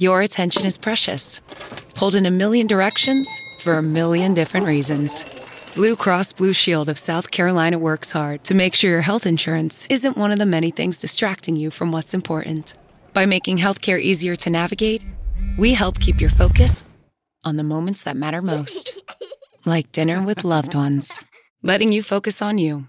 [0.00, 1.40] your attention is precious.
[1.94, 3.28] Pulled in a million directions
[3.60, 5.24] for a million different reasons.
[5.74, 9.86] Blue Cross Blue Shield of South Carolina works hard to make sure your health insurance
[9.90, 12.74] isn't one of the many things distracting you from what's important.
[13.12, 15.02] By making healthcare easier to navigate,
[15.56, 16.84] we help keep your focus
[17.44, 18.96] on the moments that matter most,
[19.64, 21.22] like dinner with loved ones,
[21.62, 22.88] letting you focus on you.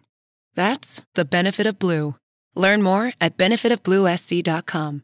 [0.55, 2.15] That's the benefit of Blue.
[2.55, 5.03] Learn more at benefitofbluesc.com.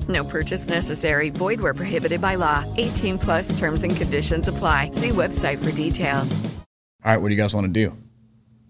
[0.07, 1.29] No purchase necessary.
[1.29, 2.63] Void where prohibited by law.
[2.77, 4.91] 18 plus terms and conditions apply.
[4.91, 6.39] See website for details.
[7.03, 7.95] All right, what do you guys want to do?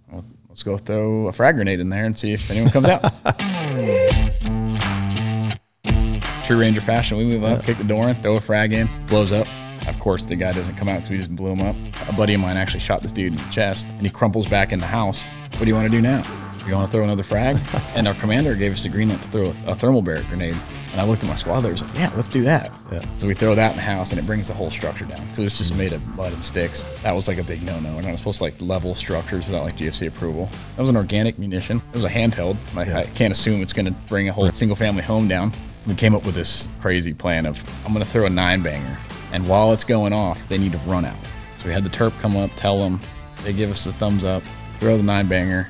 [0.10, 3.02] Well, let's go throw a frag grenade in there and see if anyone comes out.
[6.46, 9.32] True Ranger fashion, we move up, kick the door in, throw a frag in, blows
[9.32, 9.48] up.
[9.88, 11.76] Of course, the guy doesn't come out because we just blew him up.
[12.08, 14.72] A buddy of mine actually shot this dude in the chest, and he crumples back
[14.72, 15.26] in the house.
[15.54, 16.24] What do you want to do now?
[16.66, 17.58] You want to throw another frag?
[17.96, 20.56] and our commander gave us the green light to throw a, a thermal barrier grenade.
[20.92, 21.70] And I looked at my squad leader.
[21.70, 23.00] I was like, "Yeah, let's do that." Yeah.
[23.16, 25.46] So we throw that in the house, and it brings the whole structure down because
[25.46, 26.84] it's just made of mud and sticks.
[27.02, 27.96] That was like a big no-no.
[27.96, 30.50] We're not supposed to like level structures without like GFC approval.
[30.76, 31.82] That was an organic munition.
[31.94, 32.58] It was a handheld.
[32.76, 35.54] I, I can't assume it's going to bring a whole single-family home down.
[35.88, 38.98] We came up with this crazy plan of I'm going to throw a nine banger,
[39.32, 41.18] and while it's going off, they need to run out.
[41.58, 43.00] So we had the Terp come up, tell them,
[43.44, 44.44] they give us the thumbs up,
[44.80, 45.70] throw the nine banger,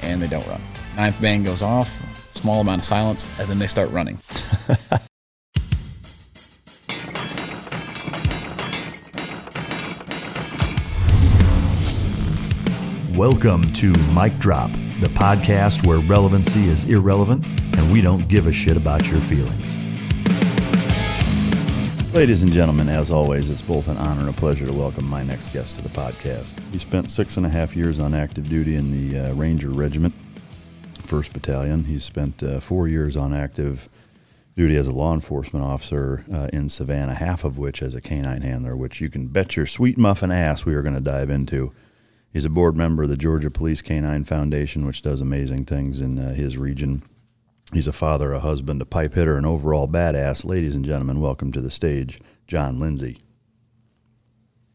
[0.00, 0.60] and they don't run.
[0.96, 2.00] Ninth bang goes off,
[2.40, 4.18] small amount of silence, and then they start running.
[13.14, 17.44] Welcome to Mike Drop, the podcast where relevancy is irrelevant
[17.76, 19.76] and we don't give a shit about your feelings.
[22.14, 25.22] Ladies and gentlemen, as always, it's both an honor and a pleasure to welcome my
[25.22, 26.58] next guest to the podcast.
[26.72, 30.14] He spent six and a half years on active duty in the uh, Ranger Regiment,
[31.10, 31.84] 1st Battalion.
[31.84, 33.88] He spent uh, four years on active
[34.56, 38.42] duty as a law enforcement officer uh, in Savannah, half of which as a canine
[38.42, 41.72] handler, which you can bet your sweet muffin ass we are going to dive into.
[42.32, 46.16] He's a board member of the Georgia Police Canine Foundation, which does amazing things in
[46.16, 47.02] uh, his region.
[47.72, 50.44] He's a father, a husband, a pipe hitter, an overall badass.
[50.44, 53.18] Ladies and gentlemen, welcome to the stage, Jon Lindsey.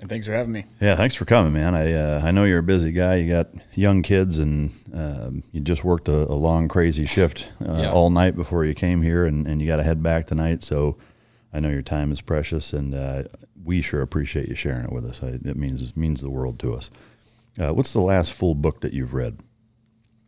[0.05, 0.66] And thanks for having me.
[0.79, 1.73] Yeah, thanks for coming, man.
[1.73, 3.16] I uh, I know you're a busy guy.
[3.16, 7.79] You got young kids, and um, you just worked a, a long, crazy shift uh,
[7.81, 7.91] Yeah.
[7.91, 10.61] all night before you came here, and, and you got to head back tonight.
[10.61, 10.97] So
[11.51, 13.23] I know your time is precious, and uh,
[13.63, 15.23] we sure appreciate you sharing it with us.
[15.23, 16.91] I, it means it means the world to us.
[17.59, 19.39] Uh, what's the last full book that you've read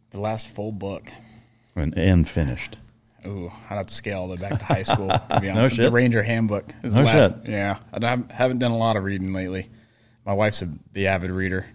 [0.09, 1.11] The last full book.
[1.75, 2.77] and, and finished?
[3.25, 5.07] Ooh, I'd have to scale all the way back to high school.
[5.09, 5.91] To be honest, No the shit.
[5.91, 7.35] Ranger Handbook is No the last.
[7.45, 7.49] shit.
[7.49, 7.99] Yeah, I
[8.33, 9.69] haven't done a lot of reading lately.
[10.25, 11.65] My wife's a, the avid reader.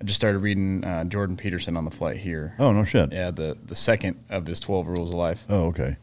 [0.00, 2.54] I just started reading uh, Jordan Peterson on the flight here.
[2.58, 3.12] Oh no shit.
[3.12, 5.44] Yeah, the the second of his Twelve Rules of Life.
[5.48, 5.96] Oh okay.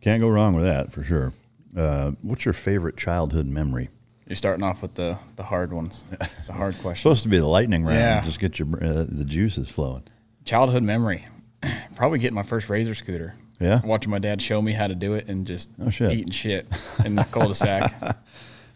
[0.00, 1.32] Can't go wrong with that for sure.
[1.76, 3.88] Uh, what's your favorite childhood memory?
[4.26, 6.04] You're starting off with the the hard ones,
[6.46, 7.02] the hard questions.
[7.02, 7.98] Supposed to be the lightning round.
[7.98, 8.24] Yeah.
[8.24, 10.02] Just get your uh, the juices flowing.
[10.44, 11.24] Childhood memory,
[11.94, 13.34] probably getting my first razor scooter.
[13.60, 13.80] Yeah?
[13.84, 16.12] watching my dad show me how to do it and just Oh, shit.
[16.12, 16.68] eating shit
[17.04, 18.18] in the cul-de-sac.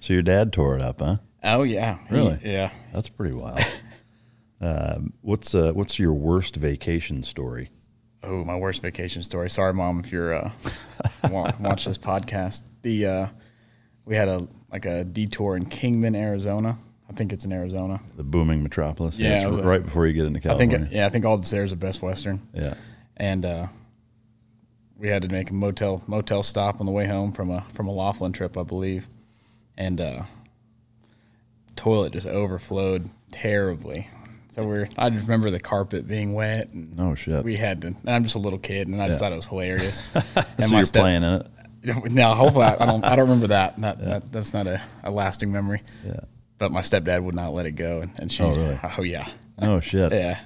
[0.03, 1.17] So your dad tore it up, huh?
[1.45, 2.39] oh yeah, He- Really?
[2.43, 2.71] yeah.
[2.95, 3.61] That's pretty wild.
[4.61, 7.69] um, what's uh, what's your worst vacation story?
[8.23, 9.49] Oh, my worst vacation story.
[9.51, 10.51] Sorry, mom, if you're uh,
[11.31, 12.63] watch this podcast.
[12.83, 13.27] The uh,
[14.07, 16.79] we had a like a detour in Kingman, Arizona.
[17.09, 18.01] I think it's in Arizona.
[18.17, 19.17] The booming metropolis.
[19.17, 20.79] Yeah, it's it was a- right before you get into I California.
[20.79, 22.75] think yeah, I think all that's there is a Best Western, yeah.
[23.17, 23.67] and uh,
[25.01, 27.89] we had to make a motel motel stop on the way home from a from
[27.89, 29.07] a Laughlin trip, I believe,
[29.77, 30.23] and uh,
[31.77, 34.09] toilet just overflowed terribly.
[34.51, 37.45] So we're I just remember the carpet being wet and Oh shit.
[37.45, 37.87] we had to.
[37.89, 39.27] And I'm just a little kid, and I just Yeah.
[39.27, 40.03] thought it was hilarious.
[40.13, 40.23] so
[40.59, 41.47] and you're step- playing in it.
[42.11, 43.03] No, hopefully I, I don't.
[43.03, 43.81] I don't remember that.
[43.81, 45.81] That, that that's not a, a lasting memory.
[46.05, 46.21] Yeah.
[46.59, 48.43] But my stepdad would not let it go, and, and she.
[48.43, 48.79] Oh, really?
[48.99, 49.27] Oh yeah.
[49.63, 50.13] Oh shit.
[50.13, 50.41] Yeah.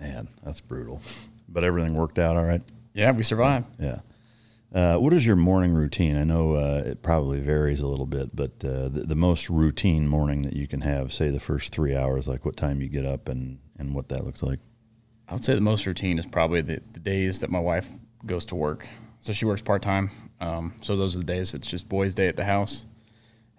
[0.00, 1.02] Man, that's brutal.
[1.46, 2.62] But everything worked out all right.
[2.98, 3.66] Yeah, we survived.
[3.78, 4.00] Yeah.
[4.74, 6.16] Uh, what is your morning routine?
[6.16, 10.08] I know uh, it probably varies a little bit, but uh, the, the most routine
[10.08, 13.06] morning that you can have, say the first three hours, like what time you get
[13.06, 14.58] up and, and what that looks like.
[15.28, 17.88] I would say the most routine is probably the, the days that my wife
[18.26, 18.88] goes to work.
[19.20, 20.10] So she works part time.
[20.40, 22.84] Um, so those are the days it's just boys' day at the house.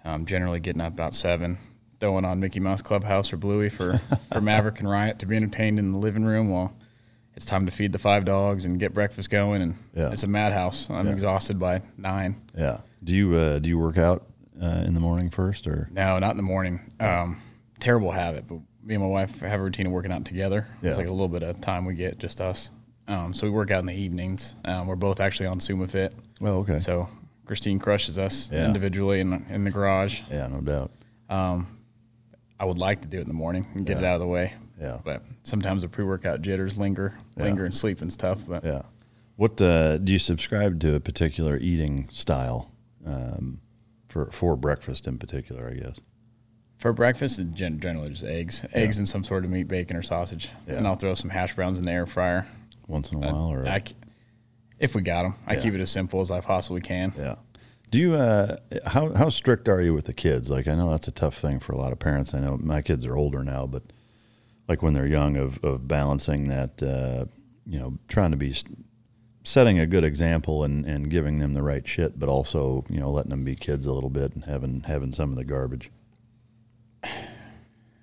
[0.04, 1.60] Um, generally getting up about seven,
[2.02, 4.02] throwing on Mickey Mouse Clubhouse or Bluey for,
[4.34, 6.76] for Maverick and Riot to be entertained in the living room while
[7.40, 9.62] it's time to feed the five dogs and get breakfast going.
[9.62, 10.12] And Yeah.
[10.12, 10.90] it's a madhouse.
[10.90, 11.14] I'm Yeah.
[11.14, 12.36] exhausted by nine.
[12.54, 12.80] Yeah.
[13.02, 14.26] Do you uh, do you work out
[14.62, 15.88] uh, in the morning first or?
[15.90, 16.82] No, not in the morning.
[17.00, 17.38] Um,
[17.80, 20.68] terrible habit, but me and my wife have a routine of working out together.
[20.82, 20.90] Yeah.
[20.90, 22.72] It's like a little bit of time we get, just us.
[23.08, 24.54] Um, so we work out in the evenings.
[24.66, 26.12] Um, we're both actually on SumaFit.
[26.42, 26.80] Oh, okay.
[26.80, 27.08] So
[27.46, 28.66] Christine crushes us Yeah.
[28.66, 30.24] individually in, in the garage.
[30.30, 30.92] yeah, no doubt.
[31.30, 31.68] Um,
[32.60, 34.28] I would like to do it in the morning and get it out of the
[34.28, 34.56] way.
[34.80, 35.00] Yeah.
[35.04, 37.44] But sometimes the pre-workout jitters linger, Yeah.
[37.44, 38.40] linger and sleep and stuff.
[38.48, 38.84] But Yeah.
[39.36, 42.72] What uh, do you subscribe to a particular eating style
[43.06, 43.62] um,
[44.10, 45.70] for for breakfast in particular?
[45.70, 46.00] I guess.
[46.78, 50.76] for breakfast, generally just eggs, eggs and some sort of meat, bacon or sausage, Yeah.
[50.76, 52.46] and I'll throw some hash browns in the air fryer.
[52.88, 53.96] Once in a while, or I c
[54.80, 55.60] if we got them, I Yeah.
[55.62, 57.12] keep it as simple as I possibly can.
[57.18, 57.36] yeah.
[57.92, 60.50] Do you uh, how how strict are you with the kids?
[60.50, 62.34] Like I know that's a tough thing for a lot of parents.
[62.34, 63.84] I know my kids are older now, but
[64.70, 67.26] like when they're young, of of balancing that, uh,
[67.66, 68.56] you know, trying to be
[69.44, 73.12] setting a good example and, and giving them the right shit, but also you know
[73.12, 75.90] letting them be kids a little bit and having having some of the garbage.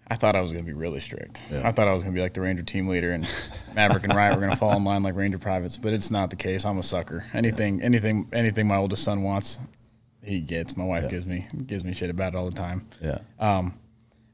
[0.09, 1.43] I thought I was going to be really strict.
[1.51, 1.67] Yeah.
[1.67, 3.29] I thought I was going to be like the Ranger team leader, and
[3.75, 5.77] Maverick and Riot were going to fall in line like Ranger privates.
[5.77, 6.65] But it's not the case.
[6.65, 7.25] I'm a sucker.
[7.35, 9.59] Anything, anything, anything my oldest son wants,
[10.23, 10.77] he gets.
[10.77, 11.09] My wife Yeah.
[11.11, 12.87] gives me gives me shit about it all the time.
[13.03, 13.19] Yeah.
[13.41, 13.75] Um,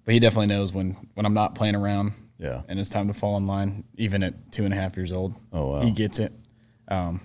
[0.05, 2.13] but he definitely knows when when I'm not playing around.
[2.39, 2.63] Yeah.
[2.69, 5.35] And it's time to fall in line, even at two and a half years old.
[5.53, 5.81] Oh, wow.
[5.81, 6.33] He gets it.
[6.89, 7.21] Um,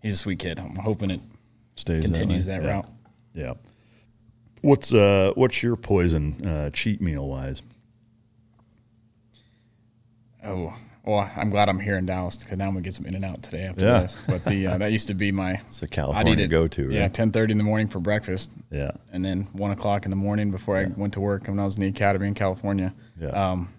[0.00, 0.58] he's a sweet kid.
[0.58, 1.20] I'm hoping it
[1.76, 2.56] Stays continues way.
[2.56, 2.70] that, Yeah.
[2.70, 2.88] route.
[3.34, 3.54] Yeah.
[4.62, 7.60] What's uh what's your poison uh, cheat meal wise?
[10.44, 10.74] Oh,
[11.06, 13.24] well, I'm glad I'm here in Dallas because now I'm gonna get some In and
[13.24, 14.00] Out today after Yeah.
[14.00, 14.16] this.
[14.26, 16.92] But the uh, that used to be my It's the California go to, right?
[16.94, 18.90] Yeah, ten thirty in the morning for breakfast, Yeah.
[19.12, 21.76] and then one o'clock in the morning before I went to work when I was
[21.76, 22.92] in the academy in California.
[23.20, 23.28] Yeah.
[23.28, 23.72] Um,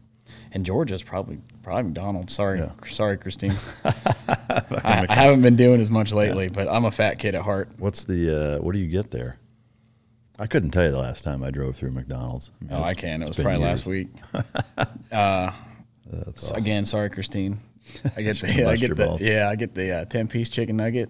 [0.52, 2.34] and Georgia's probably probably McDonald's.
[2.34, 2.72] Sorry, Yeah.
[2.88, 3.56] sorry, Christine.
[3.86, 7.70] I, I haven't been doing as much lately, but I'm a fat kid at heart.
[7.78, 9.38] What's the uh, what do you get there?
[10.40, 12.52] I couldn't tell you the last time I drove through McDonald's.
[12.62, 13.24] mean, Oh, I can.
[13.24, 13.62] It was probably years.
[13.62, 14.08] last week.
[15.12, 15.52] Uh,
[16.36, 17.60] so again, sorry, Christine.
[18.16, 21.10] I get the I get the yeah I get the uh, ten piece chicken nugget,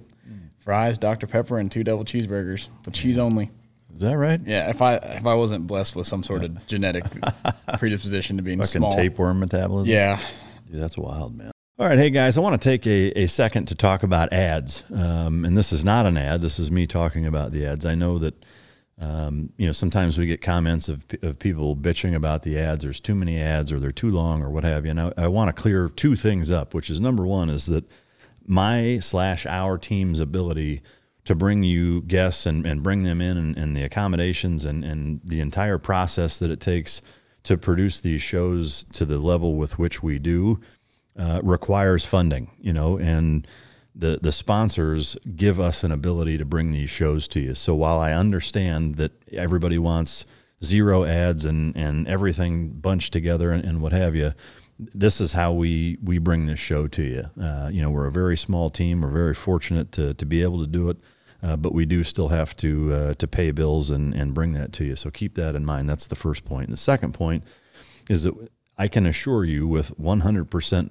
[0.59, 3.49] fries, Dr Pepper, and two double cheeseburgers with cheese only.
[3.93, 4.39] Is that right?
[4.45, 7.03] Yeah, if I if I wasn't blessed with some sort of genetic
[7.77, 9.91] predisposition to being Fucking small, tapeworm metabolism.
[9.91, 10.19] yeah,
[10.71, 11.51] Dude, that's wild, man.
[11.79, 14.83] All right, hey guys, I want to take a, a second to talk about ads.
[14.91, 16.41] Um, and this is not an ad.
[16.41, 17.85] This is me talking about the ads.
[17.85, 18.33] I know that,
[18.99, 22.83] um, you know, sometimes we get comments of, of people bitching about the ads.
[22.83, 24.91] There's too many ads or they're too long or what have you.
[24.91, 27.85] And I, I want to clear two things up, which is number one is that
[28.45, 30.81] my slash our team's ability
[31.25, 35.21] to bring you guests and, and bring them in and, and the accommodations and, and
[35.23, 37.01] the entire process that it takes
[37.43, 40.59] to produce these shows to the level with which we do
[41.19, 43.45] uh, requires funding, you know, and
[43.97, 47.55] the the sponsors give us an ability to bring these shows to you.
[47.55, 50.25] So while I understand that everybody wants
[50.63, 54.33] zero ads and and everything bunched together and, and what have you,
[54.79, 57.43] this is how we we bring this show to you.
[57.43, 59.01] Uh, you know, we're a very small team.
[59.01, 60.97] We're very fortunate to to be able to do it.
[61.43, 64.73] Uh, but we do still have to uh, to pay bills and, and bring that
[64.73, 64.95] to you.
[64.95, 65.87] So keep that in mind.
[65.87, 66.69] That's the first point.
[66.71, 67.43] The second point
[68.09, 68.33] is that
[68.77, 70.89] I can assure you with 100%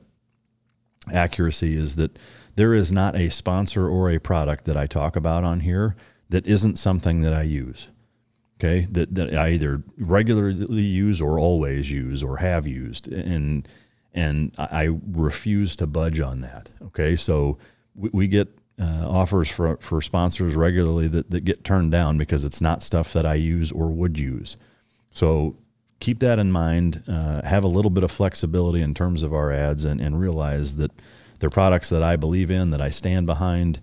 [1.12, 2.18] accuracy is that
[2.56, 5.94] there is not a sponsor or a product that I talk about on here
[6.28, 7.88] that isn't something that I use.
[8.58, 13.68] Okay, that, that I either regularly use or always use or have used, and
[14.14, 16.70] and I refuse to budge on that.
[16.86, 17.58] Okay, so
[17.94, 18.48] we, we get
[18.80, 23.12] uh, offers for for sponsors regularly that, that get turned down because it's not stuff
[23.12, 24.56] that I use or would use.
[25.12, 25.58] So
[26.00, 27.02] keep that in mind.
[27.06, 30.76] Uh, have a little bit of flexibility in terms of our ads, and, and realize
[30.76, 30.92] that
[31.38, 33.80] they're products that I believe in, that I stand behind,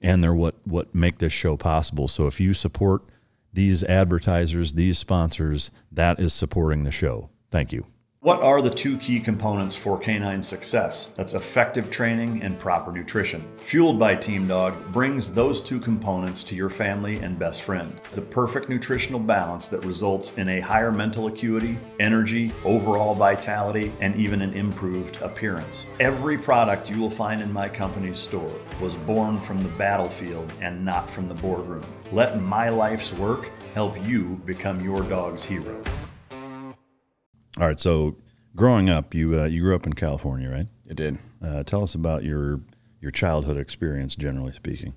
[0.00, 2.08] and they're what what make this show possible.
[2.08, 3.02] So if you support
[3.52, 7.30] these advertisers, these sponsors, that is supporting the show.
[7.50, 7.86] Thank you.
[8.26, 11.10] What are the two key components for canine success?
[11.16, 13.44] That's effective training and proper nutrition.
[13.58, 18.00] Fueled by Team Dog brings those two components to your family and best friend.
[18.10, 24.16] The perfect nutritional balance that results in a higher mental acuity, energy, overall vitality, and
[24.16, 25.86] even an improved appearance.
[26.00, 30.84] Every product you will find in my company's store was born from the battlefield and
[30.84, 31.84] not from the boardroom.
[32.10, 35.80] Let my life's work help you become your dog's hero.
[37.58, 37.78] All right.
[37.80, 38.16] So,
[38.54, 40.66] growing up, you uh, you grew up in California, right?
[40.88, 41.18] it did.
[41.42, 42.60] Uh, tell us about your
[43.00, 44.94] your childhood experience, generally speaking.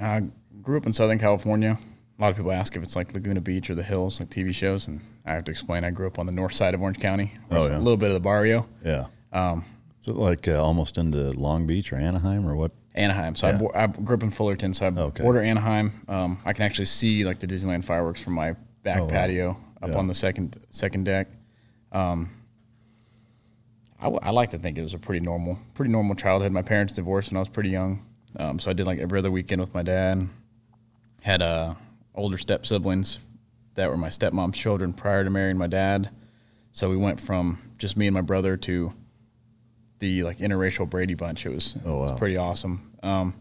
[0.00, 0.22] I
[0.62, 1.78] grew up in Southern California.
[2.18, 4.54] a lot of people ask if it's like Laguna Beach or the hills, like TV
[4.54, 5.84] shows, and I have to explain.
[5.84, 7.32] I grew up on the north side of Orange County.
[7.50, 7.76] Oh, yeah.
[7.76, 9.06] a little bit of the barrio, Yeah.
[9.32, 9.64] um,
[10.02, 12.72] Is it like uh, almost into Long Beach or Anaheim or what?
[12.94, 13.34] Anaheim.
[13.36, 15.22] So I, bo- I grew up in Fullerton, so I Okay.
[15.22, 15.92] border Anaheim.
[16.08, 19.10] Um, I can actually see like the Disneyland fireworks from my back Oh, wow.
[19.10, 19.96] patio up Yeah.
[19.98, 21.28] on the second second deck.
[21.92, 22.30] Um,
[23.98, 26.52] I, w- I like to think it was a pretty normal, pretty normal childhood.
[26.52, 28.00] My parents divorced when I was pretty young,
[28.36, 30.28] um, so I did like every other weekend with my dad.
[31.22, 31.74] Had uh,
[32.14, 33.18] older step siblings
[33.74, 36.10] that were my stepmom's children prior to marrying my dad.
[36.72, 38.92] So we went from just me and my brother to
[39.98, 41.44] the like interracial Brady bunch.
[41.44, 42.90] It was, Oh, it was pretty awesome.
[43.02, 43.34] Um,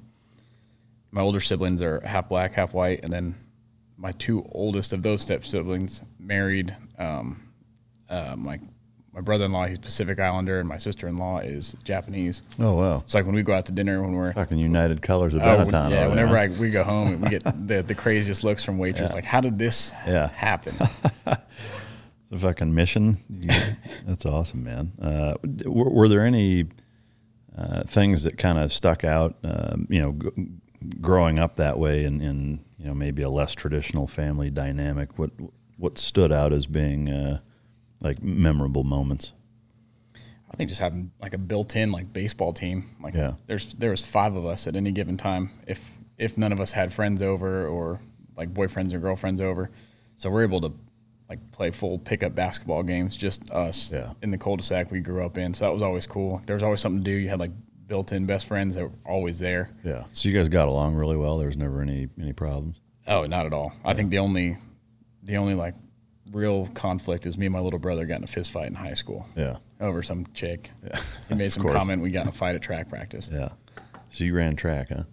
[1.11, 3.35] my older siblings are half black, half white, and then
[3.97, 7.48] my two oldest of those step siblings married um,
[8.09, 8.59] uh, my
[9.13, 9.65] my brother in law.
[9.65, 12.41] He's Pacific Islander, and my sister in law is Japanese.
[12.59, 12.99] Oh wow.
[12.99, 15.57] It's like when we go out to dinner when we're Fucking United Colors of Oh,
[15.57, 15.89] when- Benetton.
[15.91, 19.11] yeah, whenever I, we go home, we get the, the craziest looks from waiters.
[19.13, 20.27] Like, how did this Yeah.
[20.29, 20.75] happen?
[22.29, 23.17] the fucking mission.
[24.05, 24.91] That's awesome, man.
[25.01, 25.33] Uh,
[25.65, 26.65] were, were there any
[27.57, 29.35] uh, things that kind of stuck out?
[29.43, 30.49] Um, you know, g-
[31.01, 35.17] growing up that way in, in you know maybe a less traditional family dynamic.
[35.17, 35.31] What
[35.77, 37.39] what stood out as being uh,
[38.01, 39.33] like memorable moments?
[40.51, 42.83] I think just having like a built-in like baseball team.
[43.01, 43.33] Like, Yeah.
[43.47, 45.51] there's there was five of us at any given time.
[45.67, 47.99] If if none of us had friends over or
[48.35, 49.69] like boyfriends or girlfriends over,
[50.17, 50.71] so we're able to
[51.29, 54.13] like play full pickup basketball games, just us Yeah.
[54.23, 55.53] in the cul-de-sac we grew up in.
[55.53, 56.41] So that was always cool.
[56.47, 57.15] There was always something to do.
[57.15, 57.51] You had like
[57.87, 59.69] built-in best friends that were always there.
[59.83, 60.05] Yeah.
[60.11, 61.37] So you guys got along really well.
[61.37, 62.81] There was never any any problems.
[63.07, 63.73] Oh, not at all.
[63.85, 64.57] I think the only,
[65.23, 65.75] the only like
[66.31, 68.93] real conflict is me and my little brother got in a fist fight in high
[68.93, 69.57] school Yeah.
[69.81, 70.71] over some chick.
[70.83, 70.99] Yeah.
[71.27, 71.73] He made some course.
[71.75, 72.01] comment.
[72.01, 73.29] We got in a fight at track practice.
[73.33, 73.49] Yeah.
[74.11, 75.03] So you ran track, huh?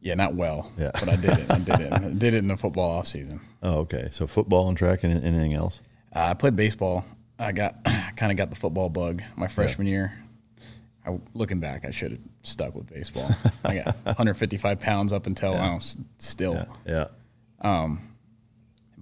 [0.00, 0.70] Yeah, not well.
[0.78, 0.90] Yeah.
[0.94, 1.50] but I did it.
[1.50, 1.92] I did it.
[1.92, 3.40] I did it in the football off season.
[3.62, 4.08] Oh, okay.
[4.12, 5.80] So football and track and anything else?
[6.14, 7.04] Uh, I played baseball.
[7.38, 7.82] I got
[8.16, 10.12] kind of got the football bug my freshman year.
[11.04, 13.30] I, looking back, I should have stuck with baseball.
[13.64, 16.66] I got 155 pounds up until I don't know, s- still.
[16.86, 17.06] Yeah.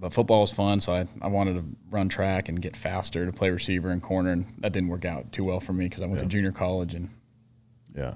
[0.05, 3.31] But football was fun, so I, I wanted to run track and get faster to
[3.31, 6.05] play receiver and corner, and that didn't work out too well for me because I
[6.05, 7.09] went to junior college and
[7.95, 8.13] Yeah.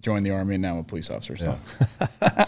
[0.00, 1.36] joined the army, and now I'm a police officer.
[1.36, 1.56] So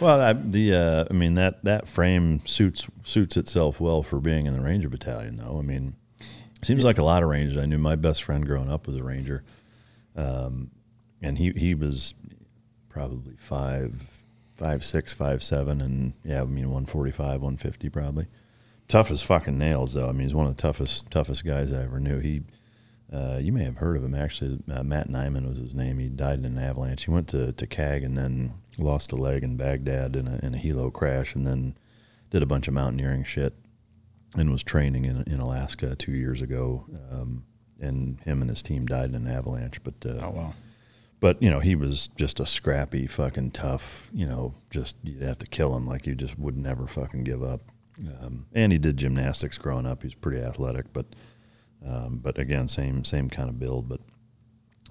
[0.00, 4.44] Well, I, the uh, I mean that that frame suits suits itself well for being
[4.44, 5.56] in the Ranger Battalion, though.
[5.58, 5.94] I mean,
[6.60, 7.56] seems like a lot of Rangers.
[7.56, 9.42] I knew my best friend growing up was a Ranger,
[10.14, 10.70] um,
[11.22, 12.12] and he he was
[12.90, 14.02] probably five
[14.56, 18.26] five six five seven, and yeah, I mean one forty five one fifty probably.
[18.88, 20.08] Tough as fucking nails, though.
[20.08, 22.20] I mean, he's one of the toughest toughest guys I ever knew.
[22.20, 22.42] He
[23.12, 24.58] uh, you may have heard of him actually.
[24.70, 25.98] Uh, Matt Nyman was his name.
[25.98, 27.04] He died in an avalanche.
[27.04, 30.54] He went to, to CAG and then lost a leg in Baghdad in a, in
[30.54, 31.76] a helo crash and then
[32.30, 33.54] did a bunch of mountaineering shit
[34.36, 36.84] and was training in, in Alaska two years ago.
[37.12, 37.44] Um,
[37.80, 39.80] and him and his team died in an avalanche.
[39.84, 40.54] But uh, oh well.
[41.20, 44.10] But you know he was just a scrappy, fucking tough.
[44.12, 45.86] You know, just you'd have to kill him.
[45.86, 47.62] Like you just would never fucking give up.
[47.98, 50.02] Um, and he did gymnastics growing up.
[50.02, 51.06] He's pretty athletic, but
[51.86, 53.88] um, but again, same same kind of build.
[53.88, 54.00] But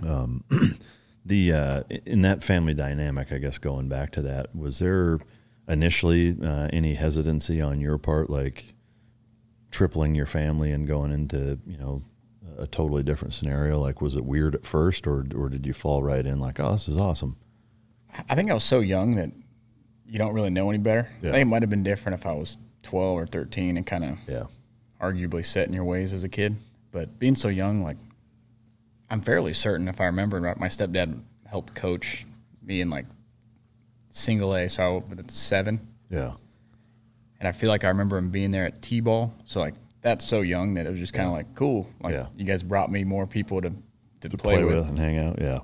[0.07, 0.43] um,
[1.25, 5.19] the uh, in that family dynamic, I guess going back to that, was there
[5.67, 8.73] initially uh, any hesitancy on your part, like
[9.71, 12.01] tripling your family and going into you know
[12.57, 13.79] a totally different scenario?
[13.79, 16.73] Like, was it weird at first, or or did you fall right in like, oh,
[16.73, 17.37] this is awesome?
[18.29, 19.31] I think I was so young that
[20.07, 21.09] you don't really know any better.
[21.21, 21.29] Yeah.
[21.29, 24.03] I think it might have been different if I was 12 or 13 and kind
[24.05, 24.45] of Yeah,
[25.01, 26.55] arguably set in your ways as a kid.
[26.91, 27.97] But being so young, like,
[29.09, 32.25] I'm fairly certain if I remember right, my stepdad helped coach
[32.63, 33.05] me in like
[34.11, 35.85] single A, so I was at seven.
[36.09, 36.33] yeah,
[37.39, 39.33] And I feel like I remember him being there at T ball.
[39.45, 39.73] So, like,
[40.05, 41.89] that's so young that it was just kind of like, cool.
[42.03, 42.27] Like, Yeah.
[42.37, 43.73] you guys brought me more people to,
[44.21, 44.87] to, to play, with.
[44.87, 45.41] and hang out.
[45.41, 45.61] Yeah.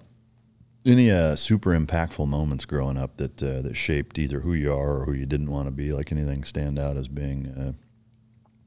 [0.83, 4.98] Any uh, super impactful moments growing up that uh, that shaped either who you are
[5.01, 5.93] or who you didn't want to be?
[5.93, 7.74] Like anything stand out as being uh,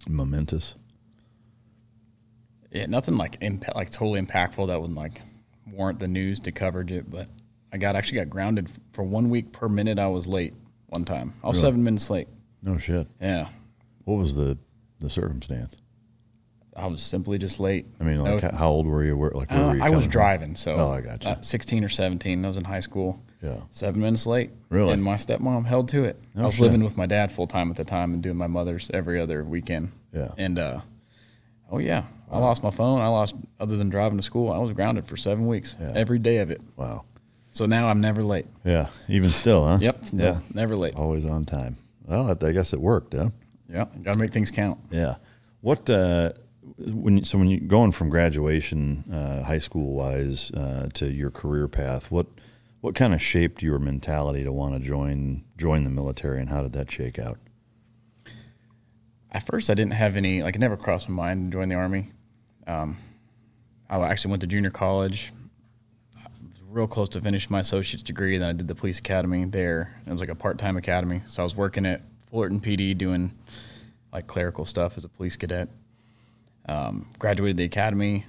[0.08, 0.76] momentous?
[2.70, 5.22] Yeah, nothing like impa- like totally impactful that would like
[5.72, 7.10] warrant the news to coverage it.
[7.10, 7.26] But
[7.72, 10.54] I got actually got grounded for one week per minute I was late
[10.86, 11.32] one time.
[11.42, 11.66] I was Really?
[11.68, 12.28] seven minutes late.
[12.62, 13.08] No shit.
[13.20, 13.48] Yeah,
[14.04, 14.56] What was the
[15.00, 15.76] the circumstance?
[16.76, 17.86] I was simply just late.
[18.00, 19.16] I mean, like No- how- how old were you?
[19.16, 20.10] Where, like where Uh, were you I was coming from?
[20.10, 21.28] driving, so Oh, I gotcha.
[21.28, 22.44] uh, sixteen or seventeen.
[22.44, 23.20] I was in high school.
[23.42, 23.56] Yeah.
[23.70, 24.50] seven minutes late.
[24.70, 24.94] Really?
[24.94, 26.18] And my stepmom held to it.
[26.34, 26.62] Oh, I was shit.
[26.62, 29.44] living with my dad full time at the time and doing my mother's every other
[29.44, 29.90] weekend.
[30.14, 30.28] Yeah.
[30.38, 30.80] And uh,
[31.70, 33.00] oh yeah, I lost my phone.
[33.02, 34.50] I lost other than driving to school.
[34.50, 35.76] I was grounded for seven weeks.
[35.78, 35.92] Yeah.
[35.94, 36.62] Every day of it.
[36.76, 37.04] Wow.
[37.52, 38.46] So now I'm never late.
[38.64, 38.88] Yeah.
[39.08, 39.78] Even still, huh?
[39.80, 39.98] Yep.
[40.14, 40.18] Yeah.
[40.32, 40.96] No, never late.
[40.96, 41.76] Always on time.
[42.06, 43.28] Well, I guess it worked, huh?
[43.68, 44.78] Yeah, got to make things count.
[44.90, 45.16] Yeah.
[45.60, 46.32] What uh,
[46.78, 51.30] when you, so when you going from graduation, uh, high school wise, uh, to your
[51.30, 52.26] career path, what
[52.80, 56.62] what kind of shaped your mentality to want to join join the military, and how
[56.62, 57.38] did that shake out?
[59.30, 61.76] At first, I didn't have any like it never crossed my mind to join the
[61.76, 62.08] army.
[62.66, 62.96] Um,
[63.88, 65.32] I actually went to junior college.
[66.16, 68.38] I was real close to finish my associate's degree.
[68.38, 70.00] Then I did the police academy there.
[70.06, 72.02] It was like a part time academy, so I was working at
[72.34, 73.30] Fullerton PD doing
[74.12, 75.68] like clerical stuff as a police cadet.
[76.68, 78.26] Um, graduated the academy,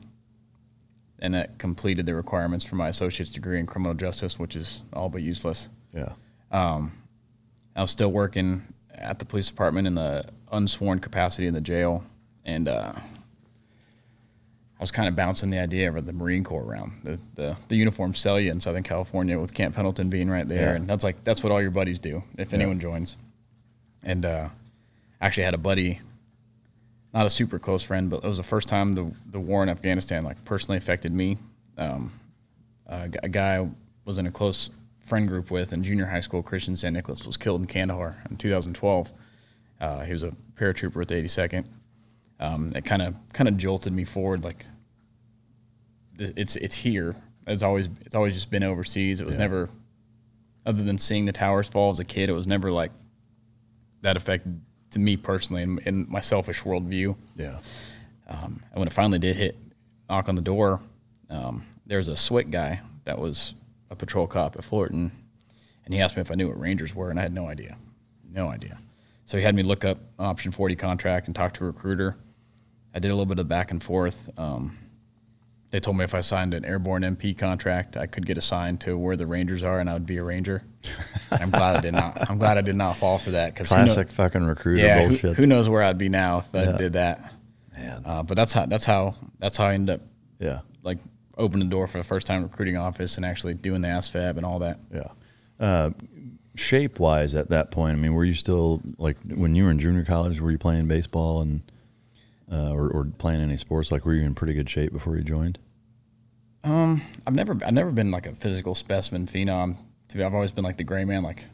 [1.18, 5.10] and that completed the requirements for my associate's degree in criminal justice, which is all
[5.10, 5.70] but useless.
[5.92, 6.10] Yeah.
[6.52, 6.82] I
[7.82, 8.62] was still working
[8.94, 12.04] at the police department in the unsworn capacity in the jail,
[12.46, 13.02] and uh, I
[14.84, 16.92] was kind of bouncing the idea of the Marine Corps around.
[17.04, 20.70] The the, the uniforms sell you in Southern California with Camp Pendleton being right there,
[20.72, 20.76] Yeah.
[20.76, 23.18] and that's like that's what all your buddies do if anyone joins.
[24.06, 24.50] And uh,
[25.20, 26.00] actually had a buddy,
[27.14, 29.70] not a super close friend, but it was the first time the the war in
[29.70, 31.38] Afghanistan like personally affected me.
[31.78, 32.12] Um,
[32.88, 33.70] a, a guy I
[34.06, 34.70] was in a close
[35.00, 38.38] friend group with in junior high school, Christian San Nicholas, was killed in Kandahar in
[38.38, 39.12] 2012.
[39.82, 41.66] Uh, he was a paratrooper with the 82nd.
[42.40, 44.44] Um, it kind of kind of jolted me forward.
[44.44, 44.66] Like
[46.20, 47.16] it's it's here.
[47.48, 49.20] It's always it's always just been overseas.
[49.22, 49.42] It was Yeah.
[49.42, 49.70] never,
[50.66, 52.92] other than seeing the towers fall as a kid, it was never like
[54.06, 57.16] that affected to me personally in, in my selfish worldview.
[57.36, 57.58] Yeah.
[58.28, 59.58] Um, and when it finally did hit,
[60.08, 60.80] knock on the door,
[61.32, 63.56] um, there was a SWIC guy that was
[63.90, 65.12] a patrol cop at Fullerton,
[65.86, 67.78] and he asked me if I knew what Rangers were, and I had no idea,
[68.32, 68.78] no idea.
[69.26, 72.16] So he had me look up option 40 contract and talk to a recruiter.
[72.94, 74.30] I did a little bit of back and forth.
[74.38, 74.76] Um,
[75.72, 78.98] they told me if I signed an airborne MP contract, I could get assigned to
[78.98, 80.64] where the Rangers are, and I would be a Ranger.
[81.32, 82.30] I'm glad I did not.
[82.30, 85.36] I'm glad I did not fall for that because Classic fucking recruiter yeah, who, bullshit.
[85.36, 86.78] who knows where I'd be now if I Yeah.
[86.78, 87.34] did that.
[87.76, 88.04] Man.
[88.06, 90.02] Uh, but that's how that's how that's how I ended up
[90.40, 90.60] yeah.
[90.84, 91.00] like
[91.38, 94.46] opening the door for the first time recruiting office and actually doing the ASVAB and
[94.46, 94.80] all that.
[94.94, 95.10] Yeah.
[95.60, 95.90] Uh,
[96.56, 99.80] shape wise, at that point, I mean, were you still like when you were in
[99.80, 100.40] junior college?
[100.40, 101.62] Were you playing baseball and
[102.52, 103.92] uh, or, or playing any sports?
[103.92, 105.58] Like, were you in pretty good shape before you joined?
[106.64, 109.78] Um, I've never I've never been like a physical specimen phenom.
[110.10, 111.22] To be, I've always been like the gray man.
[111.24, 111.46] Like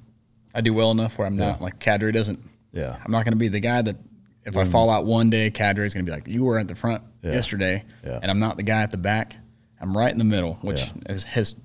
[0.56, 1.64] I do well enough where I'm not Yeah.
[1.64, 2.40] like Cadre doesn't.
[2.72, 2.98] Yeah.
[3.04, 3.98] I'm not going to be the guy that
[4.46, 6.68] if I fall out one day, Cadre is going to be like you were at
[6.70, 7.34] the front Yeah.
[7.34, 8.20] yesterday, Yeah.
[8.22, 9.36] and I'm not the guy at the back.
[9.82, 10.92] I'm right in the middle, which Yeah.
[11.08, 11.56] has, has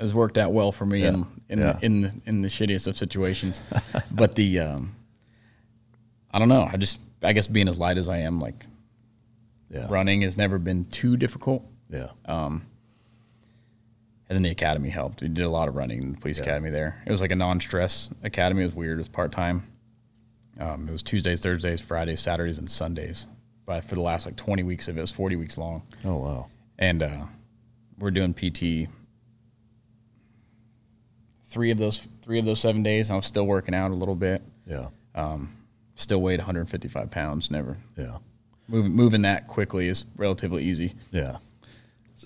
[0.00, 1.78] has worked out well for me in in, Yeah.
[1.82, 3.60] in the, in the shittiest of situations.
[4.10, 4.96] but the um,
[6.30, 6.66] I don't know.
[6.72, 8.64] I just I guess being as light as I am, like
[9.74, 9.86] Yeah.
[9.90, 11.62] running has never been too difficult.
[11.90, 12.10] Yeah.
[12.26, 12.62] And
[14.36, 15.20] then the academy helped.
[15.20, 17.02] We did a lot of running in the police academy there.
[17.06, 18.62] It was like a non-stress academy.
[18.62, 18.98] It was weird.
[18.98, 19.64] It was part time.
[20.58, 23.26] Um, it was Tuesdays, Thursdays, Fridays, Saturdays, and Sundays.
[23.66, 25.82] But for the last like 20 weeks of it, it was 40 weeks long.
[26.04, 26.46] oh wow.
[26.78, 27.24] And uh,
[27.98, 28.88] we're doing PT
[31.44, 33.10] three of those three of those seven days.
[33.10, 34.42] I was still working out a little bit.
[34.66, 34.88] Yeah.
[35.96, 37.50] Still weighed 155 pounds.
[37.50, 38.16] Never Yeah.
[38.68, 40.94] Moving moving that quickly is relatively easy.
[41.12, 41.38] Yeah.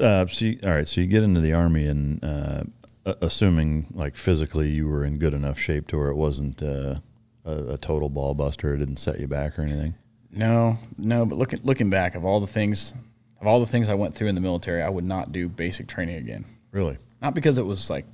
[0.00, 2.62] Uh, so you, all right, so you get into the army, and uh,
[3.22, 6.96] assuming like physically you were in good enough shape to where it wasn't uh,
[7.44, 9.94] a, a total ball buster, it didn't set you back or anything.
[10.30, 11.24] No, no.
[11.26, 12.94] But looking looking back of all the things
[13.40, 15.86] of all the things I went through in the military, I would not do basic
[15.88, 16.44] training again.
[16.70, 16.98] Really?
[17.22, 18.04] Not because it was like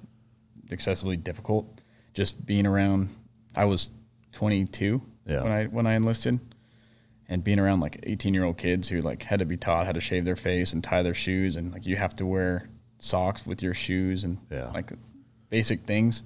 [0.71, 1.67] excessively difficult,
[2.15, 3.09] just being around.
[3.57, 3.91] I was
[4.33, 5.43] 22 Yeah.
[5.43, 6.39] when I when I enlisted,
[7.29, 9.93] and being around like 18 year old kids who like had to be taught how
[9.93, 13.47] to shave their face and tie their shoes, and like you have to wear socks
[13.47, 14.71] with your shoes and Yeah.
[14.73, 14.93] like
[15.51, 16.23] basic things.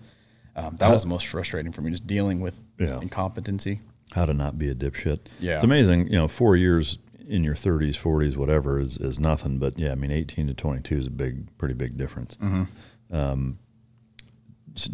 [0.56, 3.00] Um, that was the most frustrating for me, just dealing with Yeah.
[3.00, 3.80] incompetency.
[4.12, 5.20] How to not be a dipshit.
[5.38, 5.56] Yeah.
[5.56, 6.06] It's amazing.
[6.08, 9.58] You know, four years in your 30s, 40s, whatever is, is nothing.
[9.58, 12.36] But yeah, I mean, 18 to 22 is a big, pretty big difference.
[12.36, 13.14] Mm-hmm.
[13.14, 13.58] Um,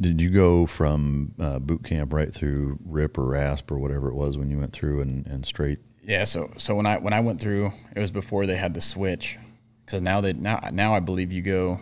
[0.00, 4.14] did you go from uh, boot camp right through RIP or RASP or whatever it
[4.14, 5.78] was when you went through and, and straight?
[6.06, 8.80] Yeah, so so when I when I went through, it was before they had the
[8.80, 9.38] switch,
[9.86, 11.78] because now they now now I believe you go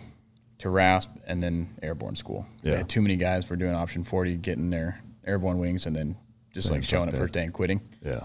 [0.59, 2.45] to RASP and then airborne school.
[2.61, 2.77] They Yeah.
[2.77, 6.15] had too many guys were doing option forty, getting their airborne wings, and then
[6.53, 7.81] just Saying like showing fuck up first day and quitting.
[8.01, 8.21] Yeah.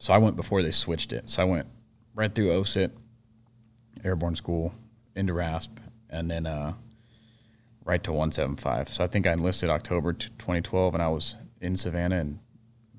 [0.00, 1.28] So I went before they switched it.
[1.28, 1.66] So I went
[2.14, 2.90] right through OSUT,
[4.04, 4.72] airborne school,
[5.16, 6.74] into RASP, and then uh,
[7.84, 8.88] right to 175.
[8.90, 12.38] So I think I enlisted October 2012, and I was in Savannah in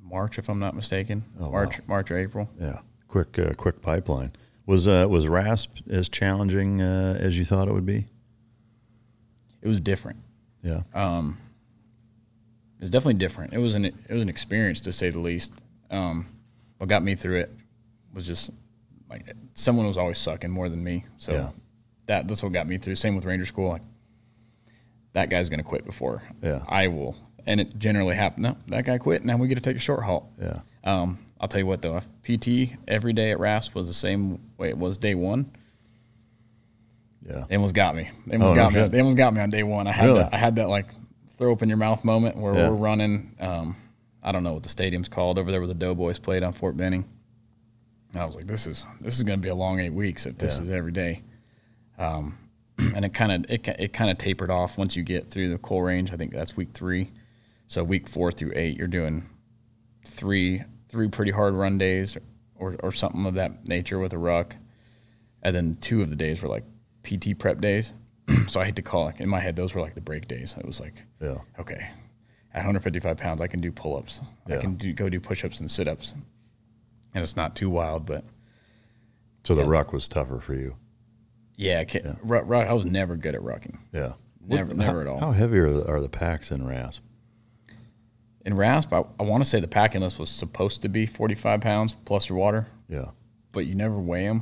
[0.09, 1.23] March, if I'm not mistaken.
[1.39, 1.85] Oh, March, wow.
[1.87, 2.49] March or April.
[2.59, 2.79] Yeah.
[3.07, 4.31] Quick, uh, quick pipeline.
[4.65, 8.05] Was uh, was RASP as challenging uh, as you thought it would be?
[9.61, 10.19] It was different.
[10.63, 10.81] Yeah.
[12.79, 13.53] it's definitely different.
[13.53, 15.53] It was an it was an experience to say the least.
[15.89, 16.27] Um,
[16.77, 17.51] what got me through it
[18.13, 18.51] was just
[19.09, 21.03] like someone was always sucking more than me.
[21.17, 21.49] So Yeah.
[22.05, 22.95] that that's what got me through.
[22.95, 23.69] Same with Ranger School.
[23.69, 23.81] Like
[25.13, 26.63] that guy's gonna quit before Yeah.
[26.67, 28.43] I will, and it generally happened.
[28.43, 29.23] No, that guy quit.
[29.25, 30.25] Now we get to take a short halt.
[30.41, 30.59] Yeah.
[30.83, 34.39] Um, I'll tell you what though, if PT every day at RASP was the same
[34.57, 35.51] way it was day one.
[37.27, 37.45] Yeah.
[37.49, 38.09] They almost got me.
[38.27, 38.79] They almost Oh, no got me.
[38.81, 38.91] shit.
[38.91, 39.87] They almost got me on day one.
[39.87, 40.19] I had Really?
[40.19, 40.33] that.
[40.33, 40.87] I had that like
[41.37, 42.69] throw up in your mouth moment where Yeah.
[42.69, 43.35] we're running.
[43.39, 43.75] Um,
[44.23, 46.75] I don't know what the stadium's called over there where the Doughboys played on Fort
[46.75, 47.05] Benning.
[48.13, 50.25] And I was like, this is this is going to be a long eight weeks
[50.25, 50.63] if this Yeah.
[50.65, 51.21] is every day.
[51.97, 52.37] Um,
[52.95, 55.57] and it kind of it, it kind of tapered off once you get through the
[55.57, 56.11] Cole Range.
[56.11, 57.11] I think that's week three.
[57.69, 59.29] So week four through eight, you're doing
[60.05, 62.17] three three pretty hard run days
[62.55, 64.55] or or something of that nature with a ruck,
[65.43, 66.65] and then two of the days were like
[67.03, 67.93] PT prep days.
[68.47, 70.55] so I hate to call it in my head those were like the break days.
[70.57, 71.37] It was like Yeah.
[71.59, 71.89] okay,
[72.53, 75.59] at 155 pounds I can do pull ups, I can do, go do push ups
[75.59, 76.13] and sit ups,
[77.13, 78.23] and it's not too wild, but
[79.43, 79.69] So the Yeah.
[79.69, 80.75] ruck was tougher for you.
[81.55, 83.77] yeah, I, can't, ru- ru- I was never good at rucking.
[83.93, 84.13] Yeah.
[84.45, 85.19] Never- never how, at all.
[85.19, 87.03] How heavy are the, are the packs in RASP?
[88.45, 91.61] In RASP, I, I want to say the packing list was supposed to be 45
[91.61, 92.67] pounds plus your water.
[92.87, 93.09] Yeah.
[93.51, 94.41] but you never weigh them.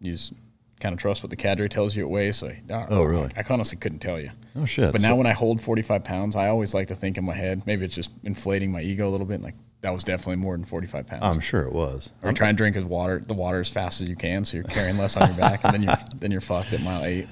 [0.00, 0.32] You just
[0.80, 2.36] kind of trust what the cadre tells you it weighs.
[2.38, 3.30] So, I- Oh, really?
[3.36, 4.30] I honestly couldn't tell you.
[4.56, 4.90] Oh shit.
[4.92, 7.34] But So- now when I hold 45 pounds, I always like to think in my
[7.34, 9.42] head, maybe it's just inflating my ego a little bit.
[9.42, 11.22] Like that was definitely more than 45 pounds.
[11.36, 12.10] I'm sure it was.
[12.22, 14.64] or try and drink as water, the water as fast as you can, so you're
[14.64, 17.26] carrying less on your back, and then you're then you're fucked at mile eight.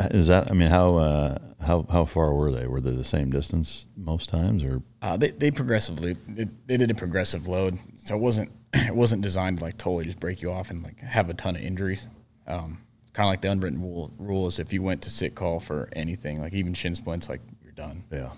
[0.00, 0.50] Uh, Is that?
[0.50, 2.66] I mean, how uh, how how far were they?
[2.66, 6.90] Were they the same distance most times, or Uh, they they progressively they, they did
[6.90, 10.50] a progressive load, so it wasn't it wasn't designed to like totally just break you
[10.50, 12.08] off and like have a ton of injuries.
[12.46, 12.78] Um,
[13.12, 15.88] kind of like the unwritten rule rule is if you went to sit call for
[15.92, 18.04] anything, like even shin splints, like you're done.
[18.10, 18.30] yeah?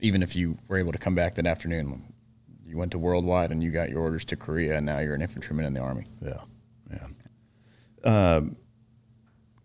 [0.00, 2.02] Even if you were able to come back that afternoon,
[2.66, 5.22] you went to worldwide and you got your orders to Korea, and now you're an
[5.22, 6.04] infantryman in the army.
[6.22, 6.42] Yeah,
[6.90, 8.36] yeah.
[8.36, 8.56] Um,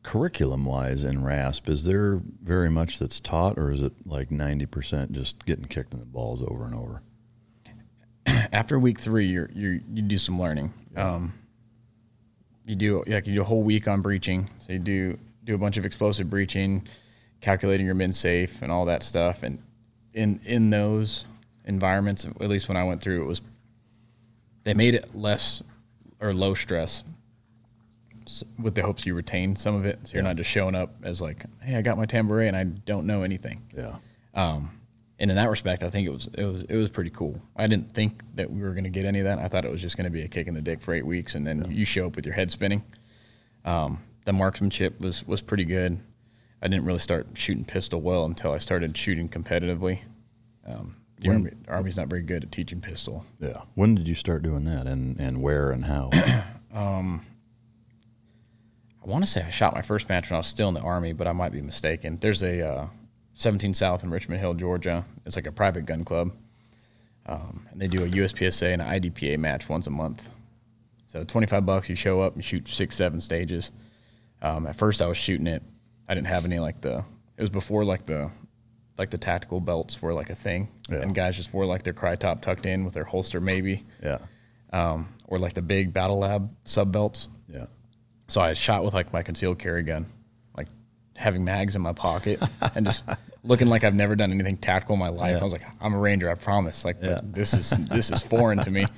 [0.10, 4.66] curriculum wise in RASP, is there very much that's taught, or is it like ninety
[4.66, 7.04] percent just getting kicked in the balls over and over?
[8.52, 10.74] after week three, you're, you you do some learning.
[10.96, 11.34] Um,
[12.66, 14.50] you do like you do a whole week on breaching.
[14.58, 16.88] So you do do a bunch of explosive breaching,
[17.40, 19.44] calculating your min safe and all that stuff.
[19.44, 19.62] And
[20.16, 21.26] in in those
[21.66, 23.42] environments, at least when I went through, it was
[24.64, 25.62] they made it less
[26.20, 27.04] or low stress
[28.58, 30.00] with the hopes you retain some of it.
[30.08, 32.58] So you're not just showing up as like, hey, I got my tan beret and
[32.58, 33.62] I don't know anything.
[33.76, 33.96] Yeah,
[34.34, 34.72] Um,
[35.20, 37.42] and in that respect, I think it was it was it was pretty cool.
[37.56, 39.40] I didn't think that we were going to get any of that.
[39.40, 41.06] I thought it was just going to be a kick in the dick for eight
[41.06, 42.84] weeks, and then you show up with your head spinning.
[43.66, 46.00] Um, the marksmanship was was pretty good.
[46.62, 50.00] I didn't really start shooting pistol well until I started shooting competitively.
[50.68, 53.26] Um, the When- Army, Army's not very good at teaching pistol.
[53.42, 53.62] yeah.
[53.76, 56.12] When did you start doing that, and and where and how?
[59.04, 60.82] I want to say I shot my first match when I was still in the
[60.82, 62.18] Army, but I might be mistaken.
[62.20, 62.88] There's a uh,
[63.34, 65.06] 17 South in Richmond Hill, Georgia.
[65.26, 66.32] It's like a private gun club.
[67.26, 70.30] Um, and they do a USPSA and an IDPA match once a month.
[71.08, 73.72] So 25 bucks, you show up and shoot six, seven stages.
[74.42, 75.64] Um, at first, I was shooting it.
[76.08, 77.04] I didn't have any like the.
[77.38, 78.30] It was before like the,
[78.98, 80.98] like the tactical belts were like a thing, Yeah.
[81.02, 84.18] and guys just wore like their Crye top tucked in with their holster maybe, yeah,
[84.74, 87.30] um, or like the big battle lab sub belts.
[87.48, 87.68] yeah,
[88.30, 90.06] So I shot with like my concealed carry gun,
[90.56, 90.68] like
[91.16, 92.42] having mags in my pocket
[92.76, 93.04] and just
[93.44, 95.42] looking like I've never done anything tactical in my life.
[95.42, 96.86] I was like, I'm a ranger, I promise.
[96.86, 97.20] Like, Yeah.
[97.24, 98.86] this is this is foreign to me.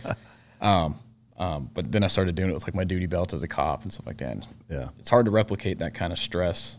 [0.62, 1.00] Um,
[1.38, 3.82] um, but then I started doing it with like my duty belt as a cop
[3.82, 4.32] and stuff like that.
[4.32, 6.78] And yeah, It's hard to replicate that kind of stress.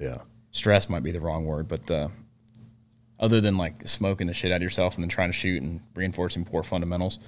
[0.00, 0.18] yeah,
[0.50, 2.10] Stress might be the wrong word, but the
[3.20, 5.80] other than like smoking the shit out of yourself and then trying to shoot and
[5.94, 7.20] reinforcing poor fundamentals,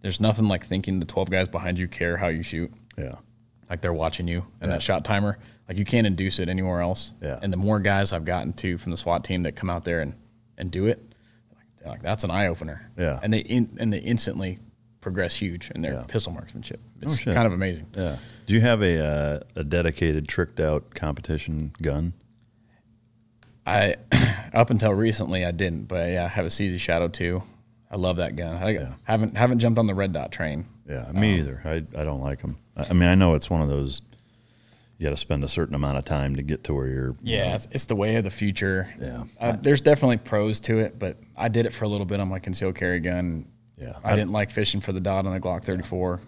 [0.00, 3.16] there's nothing like thinking the 12 guys behind you care how you shoot yeah,
[3.72, 4.76] like they're watching you and Yeah.
[4.76, 7.38] that shot timer like you can't induce it anywhere else Yeah.
[7.42, 10.02] and the more guys i've gotten to from the swat team that come out there
[10.02, 10.12] and,
[10.58, 11.00] and do it
[11.86, 13.18] like, that's an eye-opener Yeah.
[13.22, 14.58] and they in, and they instantly
[15.00, 16.02] progress huge in their Yeah.
[16.06, 17.32] pistol marksmanship it's shit.
[17.34, 18.16] kind of amazing yeah.
[18.44, 22.12] Do you have a uh, a dedicated tricked out competition gun?
[23.66, 23.94] i
[24.52, 27.42] up until recently i didn't but yeah i have a cz shadow 2
[27.90, 28.94] i love that gun i Yeah.
[29.04, 31.62] haven't haven't jumped on the red dot train Yeah, me either.
[31.64, 32.56] I I don't like them.
[32.76, 34.02] I, I mean, I know it's one of those.
[34.98, 37.16] You got to spend a certain amount of time to get to where you're.
[37.22, 38.94] Yeah, it's, it's the way of the future.
[39.00, 39.24] Yeah.
[39.40, 42.28] Uh, there's definitely pros to it, but I did it for a little bit on
[42.28, 43.46] my concealed carry gun.
[43.76, 43.94] Yeah.
[44.04, 46.20] I, didn't like fishing for the dot on the Glock 34.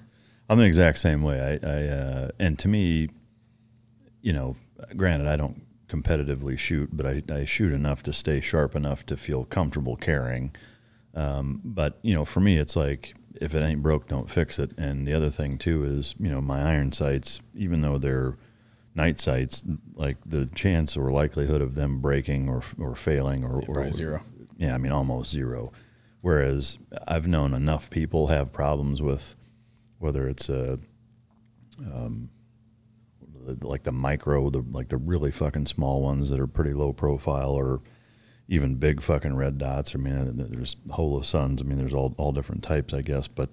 [0.49, 1.61] I'm the exact same way.
[1.63, 3.11] I, I uh, and to me,
[4.23, 4.57] you know,
[4.97, 9.17] granted, I don't competitively shoot, but I, I shoot enough to stay sharp enough to
[9.17, 10.55] feel comfortable carrying.
[11.15, 14.73] Um, but you know, for me, it's like if it ain't broke, don't fix it.
[14.79, 18.37] And the other thing too is, you know, my iron sights, even though they're
[18.95, 19.63] night sights,
[19.95, 24.23] like the chance or likelihood of them breaking or or failing or, or zero.
[24.57, 25.73] Yeah, I mean almost zero.
[26.23, 29.37] Whereas I've known enough people have problems with
[29.99, 30.79] whether it's a
[31.85, 32.31] um,
[33.61, 37.51] like the micro, the like the really fucking small ones that are pretty low profile,
[37.51, 37.83] or
[38.49, 39.95] even big fucking red dots.
[39.95, 41.61] I mean, there's Holosuns.
[41.61, 43.27] I mean, there's all all different types, I guess.
[43.27, 43.51] But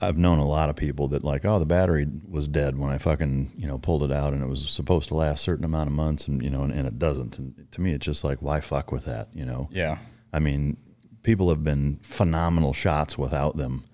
[0.00, 2.98] I've known a lot of people that like, oh, the battery was dead when I
[2.98, 5.88] fucking you know pulled it out, and it was supposed to last a certain amount
[5.88, 7.38] of months, and you know, and, and it doesn't.
[7.38, 9.68] And to me, it's just like, why fuck with that, you know?
[9.72, 9.98] Yeah.
[10.32, 10.76] I mean,
[11.22, 13.84] people have been phenomenal shots without them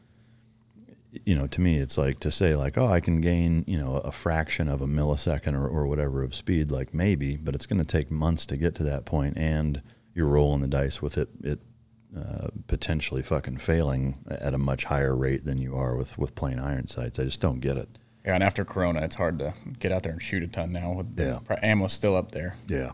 [1.24, 3.96] you know, to me, it's like to say like, oh, I can gain, you know,
[3.96, 7.78] a fraction of a millisecond or, or whatever of speed, like maybe, but it's going
[7.78, 9.82] to take months to get to that point, and
[10.14, 11.60] you're rolling the dice with it, it
[12.16, 16.58] uh, potentially fucking failing at a much higher rate than you are with with plain
[16.58, 17.18] iron sights.
[17.18, 17.88] I just don't get it.
[18.24, 20.92] Yeah, and after Corona, it's hard to get out there and shoot a ton now.
[20.92, 21.56] With the yeah.
[21.62, 22.56] ammo still up there.
[22.68, 22.92] Yeah.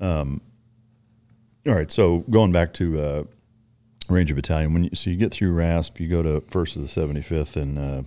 [0.00, 0.40] Um.
[1.66, 3.24] All right, so going back to uh,
[4.08, 4.72] Ranger Battalion.
[4.74, 7.56] When you, so you get through RASP, you go to First of the Seventy Fifth
[7.56, 8.02] in uh,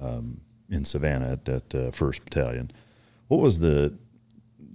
[0.00, 2.70] um, in Savannah at, at uh, First Battalion.
[3.28, 3.96] What was the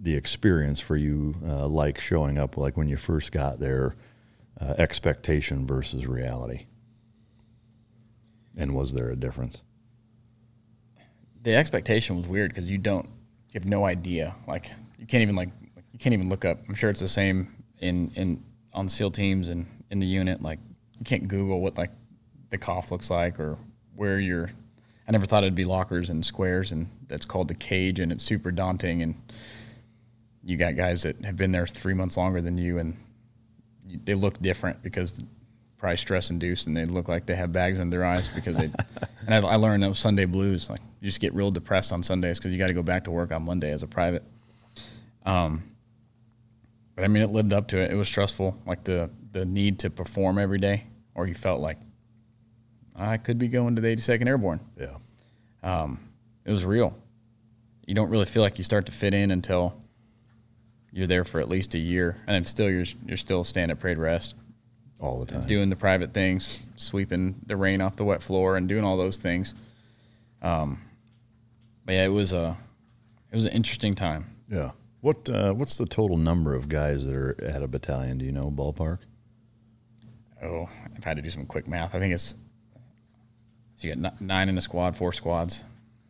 [0.02, 2.58] the experience for you uh, like showing up?
[2.58, 3.96] Like when you first got there,
[4.60, 6.66] uh, expectation versus reality,
[8.58, 9.62] and was there a difference?
[11.42, 14.36] The expectation was weird because you don't, you have no idea.
[14.48, 15.50] Like you can't even like
[15.92, 16.60] you can't even look up.
[16.68, 20.60] I'm sure it's the same in in on SEAL teams and in the unit, like
[20.98, 21.92] you can't Google what like
[22.50, 23.58] the cough looks like or
[23.96, 24.50] where you're.
[25.08, 28.24] I never thought it'd be lockers and squares, and that's called the cage, and it's
[28.24, 29.02] super daunting.
[29.02, 29.16] And
[30.44, 32.96] you got guys that have been there three months longer than you, and
[34.06, 35.24] they look different because
[35.80, 38.72] probably stress induced, and they look like they have bags under their eyes because they.
[39.28, 40.70] and I, I learned those Sunday blues.
[40.70, 43.12] Like you just get real depressed on Sundays because you got to go back to
[43.12, 44.24] work on Monday as a private.
[45.26, 45.64] Um,
[47.00, 47.92] but I mean, it lived up to it.
[47.92, 50.84] It was stressful, like the the need to perform every day,
[51.16, 51.78] or you felt like
[52.94, 54.60] I could be going to the 82nd Airborne.
[54.78, 54.98] Yeah,
[55.64, 55.98] um,
[56.44, 57.02] it was real.
[57.88, 59.82] You don't really feel like you start to fit in until
[60.92, 63.80] you're there for at least a year, and then still you're you're still staying at
[63.80, 64.36] parade rest
[65.00, 68.68] all the time, doing the private things, sweeping the rain off the wet floor, and
[68.68, 69.54] doing all those things.
[70.42, 70.82] Um,
[71.86, 72.58] but yeah, it was a
[73.32, 74.26] it was an interesting time.
[74.52, 74.72] Yeah.
[75.02, 78.18] What uh, what's the total number of guys that are at a battalion?
[78.18, 79.00] Do you know ballpark?
[80.44, 81.96] Oh, I've had to do some quick math.
[81.96, 82.36] I think it's
[83.76, 85.64] so you got nine in a squad, four squads,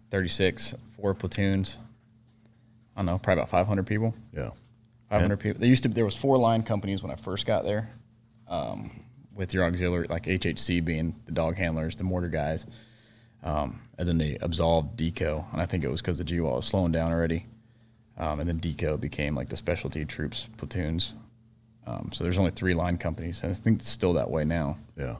[0.10, 1.78] thirty six, four platoons.
[2.95, 4.15] I don't know, probably about five hundred people.
[4.36, 4.49] Yeah,
[5.10, 5.60] five hundred people.
[5.60, 7.91] There used to there was four line companies when I first got there,
[8.47, 9.04] um,
[9.36, 12.65] with your auxiliary like HHC being the dog handlers, the mortar guys,
[13.43, 16.65] um, and then they absolved DECO, and I think it was because the GWOT was
[16.65, 17.45] slowing down already.
[18.19, 21.15] Um, and then DECO became like the specialty troops platoons.
[21.88, 24.77] Um, so there's only three line companies, and I think it's still that way now.
[24.97, 25.15] Yeah.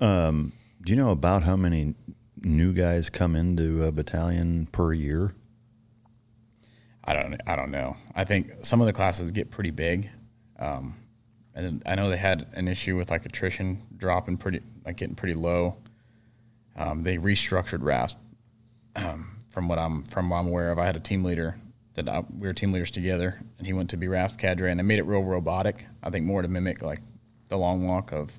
[0.00, 1.94] Um, do you know about how many
[2.42, 5.34] new guys come into a battalion per year?
[7.04, 7.40] I don't.
[7.46, 7.96] I don't know.
[8.14, 10.10] I think some of the classes get pretty big,
[10.58, 10.96] um,
[11.54, 15.34] and I know they had an issue with like attrition dropping pretty, like getting pretty
[15.34, 15.76] low.
[16.76, 18.18] Um, they restructured RASP.
[18.94, 21.56] Um, from what I'm from what I'm aware of, I had a team leader
[21.94, 24.78] that I, we were team leaders together, and he went to be RASP cadre, and
[24.78, 25.86] they made it real robotic.
[26.02, 27.00] I think more to mimic like
[27.48, 28.38] the long walk of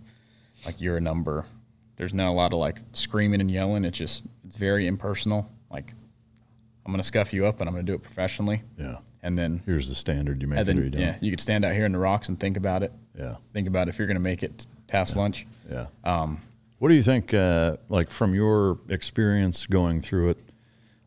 [0.66, 1.46] like you're a number.
[1.96, 3.86] There's not a lot of like screaming and yelling.
[3.86, 5.50] It's just it's very impersonal.
[5.72, 5.94] Like
[6.86, 8.64] I'm gonna scuff you up, and I'm gonna do it professionally.
[8.78, 8.98] Yeah.
[9.24, 10.60] And then here's the standard you make.
[10.60, 12.94] And then, yeah, you could stand out here in the rocks and think about it.
[13.18, 13.38] Yeah.
[13.54, 15.22] Think about if you're gonna make it past yeah.
[15.22, 15.48] lunch.
[15.70, 15.88] Yeah.
[16.04, 16.42] Um,
[16.78, 17.34] what do you think?
[17.34, 20.38] Uh, like from your experience going through it,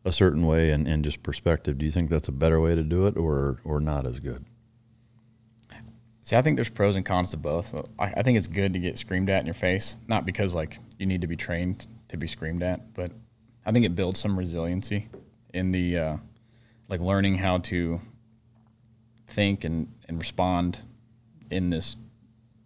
[0.09, 2.83] a certain way and, and just perspective, do you think that's a better way to
[2.83, 4.43] do it or or not as good?
[6.21, 7.73] See, I think there's pros and cons to both.
[7.97, 10.79] I, I think it's good to get screamed at in your face, not because like
[10.97, 13.11] you need to be trained to be screamed at, but
[13.65, 15.07] I think it builds some resiliency
[15.53, 16.17] in the uh,
[16.87, 18.01] like learning how to
[19.27, 20.81] think and, and respond
[21.49, 21.97] in this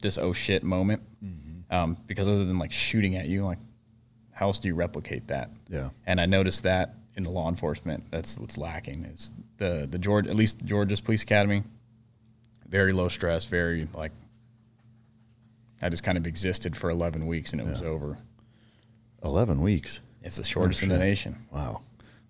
[0.01, 1.03] this oh shit moment.
[1.23, 1.73] Mm-hmm.
[1.73, 3.59] Um, because other than like shooting at you, like
[4.31, 5.51] how else do you replicate that?
[5.69, 5.89] Yeah.
[6.05, 8.09] And I noticed that in the law enforcement.
[8.11, 11.63] That's what's lacking is the the Georgia at least Georgia's Police Academy.
[12.67, 14.11] Very low stress, very like.
[15.81, 17.71] I just kind of existed for eleven weeks and it yeah.
[17.71, 18.17] was over.
[19.23, 19.99] Eleven weeks.
[20.21, 21.45] It's the shortest oh, in the nation.
[21.51, 21.81] Wow.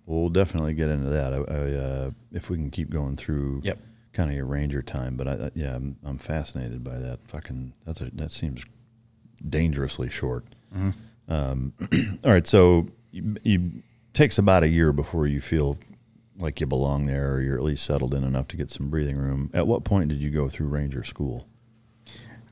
[0.05, 1.33] Well, we'll definitely get into that.
[1.33, 3.77] I, I, uh, if we can keep going through Yep.
[4.11, 7.19] kind of your ranger time, but I, I, yeah, I'm, I'm fascinated by that.
[7.27, 8.63] Fucking that's a, that seems
[9.47, 10.45] dangerously short.
[11.27, 11.73] Um,
[12.25, 13.71] all right, so you, you
[14.13, 15.77] takes about a year before you feel
[16.39, 19.17] like you belong there, or you're at least settled in enough to get some breathing
[19.17, 19.49] room.
[19.53, 21.47] At what point did you go through ranger school?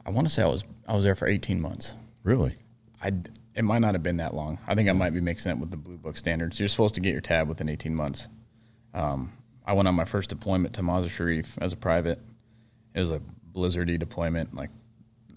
[0.06, 1.96] I want to say I was I was there for 18 months.
[2.24, 2.56] Really?
[3.02, 3.14] I
[3.56, 4.60] it might not have been that long.
[4.68, 6.60] I think I might be mixing it with the blue book standards.
[6.60, 8.28] You're supposed to get your tab within 18 months.
[8.94, 9.34] Um,
[9.66, 12.20] I went on my first deployment to Mazar Sharif as a private.
[12.94, 13.22] It was a
[13.54, 14.56] blizzardy deployment.
[14.56, 14.70] Like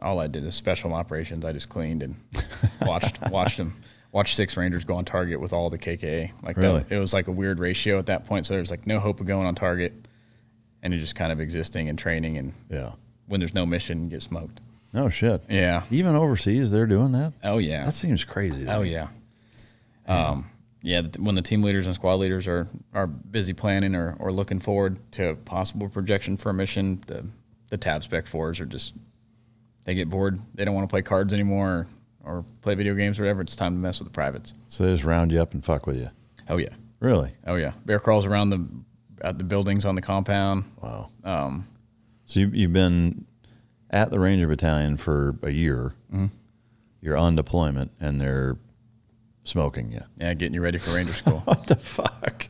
[0.00, 1.44] all I did is special operations.
[1.44, 2.16] I just cleaned and
[2.82, 3.74] watched watched them
[4.14, 6.30] watched six Rangers go on target with all the KKA.
[6.44, 6.84] Like Really?
[6.84, 8.46] that, it was like a weird ratio at that point.
[8.46, 9.92] So there's like no hope of going on target,
[10.82, 12.38] and you're just kind of existing and training.
[12.38, 12.92] And Yeah.
[13.26, 14.60] when there's no mission, you get smoked.
[14.92, 15.42] No shit.
[15.50, 15.82] Yeah.
[15.90, 17.32] Even overseas, they're doing that.
[17.42, 17.84] Oh yeah.
[17.86, 18.66] That seems crazy.
[18.68, 18.92] Oh me.
[18.92, 19.08] yeah.
[20.06, 20.46] Um,
[20.82, 24.60] yeah, when the team leaders and squad leaders are, are busy planning or, or looking
[24.60, 27.24] forward to a possible projection for a mission, the
[27.70, 28.94] the tab spec fours are just
[29.84, 30.38] they get bored.
[30.54, 31.88] They don't want to play cards anymore
[32.24, 33.42] or, play video games or whatever.
[33.42, 34.54] It's time to mess with the privates.
[34.66, 36.10] So they just round you up and fuck with you.
[36.48, 36.70] Oh yeah.
[37.00, 37.32] Really?
[37.46, 37.72] Oh yeah.
[37.84, 38.66] Bear crawls around the
[39.22, 40.64] at the buildings on the compound.
[40.82, 41.08] Wow.
[41.22, 41.66] Um,
[42.26, 43.26] So you, you've been
[43.90, 45.94] at the Ranger Battalion for a year.
[46.12, 46.26] Mm-hmm.
[47.00, 48.56] You're on deployment, and they're
[49.44, 50.00] smoking you.
[50.16, 51.40] yeah, getting you ready for Ranger School.
[51.44, 52.48] What the fuck,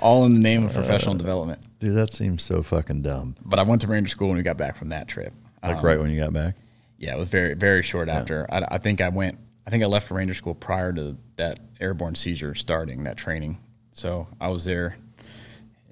[0.00, 1.60] All in the name of professional development.
[1.80, 1.96] dude?
[1.96, 3.34] That seems so fucking dumb.
[3.44, 5.32] But I went to Ranger School when we got back from that trip.
[5.64, 6.54] Like Um, right when you got back.
[6.98, 8.46] Yeah, it was very very short after.
[8.50, 9.38] I, I think I went.
[9.66, 13.58] I think I left for Ranger School prior to that airborne seizure starting that training.
[13.92, 14.96] So I was there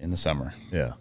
[0.00, 0.54] in the summer.
[0.72, 0.92] Yeah.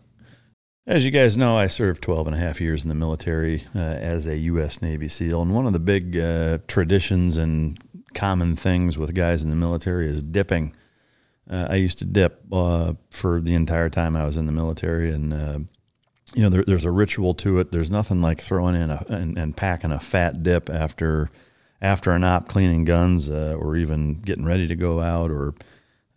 [0.87, 3.79] As you guys know, I served 12 and a half years in the military uh,
[3.79, 4.83] as a U.S.
[4.83, 5.41] Navy SEAL.
[5.41, 7.79] And one of the big uh, traditions and
[8.13, 10.75] common things with guys in the military is dipping.
[11.49, 15.11] Uh, I used to dip uh, for the entire time I was in the military.
[15.11, 15.59] And, uh,
[16.35, 17.71] you know, there, there's a ritual to it.
[17.71, 21.29] There's nothing like throwing in a, and, and packing a fat dip after
[21.81, 25.53] after an op cleaning guns uh, or even getting ready to go out or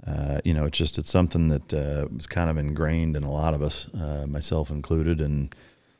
[0.07, 3.31] uh, you know, it's just it's something that uh, was kind of ingrained in a
[3.31, 5.55] lot of us, uh, myself included, and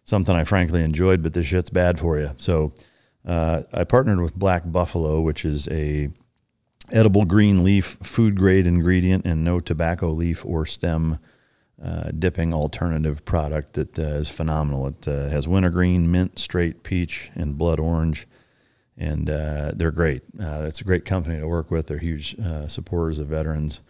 [0.05, 1.23] something I frankly enjoyed.
[1.23, 2.31] But this shit's bad for you.
[2.39, 2.73] So
[3.27, 6.11] uh, I partnered with Black Buffalo, which is a
[6.91, 11.19] edible green leaf food grade ingredient and no tobacco leaf or stem
[11.83, 14.89] uh, dipping alternative product that uh, is phenomenal.
[14.89, 18.27] It uh, has wintergreen, mint, straight peach, and blood orange
[18.99, 20.23] and uh, they're great.
[20.41, 21.87] Uh, it's a great company to work with.
[21.87, 23.81] They're huge uh, supporters of veterans,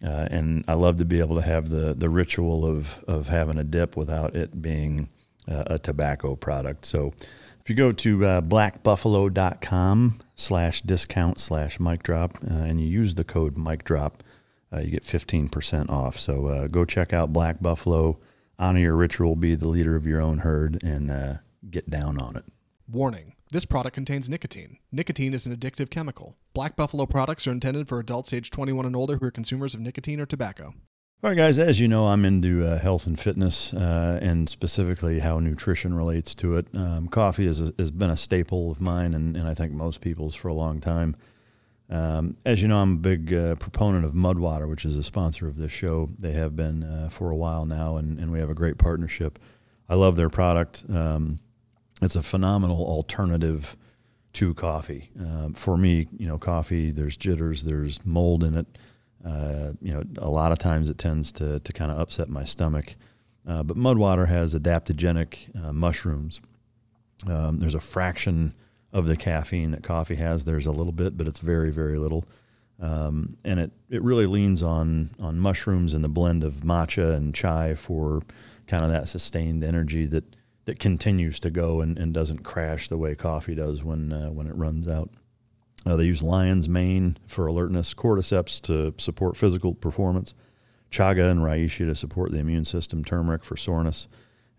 [0.00, 3.64] and I love to be able to have the the ritual of of having a
[3.64, 5.08] dip without it being
[5.46, 6.86] a tobacco product.
[6.86, 7.12] So,
[7.60, 13.24] if you go to uh, blackbuffalo.com slash discount slash Mike Drop and you use the
[13.24, 14.22] code Mike Drop,
[14.74, 16.18] uh, you get fifteen percent off.
[16.18, 18.18] So uh, go check out Black Buffalo.
[18.58, 19.36] Honor your ritual.
[19.36, 21.34] Be the leader of your own herd, and uh,
[21.70, 22.44] get down on it.
[22.90, 24.78] Warning this product contains nicotine.
[24.90, 26.34] Nicotine is an addictive chemical.
[26.54, 29.80] Black Buffalo products are intended for adults age 21 and older who are consumers of
[29.80, 30.74] nicotine or tobacco.
[31.22, 35.20] All right, guys, as you know, I'm into uh, health and fitness uh, and specifically
[35.20, 36.66] how nutrition relates to it.
[36.74, 40.00] Um, coffee is a, has been a staple of mine and, and I think most
[40.00, 41.14] people's for a long time.
[41.94, 45.46] Um, as you know, I'm a big uh, proponent of Mudwater, which is a sponsor
[45.46, 46.10] of this show.
[46.18, 49.38] They have been uh, for a while now, and, and we have a great partnership.
[49.88, 50.84] I love their product.
[50.92, 51.38] Um,
[52.02, 53.76] it's a phenomenal alternative
[54.32, 55.12] to coffee.
[55.20, 58.66] Um, for me, you know, coffee, there's jitters, there's mold in it.
[59.24, 62.44] Uh, you know, a lot of times it tends to, to kind of upset my
[62.44, 62.96] stomach.
[63.46, 66.40] Uh, but Mudwater has adaptogenic uh, mushrooms.
[67.28, 68.52] Um, there's a fraction
[68.94, 70.44] of the caffeine that coffee has.
[70.44, 72.24] There's a little bit, but it's very, very little.
[72.80, 77.34] Um, and it, it really leans on, on mushrooms and the blend of matcha and
[77.34, 78.22] chai for
[78.66, 80.24] kind of that sustained energy that,
[80.64, 84.46] that continues to go and, and doesn't crash the way coffee does when, uh, when
[84.46, 85.10] it runs out.
[85.84, 90.34] Uh, they use lion's mane for alertness, cordyceps to support physical performance,
[90.90, 94.06] chaga and reishi to support the immune system, turmeric for soreness,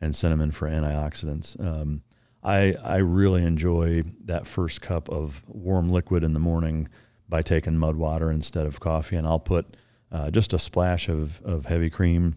[0.02, 1.60] and cinnamon for antioxidants.
[1.60, 2.04] Um,
[2.46, 6.88] I I really enjoy that first cup of warm liquid in the morning
[7.28, 9.76] by taking mud water instead of coffee, and I'll put
[10.12, 12.36] uh, just a splash of of heavy cream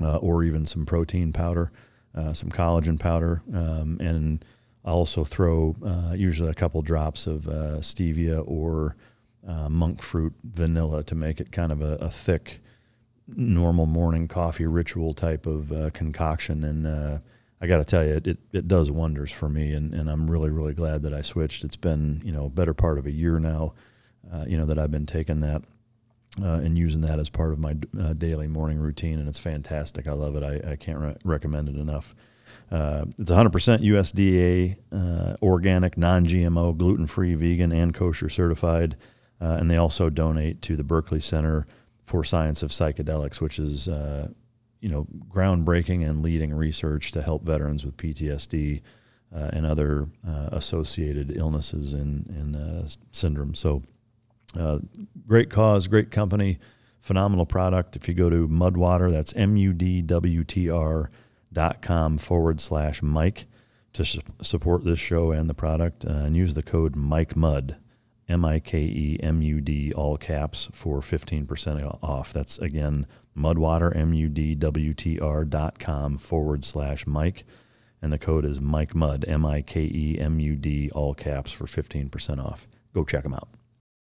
[0.00, 1.72] uh, or even some protein powder,
[2.14, 4.44] uh, some collagen powder, um, and
[4.84, 8.96] I also throw uh, usually a couple drops of uh, stevia or
[9.46, 12.60] uh, monk fruit vanilla to make it kind of a, a thick,
[13.26, 16.64] normal morning coffee ritual type of concoction.
[16.64, 17.20] And
[17.60, 19.72] I got to tell you, it, it, it does wonders for me.
[19.72, 21.64] And, and I'm really, really glad that I switched.
[21.64, 23.74] It's been, you know, a better part of a year now,
[24.32, 25.62] uh, you know, that I've been taking that.
[26.42, 30.06] uh, and using that as part of my uh, daily morning routine, and it's fantastic.
[30.08, 30.42] I love it.
[30.44, 32.14] I, I can't re- recommend it enough.
[32.70, 33.50] Uh, it's 100%
[33.82, 38.96] USDA uh, organic, non GMO, gluten free, vegan, and kosher certified.
[39.40, 41.66] Uh, and they also donate to the Berkeley Center
[42.04, 43.88] for Science of Psychedelics, which is
[44.80, 48.82] you know groundbreaking and leading research to help veterans with PTSD
[49.34, 52.56] uh, and other uh, associated illnesses and, and
[53.12, 53.58] syndromes.
[53.58, 53.82] So,
[55.26, 56.58] great cause, great company,
[57.00, 57.96] phenomenal product.
[57.96, 61.10] If you go to Mudwater, that's M U D W T R
[61.52, 63.46] dot com forward slash Mike
[63.92, 67.76] to su- support this show and the product uh, and use the code Mike Mud,
[68.28, 72.32] M I K E M U D, all caps for 15% off.
[72.32, 73.06] That's again
[73.40, 77.44] Mudwater, M U D W T R dot com forward slash Mike.
[78.02, 81.52] And the code is Mike Mud, M I K E M U D, all caps
[81.52, 82.66] for 15% off.
[82.94, 83.48] Go check them out.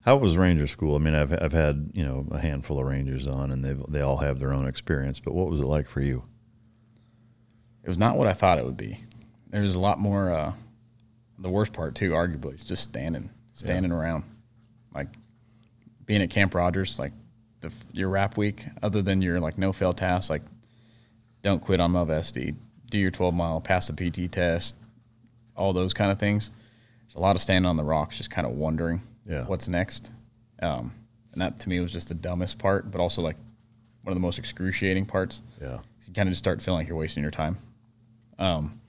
[0.03, 0.95] How was Ranger School?
[0.95, 4.01] I mean, I've, I've had, you know, a handful of Rangers on and they they
[4.01, 6.23] all have their own experience, but what was it like for you?
[7.87, 8.99] it was not what I thought it would be.
[9.49, 10.29] There was a lot more.
[10.29, 10.53] Uh,
[11.39, 13.97] the worst part too, arguably, is just standing, standing yeah.
[13.97, 14.25] around,
[14.93, 15.07] like
[16.05, 17.13] being at Camp Rogers, like
[17.61, 18.65] the your RAP week.
[18.81, 20.43] Other than your like no fail tasks, like
[21.41, 22.55] don't quit on MUV-SD,
[22.89, 24.75] do your 12 mile, pass the PT test,
[25.55, 26.51] all those kind of things.
[27.03, 29.45] There's a lot of standing on the rocks, just kind of wondering yeah.
[29.45, 30.11] what's next.
[30.61, 30.93] Um,
[31.31, 33.37] and that to me was just the dumbest part, but also like
[34.03, 35.41] one of the most excruciating parts.
[35.61, 37.57] Yeah, you kind of just start feeling like you're wasting your time.
[38.39, 38.79] Um,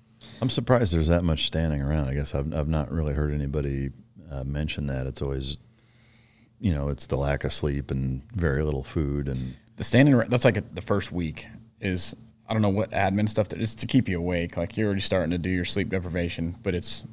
[0.41, 2.09] I'm surprised there's that much standing around.
[2.09, 3.91] I guess I've, I've not really heard anybody
[4.31, 5.07] uh, mention that.
[5.07, 5.59] It's always,
[6.61, 10.17] you know, it's the lack of sleep and very little food and the standing.
[10.29, 11.47] That's like a, the first week
[11.81, 12.17] is
[12.49, 14.57] I don't know what admin stuff that is to keep you awake.
[14.57, 17.07] Like you're already starting to do your sleep deprivation, but it's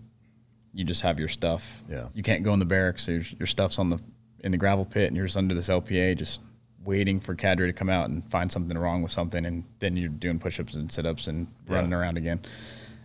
[0.74, 1.84] you just have your stuff.
[1.90, 3.06] Yeah, you can't go in the barracks.
[3.06, 4.00] So your, your stuff's on the
[4.44, 6.42] in the gravel pit, and you're just under this LPA, just
[6.84, 10.10] waiting for cadre to come out and find something wrong with something, and then you're
[10.10, 12.40] doing push-ups and sit-ups and running around again.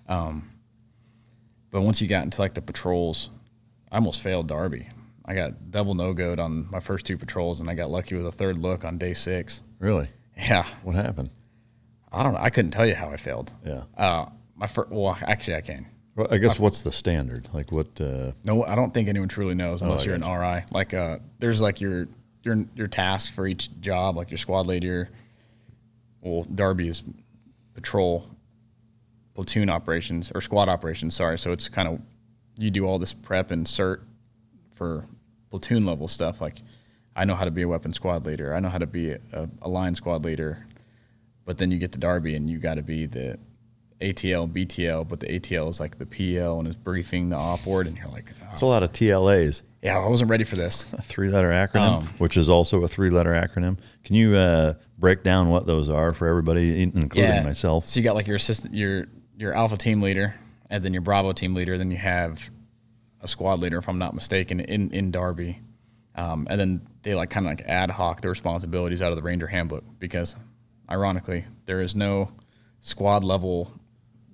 [0.06, 0.50] Um,
[1.70, 3.30] but once you got into like the patrols,
[3.90, 4.88] I almost failed Darby.
[5.24, 8.26] I got double no good on my first two patrols, and I got lucky with
[8.26, 9.60] a third look on day six.
[9.78, 10.08] Really?
[10.36, 10.66] Yeah.
[10.82, 11.30] What happened?
[12.12, 12.40] I don't know.
[12.40, 13.52] I couldn't tell you how I failed.
[13.64, 13.84] Yeah.
[13.96, 14.90] Uh, my first.
[14.90, 15.86] Well, actually, I can.
[16.16, 17.48] Well, I guess my, what's the standard?
[17.52, 18.00] Like what?
[18.00, 20.64] Uh, no, I don't think anyone truly knows unless oh, you're an RI.
[20.72, 22.08] Like, uh, there's like your
[22.42, 25.08] your your task for each job, like your squad leader.
[26.20, 27.04] Well, Darby is
[27.74, 28.26] patrol,
[29.34, 31.14] platoon operations or squad operations.
[31.14, 32.00] Sorry, so it's kind of
[32.58, 34.00] you do all this prep and cert
[34.80, 35.04] for
[35.50, 36.40] platoon level stuff.
[36.40, 36.62] Like
[37.14, 38.54] I know how to be a weapon squad leader.
[38.54, 39.20] I know how to be a,
[39.60, 40.66] a line squad leader.
[41.44, 43.38] But then you get to Darby and you got to be the
[44.00, 47.86] ATL, BTL, but the ATL is like the PL and it's briefing the op board,
[47.86, 48.48] and you're like, oh.
[48.52, 49.60] it's a lot of TLAs.
[49.82, 50.90] Yeah, I wasn't ready for this.
[50.94, 53.76] A three letter acronym, um, which is also a three letter acronym.
[54.04, 57.42] Can you uh, break down what those are for everybody, including yeah.
[57.42, 57.86] myself?
[57.86, 60.34] So you got like your assistant, your your alpha team leader,
[60.70, 61.76] and then your Bravo team leader.
[61.76, 62.50] Then you have
[63.22, 65.60] a squad leader, if I'm not mistaken, in in Darby.
[66.14, 69.22] Um, and then they like kind of like ad hoc the responsibilities out of the
[69.22, 70.34] Ranger handbook because,
[70.90, 72.30] ironically, there is no
[72.80, 73.72] squad level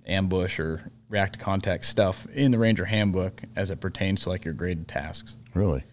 [0.06, 4.44] ambush or react to contact stuff in the Ranger handbook as it pertains to like
[4.44, 5.36] your graded tasks.
[5.54, 5.84] Really?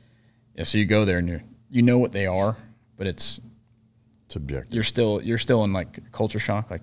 [0.55, 0.63] Yeah.
[0.63, 2.55] So you go there and you you know what they are,
[2.97, 3.41] but it's
[4.29, 4.73] subjective.
[4.73, 6.71] You're still you're still in like culture shock.
[6.71, 6.81] Like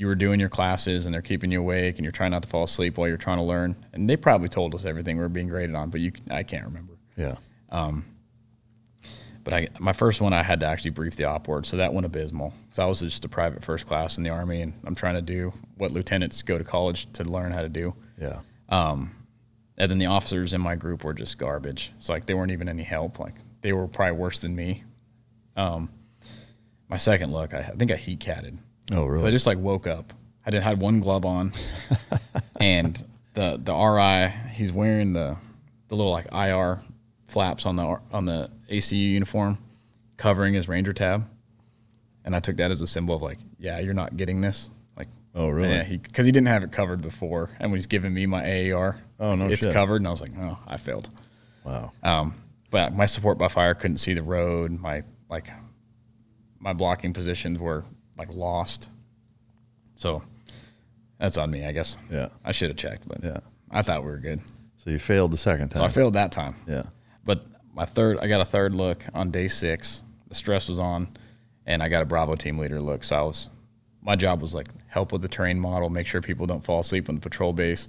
[0.00, 2.48] you were doing your classes and they're keeping you awake and you're trying not to
[2.48, 3.76] fall asleep while you're trying to learn.
[3.92, 6.64] And they probably told us everything we are being graded on, but you I can't
[6.64, 6.94] remember.
[7.18, 7.34] Yeah.
[7.68, 8.06] Um,
[9.44, 11.92] but I, my first one, I had to actually brief the op board, so that
[11.92, 12.54] went abysmal.
[12.72, 15.22] So I was just a private first class in the Army, and I'm trying to
[15.22, 17.94] do what lieutenants go to college to learn how to do.
[18.18, 18.40] Yeah.
[18.70, 19.14] Um,
[19.76, 21.92] and then the officers in my group were just garbage.
[21.98, 23.18] It's like they weren't even any help.
[23.18, 24.84] Like they were probably worse than me.
[25.56, 25.90] Um,
[26.88, 28.58] my second look, I, I think I heat catted.
[28.92, 29.28] Oh, really?
[29.28, 30.12] I just like woke up.
[30.44, 31.52] I did had one glove on,
[32.60, 33.02] and
[33.34, 35.36] the the RI he's wearing the
[35.88, 36.80] the little like IR
[37.24, 39.58] flaps on the on the ACU uniform
[40.16, 41.28] covering his Ranger tab,
[42.24, 44.70] and I took that as a symbol of like, yeah, you're not getting this.
[44.96, 45.74] Like, oh really?
[45.74, 48.72] Yeah, because he, he, didn't have it covered before, and when he's giving me my
[48.72, 49.72] AAR, oh no, it's shit.
[49.72, 51.08] covered, and I was like, oh, I failed.
[51.64, 51.92] Wow.
[52.02, 52.34] Um,
[52.70, 54.72] but my support by fire couldn't see the road.
[54.72, 55.48] My like,
[56.58, 57.84] my blocking positions were
[58.16, 58.88] like lost.
[59.96, 60.22] So
[61.18, 61.96] that's on me, I guess.
[62.10, 62.28] Yeah.
[62.44, 63.40] I should have checked, but yeah,
[63.70, 64.40] I thought we were good.
[64.78, 65.78] So you failed the second time.
[65.78, 66.54] So I failed that time.
[66.66, 66.84] Yeah.
[67.24, 67.44] But
[67.74, 70.02] my third, I got a third look on day six.
[70.28, 71.16] The stress was on,
[71.66, 73.04] and I got a Bravo team leader look.
[73.04, 73.50] So I was,
[74.00, 77.08] my job was like help with the terrain model, make sure people don't fall asleep
[77.08, 77.88] on the patrol base,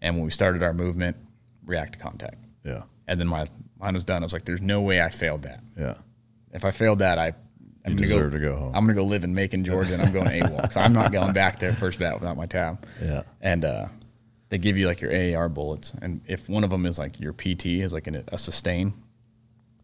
[0.00, 1.16] and when we started our movement,
[1.66, 2.36] react to contact.
[2.64, 2.84] Yeah.
[3.08, 3.48] And then my
[3.80, 4.22] mine was done.
[4.22, 5.60] I was like, there's no way I failed that.
[5.76, 5.94] Yeah.
[6.52, 7.32] if I failed that, I
[7.92, 8.74] I'm You deserve to go home.
[8.74, 11.32] I'm gonna go live in Macon, Georgia, and I'm going AWOL because I'm not going
[11.32, 12.86] back there first bat without my tab.
[13.02, 13.22] Yeah.
[13.40, 13.86] And uh,
[14.48, 17.32] they give you like your AAR bullets, and if one of them is like your
[17.32, 18.92] PT is like an, a sustain,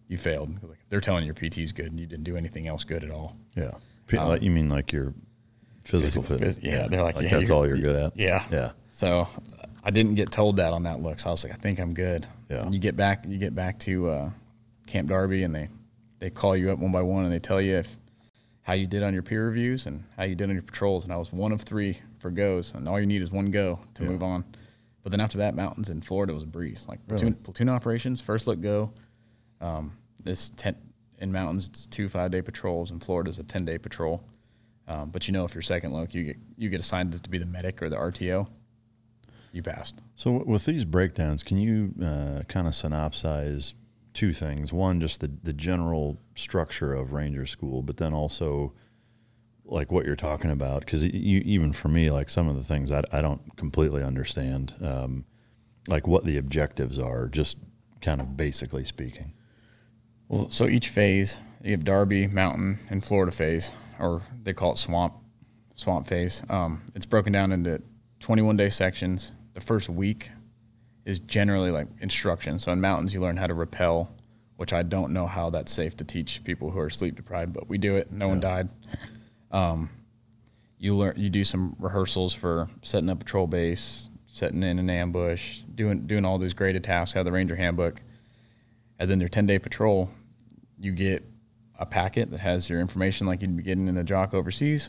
[0.09, 0.62] you failed.
[0.62, 3.05] Like they're telling you your PT is good, and you didn't do anything else good
[3.05, 3.36] at all.
[3.57, 3.72] Yeah.
[4.12, 5.14] Like, you mean like your
[5.84, 6.59] physical, Physical fitness?
[6.59, 8.16] phys- yeah, they're like, yeah, that's you're- all you're good at.
[8.16, 8.44] Yeah.
[8.50, 8.72] Yeah.
[8.90, 9.28] So
[9.82, 11.18] I didn't get told that on that look.
[11.20, 12.26] So I was like, I think I'm good.
[12.50, 12.62] Yeah.
[12.64, 14.30] And you get back, you get back to uh,
[14.86, 15.68] Camp Darby, and they
[16.24, 17.98] they call you up one by one, and they tell you if
[18.62, 21.04] how you did on your peer reviews and how you did on your patrols.
[21.04, 23.78] And I was one of three for goes, and all you need is one go
[23.92, 24.42] to move on.
[25.02, 26.86] But then after that, mountains in Florida was a breeze.
[26.88, 28.90] Like platoon, platoon operations, first look go.
[29.60, 30.76] Um, this ten
[31.18, 32.90] in mountains, it's two five day patrols.
[32.90, 34.24] In Florida, is a ten day patrol.
[34.88, 37.36] Um, but you know, if you're second look, you get you get assigned to be
[37.36, 38.48] the medic or the RTO.
[39.52, 40.00] You passed.
[40.16, 43.74] So with these breakdowns, can you uh, kind of synopsize
[44.14, 44.72] two things?
[44.72, 48.72] One, just the, the general structure of Ranger School, but then also
[49.66, 53.02] like what you're talking about, because even for me, like some of the things I,
[53.12, 55.24] I don't completely understand, um,
[55.88, 57.58] like what the objectives are, just
[58.00, 59.32] kind of basically speaking.
[60.28, 64.78] Well, so each phase, you have Darby, Mountain, and Florida phase, or they call it
[64.78, 65.14] Swamp,
[65.76, 66.42] Swamp phase.
[66.48, 67.82] Um, it's broken down into
[68.20, 69.32] 21 day sections.
[69.54, 70.30] The first week
[71.05, 72.59] is generally like instruction.
[72.59, 74.14] So in mountains, you learn how to rappel,
[74.57, 77.68] which I don't know how that's safe to teach people who are sleep deprived, but
[77.68, 78.11] we do it.
[78.11, 78.70] No one died.
[79.50, 79.90] Um,
[80.78, 84.90] you learn, you do some rehearsals for setting up a patrol base, setting in an
[84.90, 87.14] ambush, doing doing all those graded tasks.
[87.14, 88.00] Have the Ranger Handbook
[88.98, 90.11] and then their 10 day patrol,
[90.78, 91.24] you get
[91.78, 94.88] a packet that has your information like you'd be getting in the JOC overseas.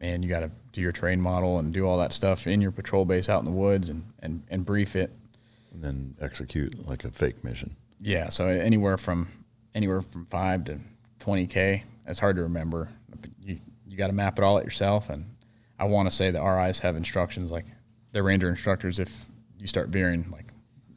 [0.00, 2.70] And you got to do your terrain model and do all that stuff in your
[2.70, 5.10] patrol base out in the woods and, and, and brief it.
[5.72, 7.76] And then execute like a fake mission.
[8.00, 8.28] Yeah.
[8.28, 9.28] So anywhere from
[9.74, 10.78] anywhere from five to
[11.20, 12.88] 20K, it's hard to remember.
[13.40, 15.10] You, you got to map it all out yourself.
[15.10, 15.26] And
[15.78, 17.66] I want to say the RIs have instructions like
[18.12, 18.98] the ranger instructors.
[18.98, 19.26] If
[19.58, 20.46] you start veering, like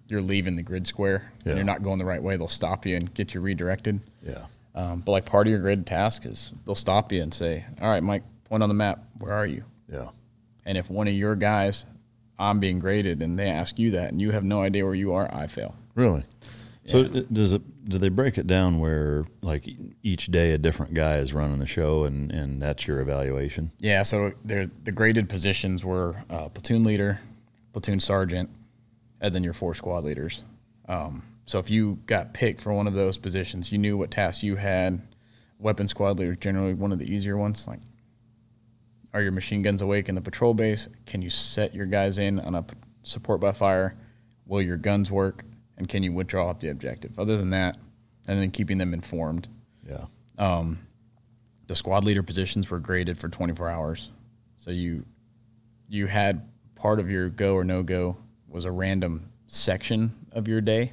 [0.08, 1.52] you're leaving the grid square Yeah.
[1.52, 4.00] and you're not going the right way, they'll stop you and get you redirected.
[4.26, 4.46] Yeah.
[4.76, 7.90] Um, but like part of your grid task is they'll stop you and say, "All
[7.90, 9.04] right, Mike, point on the map.
[9.18, 10.10] Where are you?" Yeah.
[10.66, 11.86] And if one of your guys,
[12.38, 15.14] I'm being graded, and they ask you that, and you have no idea where you
[15.14, 15.76] are, I fail.
[15.96, 16.24] Really?
[16.86, 17.62] So does it?
[17.90, 19.68] Do they break it down where like
[20.04, 23.72] each day a different guy is running the show, and and that's your evaluation?
[23.80, 24.04] Yeah.
[24.04, 27.20] So they're, the graded positions were uh, platoon leader,
[27.72, 28.50] platoon sergeant,
[29.22, 30.44] and then your four squad leaders.
[30.88, 34.44] Um, so if you got picked for one of those positions, you knew what tasks
[34.44, 35.02] you had.
[35.60, 37.66] Weapon squad leader generally one of the easier ones.
[37.68, 37.80] Like,
[39.14, 40.88] are your machine guns awake in the patrol base?
[41.06, 43.96] Can you set your guys in on a p- support by fire?
[44.46, 45.44] Will your guns work?
[45.78, 47.18] And can you withdraw up the objective?
[47.20, 47.78] Other than that,
[48.28, 49.48] and then keeping them informed.
[49.88, 50.06] Yeah.
[50.38, 50.80] Um,
[51.68, 54.12] The squad leader positions were graded for 24 hours.
[54.58, 55.06] So you
[55.88, 60.60] you had part of your go or no go was a random section of your
[60.62, 60.92] day.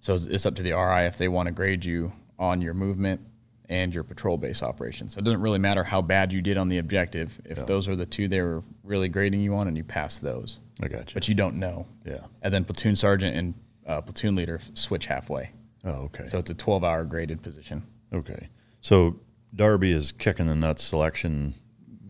[0.00, 2.74] So it's- it's up to the RI if they want to grade you on your
[2.74, 3.20] movement
[3.68, 5.14] and your patrol base operations.
[5.14, 7.96] So it doesn't really matter how bad you did on the objective if those are
[7.96, 10.60] the two they were really grading you on and you pass those.
[10.82, 11.14] I got you.
[11.14, 11.86] But you don't know.
[12.04, 12.24] Yeah.
[12.42, 13.54] And then platoon sergeant and
[13.86, 15.50] uh, platoon leader switch halfway.
[15.84, 16.26] Oh, okay.
[16.28, 17.84] So it's a 12 hour graded position.
[18.12, 18.48] okay.
[18.80, 19.18] So
[19.54, 21.54] Darby is kicking the nuts selection,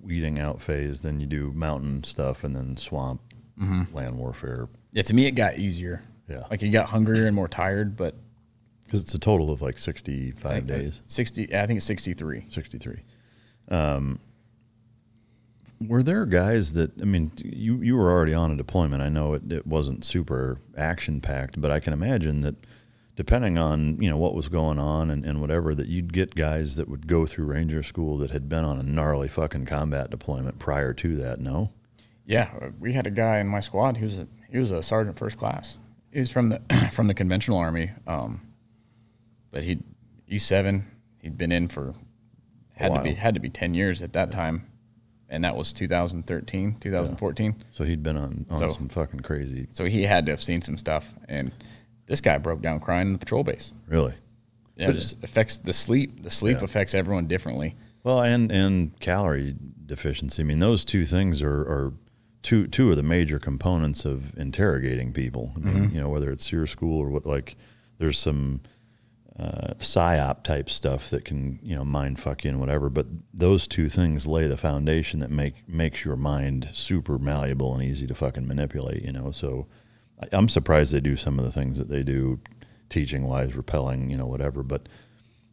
[0.02, 1.02] weeding out phase.
[1.02, 3.20] Then you do mountain stuff, and then swamp,
[3.92, 4.68] land warfare.
[4.92, 6.02] Yeah, to me it got easier.
[6.28, 6.44] Yeah.
[6.50, 8.14] Like you got hungrier and more tired, but
[8.86, 11.02] Because it's a total of like sixty-five I- I- days.
[11.06, 12.46] 60 I think it's 63.
[12.48, 13.02] 63.
[13.68, 14.20] Um,
[15.86, 19.02] were there guys that I mean, you you were already on a deployment.
[19.02, 22.54] I know it, it wasn't super action packed, but I can imagine that
[23.14, 26.76] depending on you know what was going on and, and whatever, that you'd get guys
[26.76, 30.58] that would go through Ranger School that had been on a gnarly fucking combat deployment
[30.58, 31.40] prior to that.
[31.40, 31.72] No,
[32.24, 33.98] Yeah, uh, we had a guy in my squad.
[33.98, 35.78] He was a he was a sergeant first class.
[36.10, 36.62] He was from the
[36.92, 38.40] from the conventional army, um,
[39.50, 39.78] but he
[40.28, 40.86] E seven.
[41.20, 41.94] He'd been in for
[42.74, 44.66] had to be had to be ten years at that time,
[45.28, 47.64] and that was 2013, 2014.
[47.70, 49.66] so he'd been on on So- some fucking crazy.
[49.70, 51.52] So he had to have seen some stuff, and
[52.06, 53.72] this guy broke down crying in the patrol base.
[53.88, 54.14] Really.
[54.76, 56.22] Yeah, it just affects the sleep.
[56.22, 56.64] The sleep Yeah.
[56.64, 57.74] affects everyone differently.
[58.04, 60.42] Well, and and calorie deficiency.
[60.42, 61.92] I mean, those two things are, are
[62.42, 65.52] two two of the major components of interrogating people.
[65.56, 65.94] I mean, mm-hmm.
[65.94, 67.24] You know, whether it's your school or what.
[67.26, 67.56] Like,
[67.98, 68.60] there's some
[69.38, 72.88] uh, psyop type stuff that can you know mind fuck you and whatever.
[72.88, 77.82] But those two things lay the foundation that make makes your mind super malleable and
[77.82, 79.02] easy to fucking manipulate.
[79.02, 79.66] You know, so
[80.22, 82.40] I, I'm surprised they do some of the things that they do,
[82.88, 84.62] teaching wise, repelling, you know, whatever.
[84.62, 84.88] But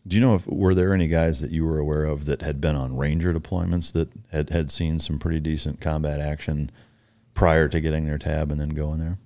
[0.07, 2.61] Do you know if were there any guys that you were aware of that had
[2.61, 6.71] been on Ranger deployments that had had seen some pretty decent combat action
[7.33, 9.17] prior to getting their tab and then going there?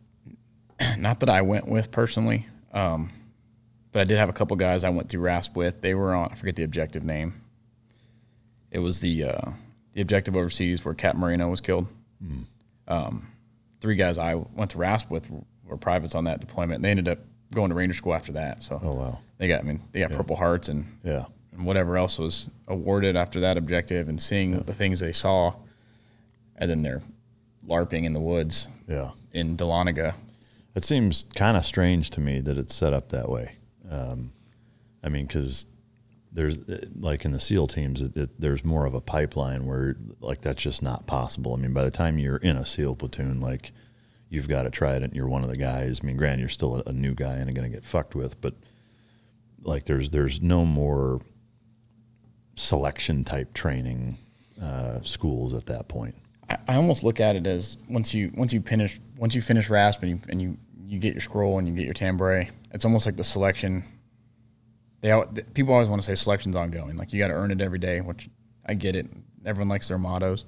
[0.97, 3.09] Not that I went with personally, um,
[3.91, 5.81] but I did have a couple guys I went through RASP with.
[5.81, 7.41] They were on I forget the objective name.
[8.71, 9.51] It was the uh,
[9.93, 11.87] the objective overseas where Cap Marino was killed.
[12.87, 13.27] Um,
[13.81, 15.29] three guys I went to RASP with
[15.65, 16.77] were privates on that deployment.
[16.77, 17.19] And they ended up
[17.53, 18.63] going to Ranger School after that.
[18.63, 21.97] So Oh wow, they got I mean they got Purple Hearts and yeah, and whatever
[21.97, 25.53] else was awarded after that objective and seeing the things they saw,
[26.55, 27.01] and then they're
[27.65, 29.11] larping in the woods yeah.
[29.33, 30.13] in Dahlonega.
[30.75, 33.56] It seems kind of strange to me that it's set up that way.
[33.89, 34.31] Um,
[35.03, 35.65] I mean, because
[36.31, 36.59] there's
[36.99, 40.61] like in the SEAL teams, it, it, there's more of a pipeline where like that's
[40.61, 41.53] just not possible.
[41.53, 43.71] I mean, by the time you're in a SEAL platoon, like
[44.29, 45.99] you've got to try it, and you're one of the guys.
[46.01, 48.39] I mean, granted, you're still a, a new guy and going to get fucked with,
[48.41, 48.53] but
[49.61, 51.21] like there's there's no more
[52.55, 54.17] selection type training
[54.61, 56.15] uh, schools at that point.
[56.49, 59.69] I, I almost look at it as once you once you finish once you finish
[59.69, 62.49] RASP and you and you you get your scroll and you get your tan beret,
[62.77, 63.83] it's almost like the selection.
[65.01, 65.19] They
[65.55, 68.01] people always want to say selection's ongoing, like you got to earn it every day,
[68.01, 68.29] which
[68.67, 69.07] I get it.
[69.47, 70.45] Everyone likes their mottos,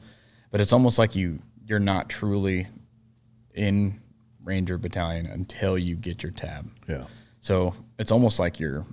[0.52, 2.68] but it's almost like you you're not truly
[3.56, 4.00] in
[4.44, 6.70] Ranger Battalion until you get your tab.
[6.88, 7.06] Yeah.
[7.42, 8.86] So it's almost like you're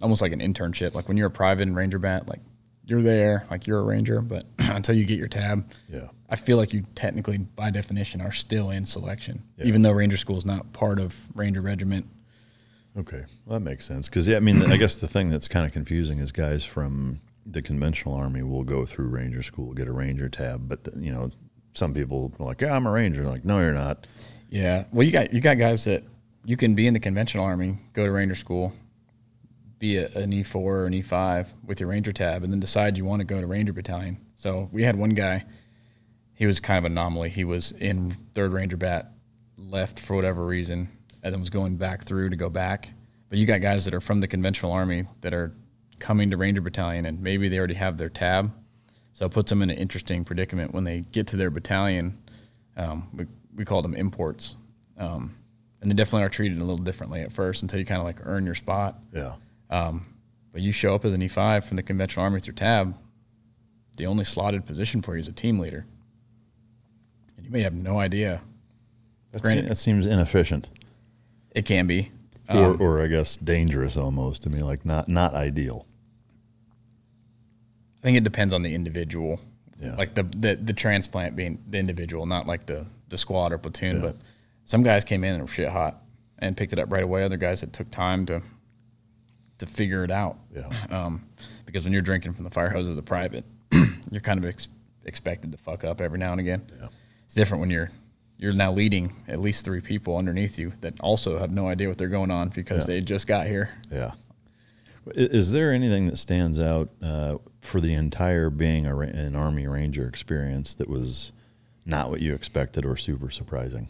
[0.00, 0.94] almost like an internship.
[0.94, 2.40] Like when you're a private in Ranger Bat, like
[2.84, 6.08] you're there, like you're a ranger, but until you get your tab, Yeah.
[6.28, 10.36] I feel like you technically, by definition, are still in selection, even though Ranger School
[10.36, 12.06] is not part of Ranger Regiment.
[12.98, 14.08] Okay, well, that makes sense.
[14.08, 17.20] Because yeah, I mean, I guess the thing that's kind of confusing is guys from
[17.46, 21.12] the conventional army will go through Ranger school, get a Ranger tab, but the, you
[21.12, 21.30] know,
[21.72, 24.06] some people are like, "Yeah, I'm a Ranger." like, no, you're not.
[24.48, 26.02] Yeah, well, you got you got guys that
[26.44, 28.72] you can be in the conventional army, go to Ranger School,
[29.78, 32.60] be a, an E four or an E five with your Ranger tab, and then
[32.60, 34.18] decide you want to go to Ranger Battalion.
[34.36, 35.44] So we had one guy,
[36.34, 37.30] he was kind of an anomaly.
[37.30, 39.12] He was in Third Ranger Bat,
[39.56, 40.88] left for whatever reason,
[41.22, 42.90] and then was going back through to go back.
[43.28, 45.52] But you got guys that are from the conventional army that are
[45.98, 48.52] coming to Ranger Battalion, and maybe they already have their tab,
[49.12, 52.18] so it puts them in an interesting predicament when they get to their battalion.
[52.76, 54.56] Um, we, we called them imports.
[54.98, 55.34] Um,
[55.80, 58.18] and they definitely are treated a little differently at first until you kind of like
[58.26, 58.98] earn your spot.
[59.12, 59.34] Yeah.
[60.52, 62.96] But you show up as an E5 from the conventional army with your tab,
[63.96, 65.86] the only slotted position for you is a team leader.
[67.36, 68.40] And you may have no idea.
[69.32, 70.68] That, Granted- se- that seems inefficient,
[71.52, 72.10] It can be.
[72.48, 74.46] or, or I guess dangerous almost.
[74.46, 75.86] I mean, like not not ideal.
[77.98, 79.40] I think it depends on the individual.
[79.80, 79.94] Yeah.
[79.96, 83.96] Like the, the the transplant being the individual, not like the, the squad or platoon.
[83.96, 84.02] Yeah.
[84.02, 84.16] But
[84.64, 86.02] some guys came in and were shit hot
[86.38, 87.22] and picked it up right away.
[87.24, 88.42] Other guys that took time to
[89.58, 90.38] to figure it out.
[90.54, 90.68] Yeah.
[90.90, 91.26] Um,
[91.66, 93.44] because when you're drinking from the fire hose as a private,
[94.10, 94.68] you're kind of ex-
[95.04, 96.62] expected to fuck up every now and again.
[96.80, 96.88] Yeah.
[97.26, 97.90] It's different when you're
[98.40, 101.98] you're now leading at least three people underneath you that also have no idea what
[101.98, 102.94] they're going on because Yeah.
[102.94, 103.68] they just got here.
[103.92, 104.12] Yeah.
[105.14, 110.06] Is there anything that stands out uh, for the entire being a, an Army Ranger
[110.08, 111.32] experience that was
[111.84, 113.88] not what you expected or super surprising?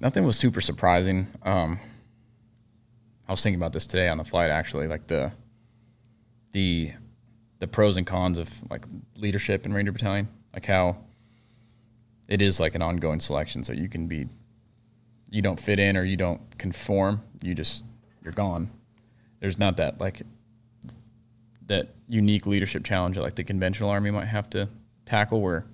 [0.00, 1.26] nothing was super surprising.
[1.42, 1.78] Um,
[3.28, 5.32] I was thinking about this today on the flight, actually, like the
[6.52, 6.92] the
[7.58, 8.84] the pros and cons of like
[9.16, 10.98] leadership in Ranger Battalion, like how
[12.28, 13.62] it is like an ongoing selection.
[13.64, 14.26] So you can be,
[15.30, 17.84] you don't fit in or you don't conform, you just
[18.22, 18.70] you're gone.
[19.40, 20.22] There's not that like
[21.66, 24.68] that unique leadership challenge that like the conventional army might have to
[25.04, 25.64] tackle, where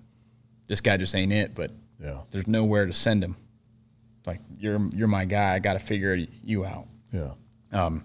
[0.66, 2.22] this guy just ain't it, but Yeah.
[2.30, 3.36] there's nowhere to send him.
[4.26, 5.54] Like you're you're my guy.
[5.54, 6.86] I got to figure you out.
[7.12, 7.32] Yeah.
[7.72, 8.04] Um,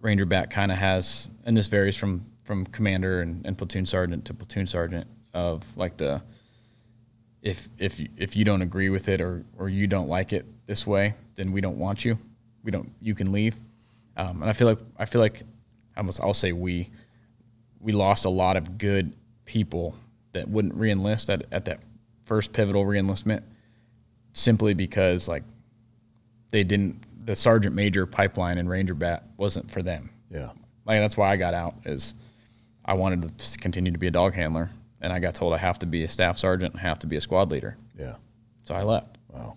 [0.00, 4.24] Ranger Bat kind of has, and this varies from from commander and, and platoon sergeant
[4.26, 6.22] to platoon sergeant of like the
[7.46, 10.44] if if you, if you don't agree with it or or you don't like it
[10.66, 12.18] this way, then we don't want you.
[12.64, 12.90] We don't.
[13.00, 13.54] You can leave.
[14.16, 15.42] Um, and I feel like I feel like
[15.96, 16.90] I must, I'll say we
[17.80, 19.12] we lost a lot of good
[19.44, 19.94] people
[20.32, 21.78] that wouldn't reenlist at at that
[22.24, 23.44] first pivotal reenlistment
[24.32, 25.44] simply because like
[26.50, 30.10] they didn't the sergeant major pipeline and Ranger Bat wasn't for them.
[30.32, 30.50] Yeah.
[30.84, 32.14] Like that's why I got out is
[32.84, 34.70] I wanted to continue to be a dog handler
[35.00, 37.16] and I got told I have to be a staff sergeant and have to be
[37.16, 37.76] a squad leader.
[37.98, 38.16] Yeah.
[38.64, 39.18] So I left.
[39.28, 39.56] Wow.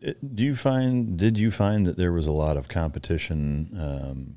[0.00, 1.18] Do you find?
[1.18, 4.36] Did you find that there was a lot of competition, um,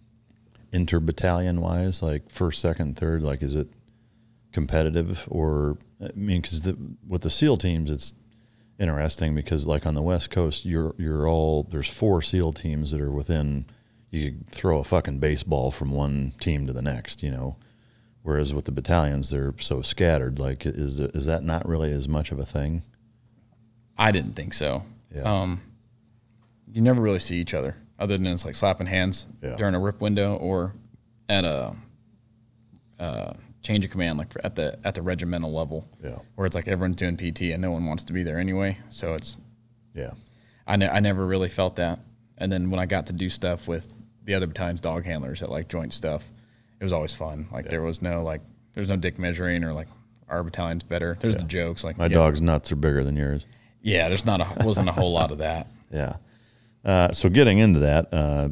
[0.72, 3.22] inter battalion wise, like first, second, third?
[3.24, 3.68] Like, is it
[4.52, 8.14] competitive, or I mean, because the, with the SEAL teams, it's
[8.80, 13.02] interesting because, like on the West Coast, you're you're all there's four SEAL teams that
[13.02, 13.66] are within
[14.12, 17.58] you could throw a fucking baseball from one team to the next, you know.
[18.22, 20.40] Whereas with the battalions, they're so scattered.
[20.40, 22.84] Like, is is that not really as much of a thing?
[23.98, 24.84] I didn't think so.
[25.14, 25.22] Yeah.
[25.24, 25.62] Um,
[26.72, 29.56] you never really see each other other than it's like slapping hands Yeah.
[29.56, 30.74] during a rip window or
[31.28, 31.76] at a
[33.00, 35.88] uh, change of command, like for, at the at the regimental level.
[36.04, 36.20] Yeah.
[36.36, 38.78] Where it's like everyone's doing PT and no one wants to be there anyway.
[38.90, 39.38] So it's
[39.96, 40.12] Yeah,
[40.68, 42.00] I, ne- I never really felt that.
[42.38, 43.92] And then when I got to do stuff with
[44.24, 46.32] the other battalion's dog handlers at like joint stuff,
[46.80, 47.48] it was always fun.
[47.52, 48.42] Like there was no like
[48.74, 49.88] there's no dick measuring or like
[50.28, 51.18] our battalion's better.
[51.20, 53.46] There's the jokes like my yeah, dog's nuts are bigger than yours.
[53.82, 55.68] Yeah, there's not a wasn't a whole lot of that.
[55.92, 56.18] Yeah.
[56.86, 58.50] Uh, so getting into that, uh,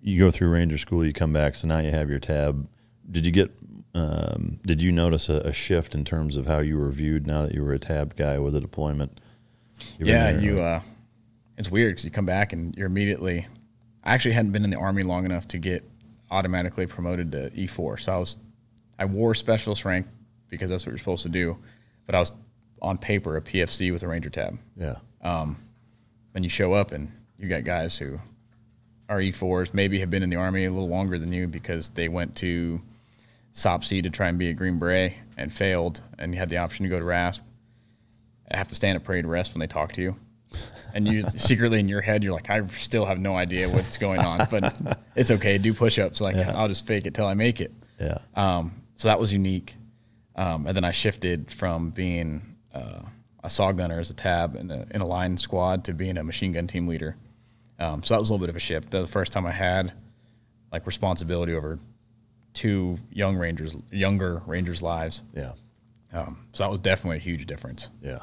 [0.00, 2.68] you go through Ranger School, you come back, so now you have your tab.
[3.10, 3.50] Did you get?
[3.92, 7.42] Um, did you notice a, a shift in terms of how you were viewed now
[7.42, 9.20] that you were a tab guy with a deployment?
[9.98, 10.60] You've yeah, there, you.
[10.60, 10.80] uh, Uh,
[11.58, 13.46] it's weird because you come back and you're immediately.
[14.04, 15.82] I actually hadn't been in the army long enough to get
[16.30, 18.00] automatically promoted to E4.
[18.00, 18.38] So I was,
[18.98, 20.06] I wore specialist rank
[20.48, 21.56] because that's what you're supposed to do,
[22.06, 22.32] but I was
[22.82, 24.58] on paper a PFC with a Ranger tab.
[24.76, 25.56] yeah, um,
[26.32, 28.20] Then you show up and you got guys who
[29.08, 32.08] are E4s, maybe have been in the army a little longer than you because they
[32.08, 32.80] went to
[33.54, 36.84] SOPC to try and be a Green Beret and failed, and you had the option
[36.84, 37.42] to go to RASP.
[38.50, 40.16] I have to stand at parade rest when they talk to you.
[40.96, 44.20] And you secretly in your head, you're like, I still have no idea what's going
[44.20, 45.58] on, but it's okay.
[45.58, 46.20] Do push ups.
[46.20, 47.72] Like, I'll just fake it till I make it.
[48.00, 49.74] yeah, Um, so that was unique.
[50.34, 53.00] Um, and then I shifted from being uh,
[53.44, 56.24] a SAW gunner as a tab in a, in a line squad to being a
[56.24, 57.16] machine gun team leader.
[57.78, 58.90] Um, so that was a little bit of a shift.
[58.90, 59.92] That was the first time I had
[60.72, 61.78] like responsibility over
[62.54, 65.22] two young rangers, younger rangers' lives.
[65.34, 65.52] yeah,
[66.12, 67.90] Um, so that was definitely a huge difference.
[68.02, 68.20] yeah.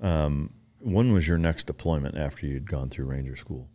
[0.00, 0.50] Um,
[0.84, 3.66] when was your next deployment after you'd gone through Ranger School?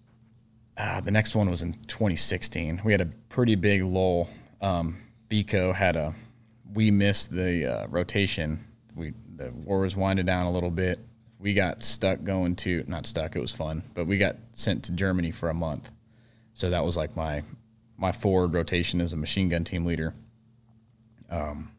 [0.77, 2.81] Uh, the next one was in 2016.
[2.85, 4.29] We had a pretty big lull.
[4.61, 4.97] Um,
[5.29, 6.13] Bico had a,
[6.73, 8.59] we missed the uh, rotation.
[8.95, 10.99] We the war was winding down a little bit.
[11.39, 13.35] We got stuck going to not stuck.
[13.35, 15.89] It was fun, but we got sent to Germany for a month.
[16.53, 17.43] So that was like my
[17.97, 20.13] my forward rotation as a machine gun team leader.
[21.29, 21.71] Um,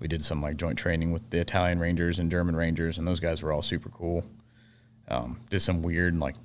[0.00, 3.20] we did some like joint training with the Italian Rangers and German Rangers, and those
[3.20, 4.24] guys were all super cool.
[5.08, 6.36] Um, did some weird like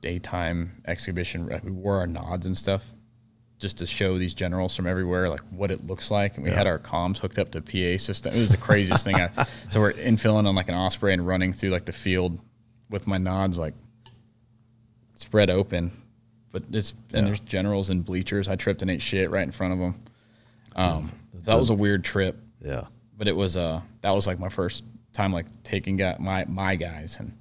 [0.00, 1.46] daytime exhibition.
[1.64, 2.92] We wore our nods and stuff
[3.58, 6.36] just to show these generals from everywhere like what it looks like.
[6.36, 8.34] And we had our comms hooked up to PA system.
[8.34, 9.14] It was the craziest thing.
[9.14, 9.30] I,
[9.70, 12.38] so we're infilling on like an osprey and running through like the field
[12.90, 13.72] with my nods like
[15.14, 15.92] spread open.
[16.52, 18.48] But it's and there's generals and bleachers.
[18.48, 19.94] I tripped and ate shit right in front of them.
[20.76, 22.84] Um, so that was a weird trip Yeah,
[23.16, 26.76] but it was uh that was like my first time like taking guy, my my
[26.76, 27.32] guys and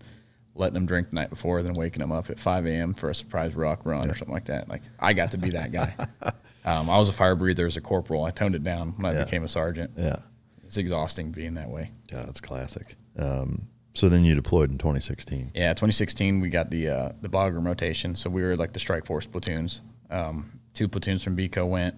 [0.56, 2.94] letting them drink the night before, then waking them up at 5 a.m.
[2.94, 4.70] for a surprise rock run or something like that.
[4.70, 5.96] Like I got to be that guy.
[6.66, 8.24] um, I was a fire breather as a corporal.
[8.24, 9.24] I toned it down when I Yeah.
[9.26, 9.92] became a sergeant.
[9.98, 10.18] yeah,
[10.64, 11.92] It's exhausting being that way.
[12.12, 12.24] yeah.
[12.24, 12.96] That's classic.
[13.18, 13.64] Um,
[13.96, 15.52] so then you deployed in 2016.
[15.54, 19.06] Yeah, 2016 we got the uh, the Bagram rotation, so we were like the strike
[19.06, 19.82] force platoons.
[20.10, 21.96] Um, two platoons from BCO went,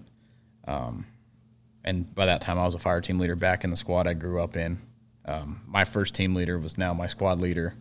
[0.68, 1.06] um,
[1.86, 4.14] and by that time I was a fire team leader back in the squad I
[4.14, 4.78] grew up in.
[5.26, 7.76] Um, my first team leader was now my squad leader.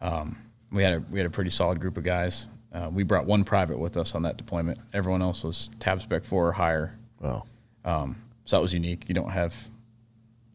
[0.00, 0.38] Um,
[0.70, 2.48] we had a we had a pretty solid group of guys.
[2.72, 4.78] Uh, we brought one private with us on that deployment.
[4.92, 6.92] Everyone else was tab spec four or higher.
[7.20, 7.44] Wow,
[8.44, 9.08] So that was unique.
[9.08, 9.68] You don't have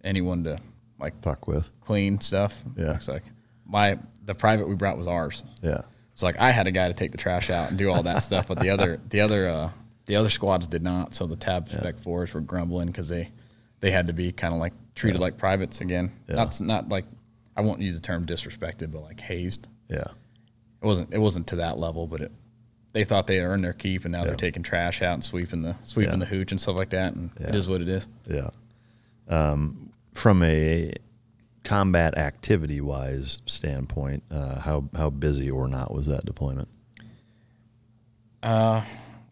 [0.04, 0.60] anyone to
[1.00, 1.68] like fuck with.
[1.82, 2.64] clean stuff.
[2.78, 2.96] Yeah.
[2.96, 3.24] It's like
[3.66, 5.44] my the private we brought was ours.
[5.62, 5.82] Yeah,
[6.16, 8.20] So like I had a guy to take the trash out and do all that
[8.24, 9.70] stuff, but the other the other uh,
[10.06, 11.14] the other squads did not.
[11.16, 13.32] So the tab spec fours were grumbling because they
[13.80, 16.12] they had to be kind of like treated like privates again.
[16.30, 16.36] Yeah.
[16.36, 17.06] Not not like
[17.56, 19.68] I won't use the term disrespected, but like hazed.
[19.90, 20.06] yeah,
[20.82, 22.32] It wasn't it wasn't to that level, but it
[22.94, 24.28] they thought they earned their keep, and now Yeah.
[24.28, 26.20] they're taking trash out and sweeping the sweeping Yeah.
[26.20, 27.14] the hooch and stuff like that.
[27.16, 27.56] And it Yeah.
[27.56, 28.08] is what it is.
[28.30, 28.50] yeah.
[29.28, 30.94] Um, from a
[31.64, 36.68] combat activity wise standpoint, uh, how how busy or not was that deployment?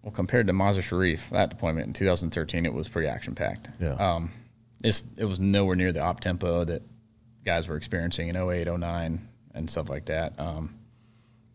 [0.03, 3.69] Well, compared to Mazar Sharif, that deployment in 2013, it was pretty action packed.
[3.79, 3.91] Yeah.
[3.93, 4.31] Um,
[4.83, 6.81] it's, it was nowhere near the op tempo that
[7.45, 10.39] guys were experiencing in 08, 09, and stuff like that.
[10.39, 10.75] Um,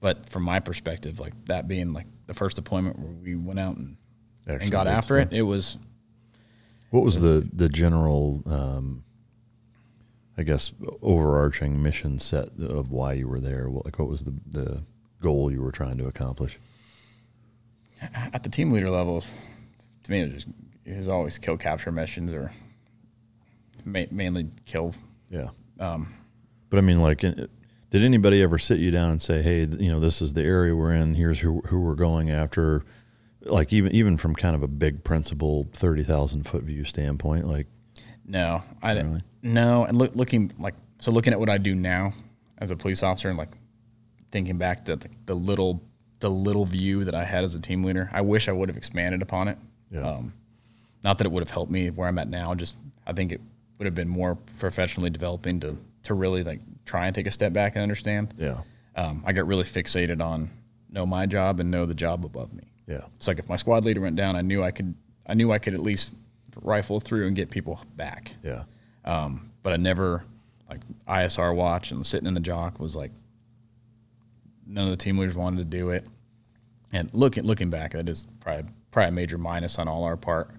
[0.00, 3.76] but from my perspective, like that being like the first deployment where we went out
[3.76, 3.96] and,
[4.48, 5.76] Actually and got after it, it was
[6.90, 9.02] What was the the general, um,
[10.38, 10.70] I guess,
[11.02, 13.68] overarching mission set of why you were there?
[13.68, 14.82] What, like, what was the the
[15.20, 16.58] goal you were trying to accomplish?
[18.32, 19.24] at the team leader level.
[20.04, 20.48] To me, it was just
[20.84, 22.52] it was always kill capture missions or
[23.84, 24.94] ma- mainly kill.
[25.30, 25.48] Yeah.
[25.78, 26.14] Um,
[26.70, 27.48] But I mean, like, did
[27.92, 30.92] anybody ever sit you down and say, "Hey, you know, this is the area we're
[30.94, 31.14] in.
[31.14, 32.84] Here's who who we're going after.
[33.42, 37.66] like even even from kind of a big principle, thirty thousand foot view standpoint, like
[38.26, 39.10] No, I didn't.
[39.10, 39.22] Really?
[39.42, 42.12] No, and look, looking like so, looking at what I do now
[42.58, 43.50] as a police officer, and like
[44.32, 45.82] thinking back to the, the little
[46.18, 48.76] the little view that I had as a team leader, I wish I would have
[48.76, 49.58] expanded upon it.
[49.90, 50.00] Yeah.
[50.00, 50.32] Um,
[51.04, 52.54] not that it would have helped me where I'm at now.
[52.54, 53.40] Just I think it
[53.78, 57.52] would have been more professionally developing to to really like try and take a step
[57.52, 58.32] back and understand.
[58.38, 58.58] yeah,
[58.94, 60.50] Um, I got really fixated on
[60.90, 62.62] know my job and know the job above me.
[62.86, 64.94] yeah, It's like if my squad leader went down, I knew I could
[65.26, 66.14] I knew I could at least
[66.62, 68.34] rifle through and get people back.
[68.42, 68.62] yeah,
[69.04, 70.24] Um, but I never
[70.70, 73.10] like ISR watch and sitting in the JOC was like
[74.66, 76.06] none of the team leaders wanted to do it.
[76.92, 80.50] And looking looking back, that is probably probably a major minus on all our part.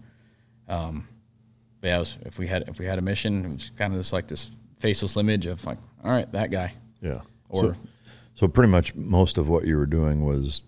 [0.68, 1.08] Um,
[1.82, 4.00] but yeah, was, if we had if we had a mission, it was kind of
[4.00, 6.74] just like this faceless image of like, all right, that guy.
[7.02, 7.22] yeah.
[7.50, 7.76] Or- so,
[8.36, 10.62] so pretty much most of what you were doing was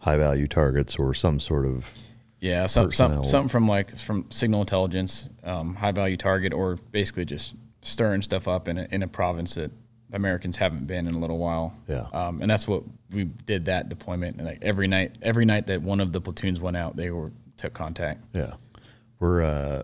[0.00, 1.92] high value targets or some sort of
[2.40, 7.24] Yeah, some, some something from like from signal intelligence, um, high value target, or basically
[7.24, 9.70] just stirring stuff up in a, in a province that
[10.12, 11.74] Americans haven't been in a little while.
[11.88, 12.06] Yeah.
[12.12, 12.82] um, and that's what
[13.12, 14.36] we did that deployment.
[14.38, 17.30] And like every night, every night that one of the platoons went out, they were
[17.56, 18.24] took contact.
[18.32, 18.54] Yeah,
[19.20, 19.42] we're.
[19.42, 19.82] Uh,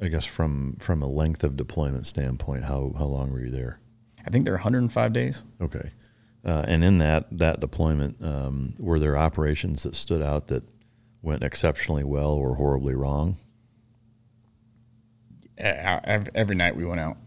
[0.00, 3.80] I guess from from a length of deployment standpoint, how how long were you there?
[4.26, 5.44] I think they're 105 days.
[5.60, 5.90] Okay,
[6.44, 10.64] uh, and in that that deployment, um, were there operations that stood out that
[11.22, 13.36] went exceptionally well or horribly wrong?
[15.58, 17.18] Every, every night we went out.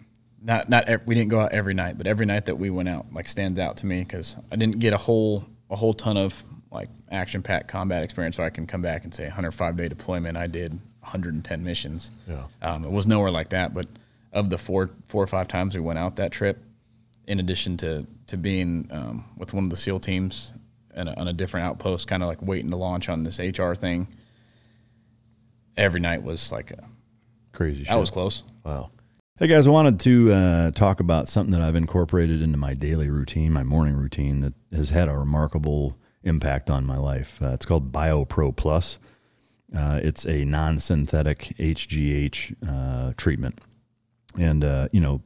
[0.42, 2.90] Not not ev- we didn't go out every night, but every night that we went
[2.90, 6.18] out like stands out to me because I didn't get a whole a whole ton
[6.18, 9.88] of like action packed combat experience, so I can come back and say 105 day
[9.88, 10.38] deployment.
[10.38, 12.12] I did 110 missions.
[12.28, 12.44] Yeah.
[12.62, 13.74] um, it was nowhere like that.
[13.74, 13.88] But
[14.32, 16.64] of the four four or five times we went out that trip,
[17.28, 20.54] in addition to to being um, with one of the SEAL teams
[20.96, 24.08] and on a different outpost, kind of like waiting to launch on this HR thing.
[25.76, 26.84] Every night was like a,
[27.52, 27.84] Crazy.
[27.84, 28.00] that shit.
[28.00, 28.44] was close.
[28.64, 28.92] Wow.
[29.40, 33.10] Hey guys, I wanted to uh, talk about something that I've incorporated into my daily
[33.10, 37.42] routine, my morning routine, that has had a remarkable impact on my life.
[37.42, 39.00] Uh, it's called BioPro Plus.
[39.76, 43.60] Uh, it's a non-synthetic HGH uh, treatment,
[44.40, 45.22] and uh, you know,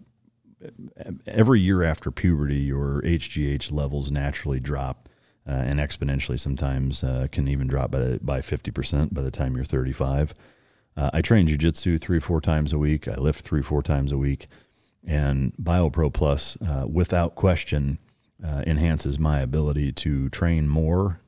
[1.25, 5.09] every year after puberty, your HGH levels naturally drop,
[5.45, 6.39] uh, and exponentially.
[6.39, 10.33] Sometimes uh, can even drop by by fifty percent by the time you're 35.
[10.95, 13.07] Uh, I train jujitsu three, four times a week.
[13.07, 14.47] I lift three, four times a week.
[15.05, 17.99] And BioPro Plus, without question,
[18.43, 21.19] enhances my ability to train more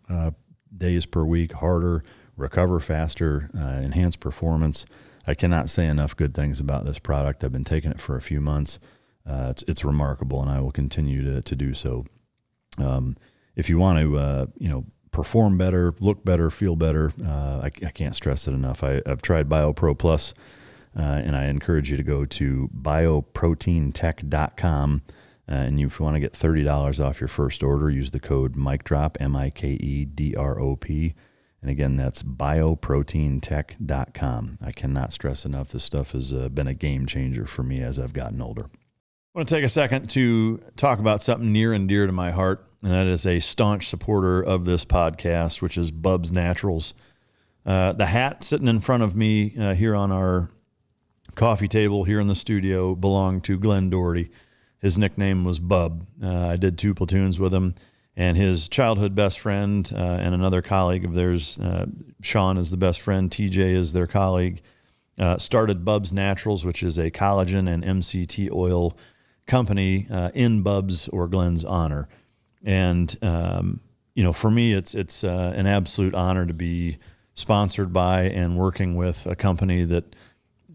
[0.76, 2.03] days per week, harder,
[2.40, 4.86] recover faster, uh, enhance performance.
[5.28, 7.44] I cannot say enough good things about this product.
[7.44, 8.80] I've been taking it for a few months.
[9.28, 12.06] Uh, it's, it's remarkable, and I will continue to, to do so.
[12.78, 13.18] Um,
[13.56, 17.72] if you want to, uh, you know, perform better, look better, feel better, uh, I,
[17.86, 18.84] I can't stress it enough.
[18.84, 20.34] I, I've tried BioPro Plus,
[20.98, 25.02] uh, and I encourage you to go to bioproteintech.com.
[25.48, 28.56] Uh, and if you want to get $30 off your first order, use the code
[28.56, 31.16] MikeDrop, M I K E D R O P.
[31.62, 34.57] And again, that's bioproteintech.com.
[34.62, 37.99] I cannot stress enough, this stuff has uh, been a game changer for me as
[37.99, 38.66] I've gotten older.
[38.66, 42.32] I want to take a second to talk about something near and dear to my
[42.32, 46.93] heart, and that is a staunch supporter of this podcast, which is Bub's Naturals.
[47.66, 50.49] Uh, the hat sitting in front of me uh, here on our
[51.36, 54.32] coffee table here in the studio belonged to Glenn Doherty.
[54.80, 56.07] His nickname was Bub.
[56.22, 57.76] Uh, I did two platoons with him,
[58.20, 61.86] and his childhood best friend uh, and another colleague of theirs, uh,
[62.22, 63.32] Sean, is the best friend.
[63.32, 64.61] TJ is their colleague.
[65.17, 68.97] Uh, started Bub's Naturals, which is a collagen and MCT oil
[69.47, 72.09] company uh, in Bub's or Glenn's honor.
[72.61, 73.80] And um,
[74.15, 76.97] you know, for me, it's it's uh, an absolute honor to be
[77.36, 80.13] sponsored by and working with a company that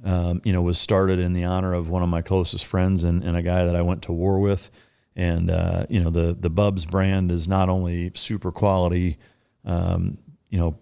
[0.02, 3.22] um, you know was started in the honor of one of my closest friends and,
[3.22, 4.70] and a guy that I went to war with.
[5.16, 9.16] And uh, you know, the the Bubs brand is not only super quality,
[9.64, 10.18] um,
[10.50, 10.76] you know,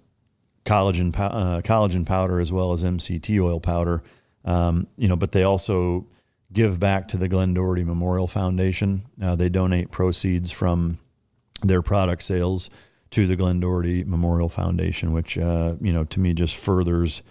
[0.65, 4.03] collagen uh, collagen powder as well as MCT oil powder.
[4.45, 6.07] Um, you know, but they also
[6.53, 9.05] give back to the Glenn Doherty Memorial Foundation.
[9.21, 10.99] Uh, they donate proceeds from
[11.63, 12.71] their product sales
[13.11, 17.23] to the Glenn Doherty Memorial Foundation, which uh, you know to me just furthers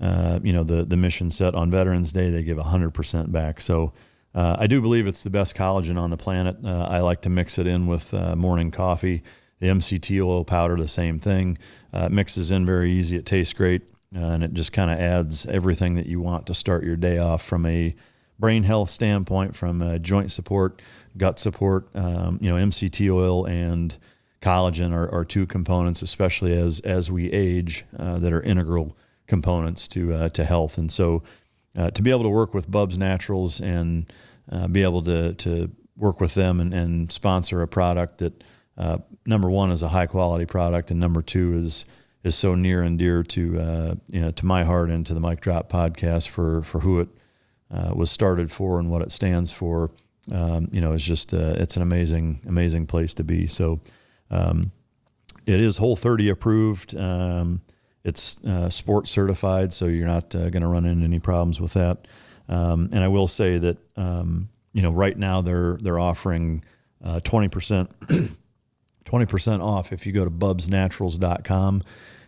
[0.00, 2.30] uh, you know the the mission set on Veterans Day.
[2.30, 3.60] They give hundred percent back.
[3.60, 3.92] So.
[4.34, 6.56] Uh, I do believe it's the best collagen on the planet.
[6.64, 9.22] Uh, I like to mix it in with uh, morning coffee.
[9.58, 11.58] The MCT oil powder, the same thing.
[11.92, 13.16] Uh, mixes in very easy.
[13.16, 13.82] It tastes great,
[14.14, 17.18] uh, and it just kind of adds everything that you want to start your day
[17.18, 17.94] off from a
[18.38, 20.80] brain health standpoint, from joint support,
[21.16, 21.88] gut support.
[21.94, 23.98] Um, you know, MCT oil and
[24.40, 29.88] collagen are, are two components, especially as as we age, uh, that are integral components
[29.88, 30.78] to to health.
[30.78, 31.22] And so,
[31.76, 34.12] uh, to be able to work with Bubs Naturals and
[34.50, 38.44] uh, be able to to work with them and, and sponsor a product that
[38.76, 41.84] uh, number one is a high quality product, and number two is
[42.22, 45.20] is so near and dear to uh, you know to my heart and to the
[45.20, 47.08] Mike Drop podcast for for who it
[47.94, 49.90] was started for and what it stands for.
[50.32, 53.46] Um, you know, it's just it's an amazing amazing place to be.
[53.46, 53.80] So.
[54.32, 54.70] Um,
[55.46, 56.96] it is Whole 30 approved.
[56.96, 57.62] Um,
[58.04, 61.74] it's uh, sports certified, so you're not uh, going to run into any problems with
[61.74, 62.06] that.
[62.48, 66.64] Um, and I will say that um, you know right now they're they're offering
[67.04, 67.90] uh, twenty percent
[69.04, 71.82] twenty percent off if you go to bubsnaturals.com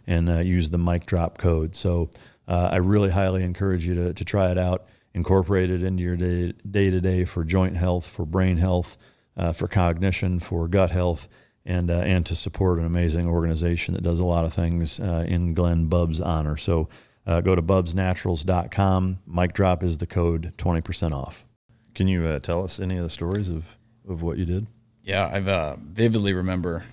[0.07, 1.75] and uh, use the mic drop code.
[1.75, 2.11] So
[2.47, 6.17] uh, I really highly encourage you to to try it out, incorporate it into your
[6.17, 8.99] day day to day for joint health, for brain health,
[9.37, 11.29] uh, for cognition, for gut health
[11.65, 15.25] and uh, and to support an amazing organization that does a lot of things uh,
[15.27, 16.57] in Glenn Bub's honor.
[16.57, 16.89] So
[17.27, 19.19] uh, go to bubsnaturals.com.
[19.27, 21.47] Mic drop is the code, 20% off.
[21.95, 23.77] Can you uh, tell us any of the stories of,
[24.09, 24.67] of what you did?
[25.03, 26.85] Yeah, I uh, vividly remember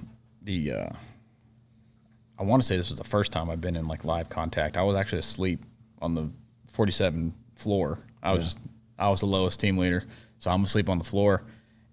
[0.41, 0.71] the.
[0.71, 0.89] Uh,
[2.37, 4.77] I want to say this was the first time I've been in like live contact.
[4.77, 5.63] I was actually asleep
[6.01, 6.29] on the
[6.67, 7.99] 47 floor.
[8.23, 8.43] I was yeah.
[8.45, 8.59] just
[8.97, 10.03] I was the lowest team leader,
[10.37, 11.43] so I'm asleep on the floor,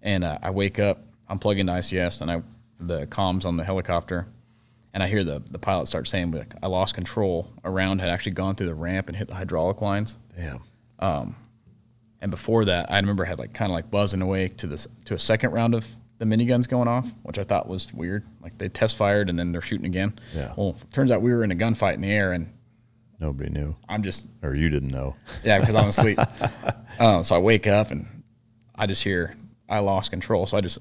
[0.02, 1.00] and I wake up.
[1.28, 2.42] I'm plugged into ICS, and I
[2.78, 4.26] the comms on the helicopter,
[4.92, 8.10] and I hear the the pilot start saying, like, "I lost control." A round had
[8.10, 10.16] actually gone through the ramp and hit the hydraulic lines.
[10.36, 10.62] Damn.
[10.98, 11.36] Um,
[12.20, 14.86] and before that, I remember I had like kind of like buzzing away to this
[15.04, 15.86] to a second round of
[16.18, 18.24] the miniguns going off, which I thought was weird.
[18.42, 20.18] Like they test fired and then they're shooting again.
[20.34, 20.54] Yeah.
[20.56, 22.52] Well, turns out we were in a gunfight in the air and
[23.20, 23.76] nobody knew.
[23.88, 25.14] I'm just or you didn't know.
[25.44, 26.18] Yeah, because I'm asleep.
[26.98, 28.22] uh, so I wake up and
[28.74, 29.36] I just hear
[29.68, 30.46] I lost control.
[30.46, 30.78] So I just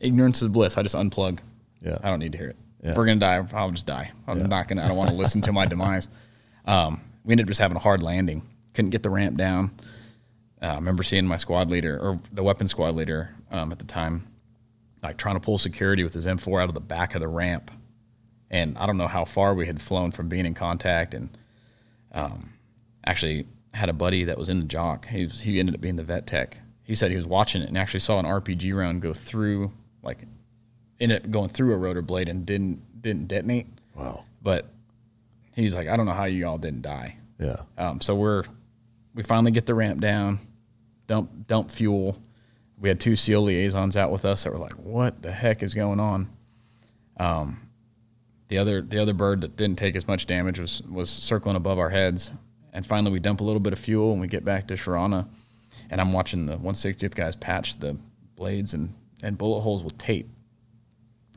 [0.00, 0.76] ignorance is bliss.
[0.76, 1.38] I just unplug.
[1.80, 1.98] Yeah.
[2.02, 2.56] I don't need to hear it.
[2.82, 2.90] Yeah.
[2.90, 4.12] If we're gonna die, I'll just die.
[4.26, 4.46] I'm yeah.
[4.46, 4.84] not gonna.
[4.84, 6.08] I don't want to listen to my demise.
[6.64, 8.42] Um, we ended up just having a hard landing.
[8.74, 9.72] Couldn't get the ramp down.
[10.62, 13.84] Uh, I remember seeing my squad leader or the weapon squad leader um, at the
[13.84, 14.26] time,
[15.02, 17.70] like trying to pull security with his M4 out of the back of the ramp,
[18.50, 21.14] and I don't know how far we had flown from being in contact.
[21.14, 21.30] And
[22.12, 22.50] um,
[23.04, 25.06] actually had a buddy that was in the JOC.
[25.06, 26.58] He was, he ended up being the vet tech.
[26.82, 29.72] He said he was watching it and actually saw an RPG round go through
[30.08, 30.18] like
[31.00, 33.66] ended up going through a rotor blade and didn't didn't detonate.
[33.94, 34.24] Wow.
[34.42, 34.66] But
[35.54, 37.16] he's like, I don't know how you all didn't die.
[37.38, 37.62] Yeah.
[37.76, 38.44] Um, so we're
[39.14, 40.38] we finally get the ramp down,
[41.06, 42.18] dump dump fuel.
[42.80, 45.74] We had two SEAL liaisons out with us that were like, "What the heck is
[45.74, 46.28] going on?"
[47.18, 47.68] Um,
[48.48, 51.78] the other the other bird that didn't take as much damage was was circling above
[51.78, 52.30] our heads,
[52.72, 55.26] and finally we dump a little bit of fuel and we get back to Sharana,
[55.90, 57.96] and I'm watching the 160th guys patch the
[58.36, 60.28] blades and and bullet holes with tape,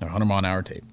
[0.01, 0.83] or 100 mile an hour tape.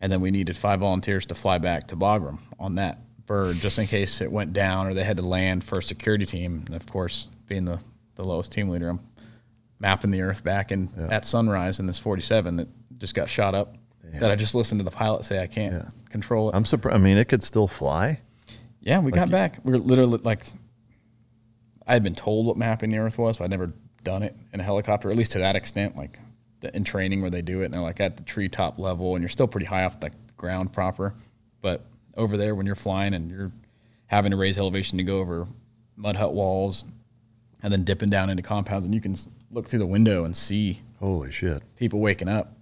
[0.00, 3.78] And then we needed five volunteers to fly back to Bagram on that bird just
[3.78, 6.64] in case it went down or they had to land for a security team.
[6.66, 7.80] And of course, being the,
[8.16, 9.00] the lowest team leader, I'm
[9.80, 11.08] mapping the earth back and yeah.
[11.10, 13.76] at sunrise in this 47 that just got shot up.
[14.02, 14.20] Damn.
[14.20, 15.88] That I just listened to the pilot say I can't yeah.
[16.10, 16.54] control it.
[16.54, 16.94] I'm surprised.
[16.94, 18.20] I mean, it could still fly.
[18.80, 19.58] Yeah, we like got you, back.
[19.64, 20.44] We were literally like,
[21.86, 23.72] I had been told what mapping the earth was, but I'd never
[24.04, 26.18] done it in a helicopter, at least to that extent, like
[26.60, 29.22] the, in training where they do it and they're like at the treetop level and
[29.22, 31.14] you're still pretty high off the ground proper.
[31.60, 31.84] But
[32.16, 33.52] over there, when you're flying and you're
[34.06, 35.46] having to raise elevation to go over
[35.96, 36.84] mud hut walls
[37.62, 39.16] and then dipping down into compounds and you can
[39.50, 42.56] look through the window and see holy shit people waking up.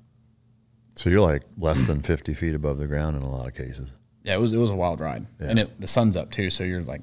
[0.94, 3.92] So you're like less than 50 feet above the ground in a lot of cases.
[4.24, 5.48] Yeah, it was it was a wild ride, yeah.
[5.48, 7.02] and it, the sun's up too, so you're like,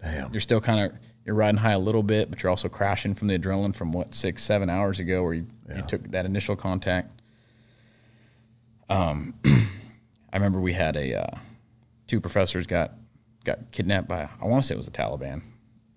[0.00, 3.14] damn, you're still kind of you're riding high a little bit, but you're also crashing
[3.14, 5.76] from the adrenaline from what six, seven hours ago where you, yeah.
[5.76, 7.20] you took that initial contact.
[8.88, 11.38] Um, I remember we had a uh,
[12.06, 12.92] two professors got
[13.44, 15.42] got kidnapped by I want to say it was the Taliban,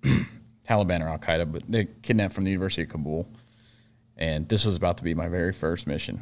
[0.68, 3.28] Taliban or Al Qaeda, but they kidnapped from the University of Kabul,
[4.18, 6.22] and this was about to be my very first mission.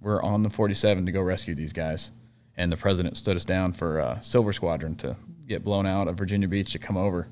[0.00, 2.10] We're on the 47 to go rescue these guys,
[2.56, 5.16] and the president stood us down for uh, Silver Squadron to
[5.48, 7.28] get blown out of Virginia Beach to come over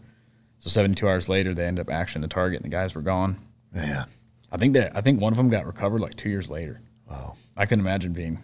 [0.65, 3.37] so 72 hours later, they ended up actioning the target, and the guys were gone.
[3.77, 4.07] Yeah,
[4.51, 6.81] I think that I think one of them got recovered like two years later.
[7.07, 8.39] Wow, I couldn't imagine being.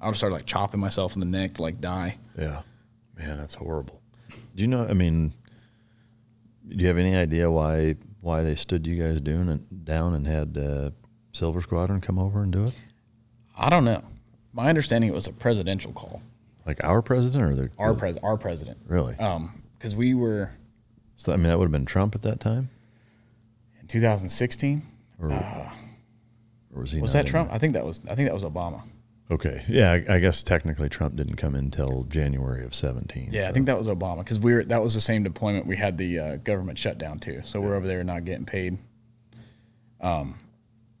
[0.00, 2.18] I would have started like chopping myself in the neck to like die.
[2.38, 2.62] Yeah,
[3.18, 4.00] man, that's horrible.
[4.54, 4.86] Do you know?
[4.86, 5.32] I mean,
[6.68, 10.24] do you have any idea why why they stood you guys doing it down and
[10.24, 10.90] had uh,
[11.32, 12.74] Silver Squadron come over and do it?
[13.56, 14.04] I don't know.
[14.52, 16.22] My understanding it was a presidential call.
[16.64, 18.78] Like our president or the our pres our president.
[18.86, 19.16] Really?
[19.16, 20.52] Um, because we were
[21.16, 22.70] so I mean, that would have been Trump at that time.
[23.80, 24.82] In 2016.
[25.20, 25.70] Or, uh,
[26.74, 27.00] Or was he?
[27.00, 27.48] Was that Trump?
[27.48, 27.56] there?
[27.56, 28.00] I think that was.
[28.08, 28.82] I think that was Obama.
[29.30, 29.64] Okay.
[29.66, 33.30] Yeah, I, I guess technically Trump didn't come in until January of 17.
[33.32, 34.62] Yeah, I think that was Obama because we were.
[34.64, 37.42] That was the same deployment we had the uh, government shutdown too.
[37.44, 38.78] So we're over there not getting paid.
[40.00, 40.38] Um,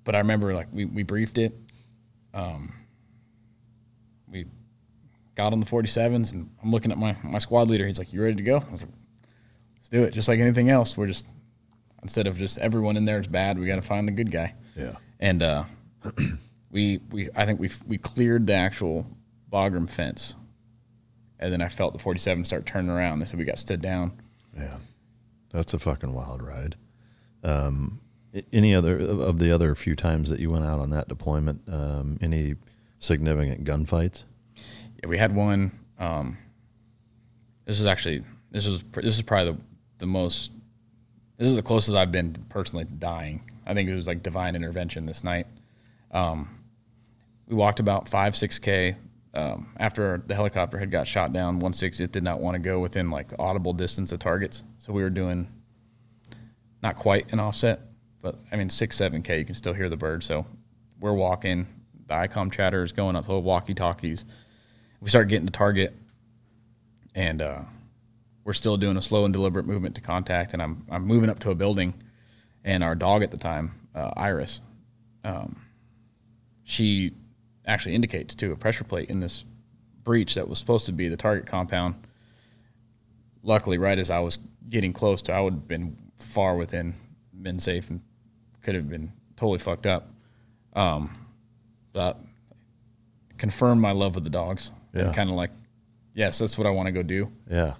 [0.04, 1.54] but I remember like we we briefed it.
[2.34, 2.72] Um,
[4.30, 4.46] we
[5.36, 7.86] got on the 47s and I'm looking at my my squad leader.
[7.86, 8.92] He's like, "You ready to go?" I was like,
[9.86, 11.26] "Let's do it." Just like anything else, we're just
[12.02, 14.54] instead of just everyone in there is bad, we got to find the good guy.
[14.76, 14.96] Yeah.
[15.18, 15.64] And uh,
[16.70, 19.06] we we I think we we cleared the actual
[19.52, 20.34] Bagram fence,
[21.38, 23.20] and then I felt the 47 start turning around.
[23.20, 24.12] They said we got stood down.
[24.56, 24.76] Yeah,
[25.52, 26.76] that's a fucking wild ride.
[27.42, 28.00] Um,
[28.52, 31.62] any other of the other few times that you went out on that deployment?
[31.68, 32.56] Um, any
[32.98, 34.24] significant gunfights?
[35.02, 35.72] Yeah, we had one.
[35.98, 36.38] Um,
[37.64, 39.58] this is actually this is this is probably the,
[39.98, 40.52] the most.
[41.38, 43.50] This is the closest I've been personally to dying.
[43.66, 45.46] I think it was like divine intervention this night.
[46.10, 46.48] Um,
[47.46, 48.96] we walked about five six k
[49.34, 51.58] um, after the helicopter had got shot down.
[51.58, 54.92] One six it did not want to go within like audible distance of targets, so
[54.92, 55.48] we were doing
[56.82, 57.80] not quite an offset,
[58.22, 59.38] but I mean six seven k.
[59.38, 60.24] You can still hear the bird.
[60.24, 60.46] So
[61.00, 61.66] we're walking.
[62.06, 63.26] The ICOM chatter is going up.
[63.26, 64.24] The walkie talkies
[65.00, 65.94] we start getting to target
[67.14, 67.62] and uh,
[68.46, 71.40] we're still doing a slow and deliberate movement to contact and i'm, I'm moving up
[71.40, 71.92] to a building
[72.64, 74.60] and our dog at the time uh, iris
[75.24, 75.56] um,
[76.62, 77.12] she
[77.66, 79.44] actually indicates to a pressure plate in this
[80.04, 81.96] breach that was supposed to be the target compound
[83.42, 84.38] luckily right as i was
[84.70, 86.94] getting close to i would have been far within
[87.42, 88.00] been safe and
[88.62, 90.08] could have been totally fucked up
[90.74, 91.10] um,
[91.92, 92.20] but
[93.38, 95.06] confirmed my love of the dogs Yeah.
[95.06, 95.50] and kind of like
[96.14, 97.74] yes that's what i want to go do Yeah.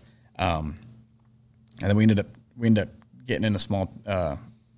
[1.80, 2.26] And then we ended up
[2.56, 2.94] we ended up
[3.26, 4.36] getting in a small uh,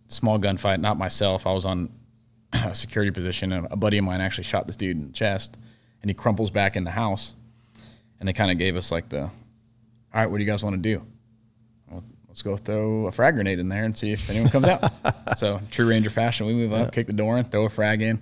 [0.09, 0.81] small gunfight.
[0.81, 1.47] Not myself.
[1.47, 1.91] I was on
[2.53, 5.57] a security position, and a buddy of mine actually shot this dude in the chest,
[6.03, 7.35] and he crumples back in the house.
[8.21, 9.31] And they kind of gave us like the, all
[10.13, 11.05] right, what do you guys want to do?
[11.89, 14.93] Well, let's go throw a frag grenade in there and see if anyone comes out.
[15.39, 18.21] so true Ranger fashion, we move up, kick the door in, throw a frag in,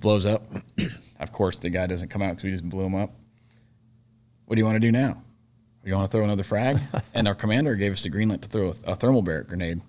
[0.00, 0.46] blows up.
[1.20, 3.10] of course, the guy doesn't come out because we just blew him up.
[4.46, 5.22] What do you want to do now?
[5.86, 6.78] You want to throw another frag?
[7.14, 9.80] and our commander gave us the green light to throw a, a thermobaric grenade.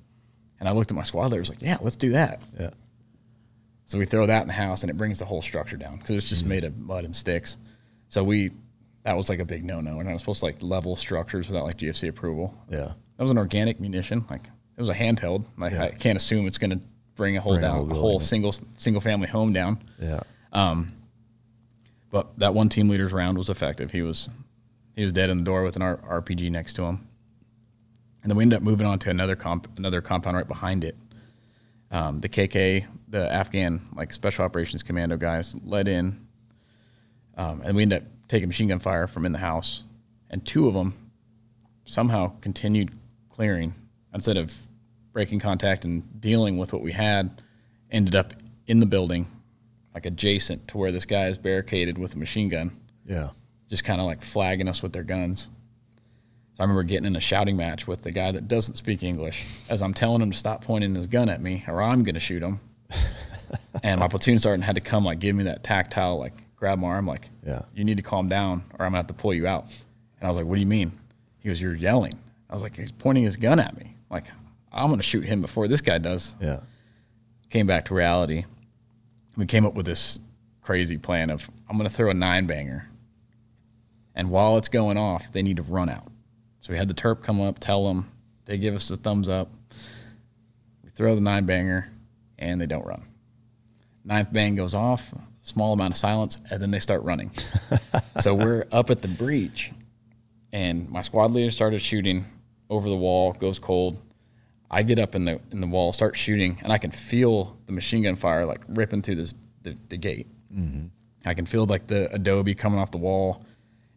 [0.60, 2.44] And I looked at my squad leader, was like, yeah, let's do that.
[2.58, 2.68] Yeah.
[3.86, 6.12] So we throw that in the house, and it brings the whole structure down because
[6.12, 7.58] it's just made of mud and sticks.
[8.10, 8.52] So we,
[9.04, 10.00] that was like a big no-no.
[10.00, 12.56] And I was supposed to like level structures without like GFC approval.
[12.70, 12.94] Yeah.
[13.18, 14.26] That was an organic munition.
[14.30, 15.46] Like it was a handheld.
[15.58, 16.80] Like I can't assume it's going to
[17.16, 19.84] bring a whole Bring a down, whole a whole single single family home down.
[20.00, 20.22] Yeah.
[20.54, 20.94] Um.
[22.10, 23.92] But that one team leader's round was effective.
[23.92, 24.30] He was
[24.98, 27.08] he was dead in the door with an R- RPG next to him.
[28.24, 30.98] And then we ended up moving on to another comp another compound right behind it.
[31.92, 36.28] Um, the KK, the Afghan like special operations commando guys, led in,
[37.38, 39.84] um, and we ended up taking machine gun fire from in the house,
[40.30, 40.94] and two of them
[41.86, 42.92] somehow continued
[43.30, 43.74] clearing
[44.14, 44.54] instead of
[45.14, 47.42] breaking contact and dealing with what we had.
[47.90, 48.34] Ended up
[48.66, 49.28] in the building,
[49.94, 52.72] like adjacent to where this guy is barricaded with a machine gun
[53.06, 53.30] Yeah.
[53.70, 55.50] Just kind of like flagging us with their guns.
[56.56, 59.46] So I remember getting in a shouting match with the guy that doesn't speak English
[59.70, 62.20] as I'm telling him to stop pointing his gun at me or I'm going to
[62.20, 62.60] shoot him.
[63.84, 66.88] and my platoon sergeant had to come like give me that tactile like grab my
[66.88, 67.62] arm like Yeah.
[67.76, 69.66] you need to calm down or I'm going to have to pull you out.
[70.20, 70.92] And I was like, "What do you mean?"
[71.40, 72.14] He goes, "You're yelling."
[72.50, 73.96] I was like, "He's pointing his gun at me.
[74.10, 74.26] Like
[74.72, 76.62] I'm going to shoot him before this guy does." Yeah.
[77.52, 78.46] came back to reality.
[79.36, 80.20] We came up with this
[80.62, 82.90] crazy plan of I'm going to throw a nine banger,
[84.18, 86.12] and while it's going off, they need to run out.
[86.60, 88.12] So we had the Terp come up, tell them,
[88.46, 89.52] they give us the thumbs up.
[90.84, 91.94] We throw the nine banger,
[92.40, 93.06] and they don't run.
[94.04, 95.14] Ninth bang goes off,
[95.44, 97.30] small amount of silence, and then they start running.
[98.20, 99.72] so we're up at the breach,
[100.52, 102.26] and my squad leader started shooting
[102.72, 104.02] over the wall, goes cold.
[104.72, 107.72] I get up in the in the wall, start shooting, and I can feel the
[107.72, 110.28] machine gun fire like ripping through this the, the gate.
[110.52, 110.88] Mm-hmm.
[111.24, 113.46] I can feel like the adobe coming off the wall,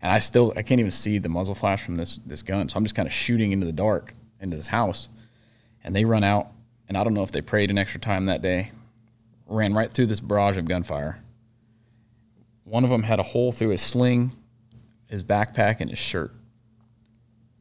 [0.02, 2.68] and I still I can't even see the muzzle flash from this this gun.
[2.68, 5.08] So I'm just kind of shooting into the dark into this house,
[5.84, 6.48] and they run out.
[6.88, 8.72] And I don't know if they prayed an extra time that day.
[9.46, 11.22] Ran right through this barrage of gunfire.
[12.64, 14.32] One of them had a hole through his sling,
[15.06, 16.32] his backpack, and his shirt.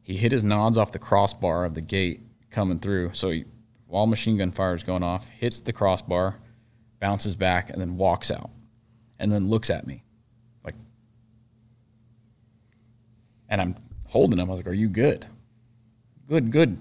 [0.02, 3.10] He hit his nods off the crossbar of the gate coming through.
[3.14, 3.44] So he,
[3.86, 6.38] while machine gun fire is going off, hits the crossbar,
[6.98, 8.50] bounces back, and then walks out,
[9.18, 10.04] and then looks at me,
[10.64, 10.74] like,
[13.50, 14.48] and I'm holding him.
[14.48, 15.26] I was like, "Are you good?
[16.28, 16.78] Good, good.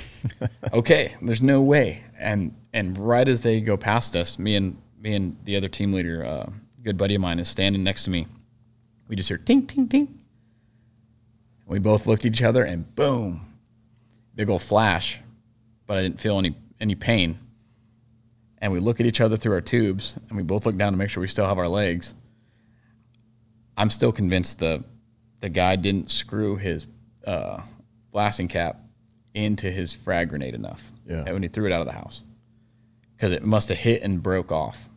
[0.72, 5.14] okay, there's no way." And and right as they go past us, me and me
[5.14, 6.50] and the other team leader, uh,
[6.82, 8.26] good buddy of mine, is standing next to me.
[9.08, 10.18] We just hear ting ting ting.
[11.66, 13.54] We both looked at each other and boom,
[14.34, 15.20] big old flash.
[15.86, 17.38] But I didn't feel any any pain.
[18.58, 20.96] And we look at each other through our tubes, and we both look down to
[20.96, 22.14] make sure we still have our legs.
[23.76, 24.84] I'm still convinced the
[25.42, 26.86] the guy didn't screw his
[27.26, 27.60] uh,
[28.10, 28.80] blasting cap
[29.34, 30.90] into his frag grenade enough.
[31.06, 31.30] Yeah.
[31.32, 32.22] When he threw it out of the house,
[33.16, 34.88] because it must have hit and broke off.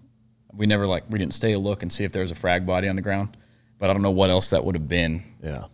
[0.54, 2.66] We never like we didn't stay to look and see if there was a frag
[2.66, 3.36] body on the ground,
[3.78, 5.24] but I don't know what else that would have been.
[5.44, 5.66] Yeah.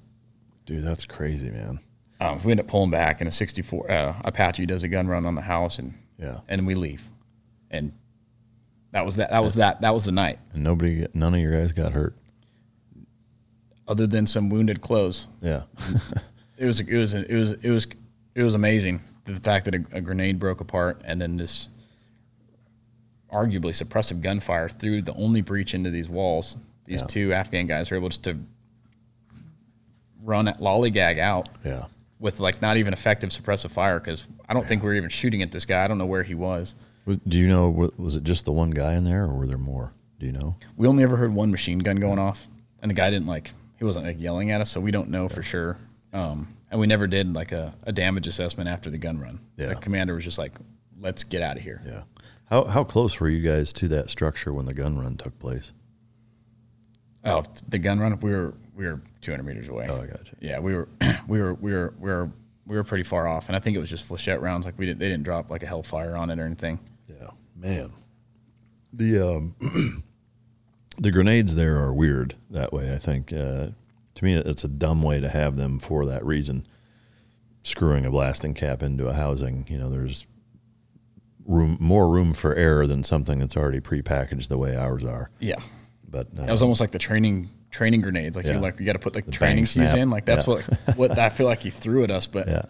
[0.65, 1.79] Dude, that's crazy, man.
[2.19, 5.25] Um, we end up pulling back, and a 64 uh, Apache does a gun run
[5.25, 6.39] on the house, and Yeah.
[6.47, 7.09] and we leave,
[7.69, 7.91] and
[8.91, 9.31] that was that.
[9.31, 9.81] That was that.
[9.81, 10.39] That was the night.
[10.53, 12.15] And nobody, none of your guys got hurt.
[13.91, 15.63] Other than some wounded clothes, Yeah.
[16.57, 17.87] it was it was it was it was
[18.35, 21.67] it was amazing the fact that a, a grenade broke apart and then this
[23.31, 26.55] arguably suppressive gunfire through the only breach into these walls.
[26.85, 27.07] These Yeah.
[27.07, 28.37] two Afghan guys were able just to
[30.23, 31.85] run at lollygag out yeah.
[32.19, 35.41] with like not even effective suppressive fire because I don't think we were even shooting
[35.41, 35.83] at this guy.
[35.83, 36.75] I don't know where he was.
[37.05, 39.57] Was- Do you know, was it just the one guy in there or were there
[39.57, 39.91] more?
[40.19, 40.55] Do you know?
[40.77, 42.47] We only ever heard one machine gun going off,
[42.81, 43.51] and the guy didn't like
[43.81, 45.75] he wasn't like yelling at us, so we don't know for sure.
[46.13, 49.39] Um, and we never did like a, a damage assessment after the gun run.
[49.57, 49.69] Yeah.
[49.69, 50.51] The commander was just like,
[50.99, 52.03] "Let's get out of here." Yeah.
[52.45, 55.71] How, how close were you guys to that structure when the gun run took place?
[57.25, 59.87] Oh, the gun run, we were we were 200 meters away.
[59.89, 60.35] Oh, I gotcha.
[60.39, 60.87] Yeah, we were
[61.27, 62.29] we were we were we were
[62.67, 64.67] we were pretty far off, and I think it was just flechette rounds.
[64.67, 66.77] Like we didn't they didn't drop like a hellfire on it or anything.
[67.09, 67.91] Yeah, man.
[68.93, 70.03] The um,
[70.97, 72.93] the grenades there are weird that way.
[72.93, 73.67] I think uh,
[74.15, 76.67] to me it's a dumb way to have them for that reason.
[77.63, 80.25] Screwing a blasting cap into a housing, you know, there's
[81.45, 85.29] room more room for error than something that's already prepackaged the way ours are.
[85.39, 85.55] Yeah,
[86.09, 88.35] But uh, it was almost like the training training grenades.
[88.35, 88.53] Like Yeah.
[88.53, 90.09] you like you got to put like The training fuse in.
[90.09, 90.55] Like that's Yeah.
[90.55, 92.27] what what I feel like he threw at us.
[92.27, 92.63] But yeah,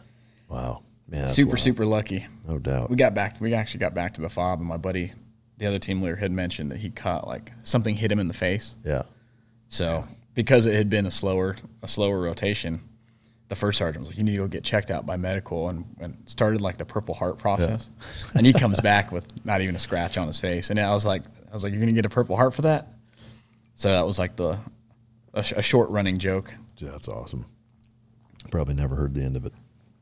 [0.50, 1.60] wow, man, super wild.
[1.60, 2.26] super lucky.
[2.48, 2.90] no doubt.
[2.90, 3.40] We got back.
[3.42, 5.14] We actually got back to the fob, and my buddy,
[5.62, 8.34] the other team leader, had mentioned that he caught like something hit him in the
[8.34, 8.76] face.
[8.84, 9.04] yeah,
[9.70, 12.82] So because it had been a slower a slower rotation,
[13.48, 15.86] the first sergeant was like, "You need to go get checked out by medical," and,
[16.00, 17.90] and started like the Purple Heart process.
[18.34, 21.06] and he comes back with not even a scratch on his face, and I was
[21.06, 22.88] like, "I was like, you're gonna get a Purple Heart for that?"
[23.76, 24.58] So that was like the
[25.34, 26.54] a, sh- a short running joke.
[26.78, 27.46] Yeah, that's awesome.
[28.50, 29.54] Probably never heard the end of it.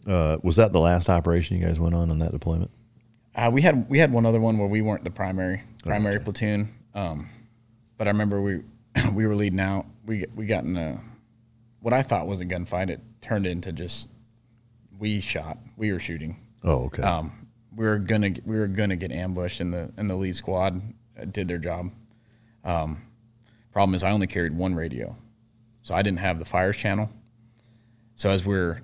[0.08, 2.72] Uh, was that the last operation you guys went on in that deployment?
[3.40, 6.68] Uh, we had we had one other one where we weren't the primary primary platoon,
[6.94, 7.30] um,
[7.98, 8.64] but I remember we
[9.14, 9.86] we were leading out.
[10.06, 11.00] We we got in a
[11.80, 12.90] what I thought was a gunfight.
[12.90, 14.10] It turned into just
[14.98, 15.58] we shot.
[15.78, 16.36] We were shooting.
[16.66, 17.02] Oh, okay.
[17.02, 20.82] Um, we were gonna we were gonna get ambushed, and the and the lead squad
[21.18, 21.92] uh, did their job.
[22.66, 23.02] Um,
[23.72, 25.16] problem is, I only carried one radio,
[25.82, 27.10] so I didn't have the fires channel.
[28.16, 28.82] So as we're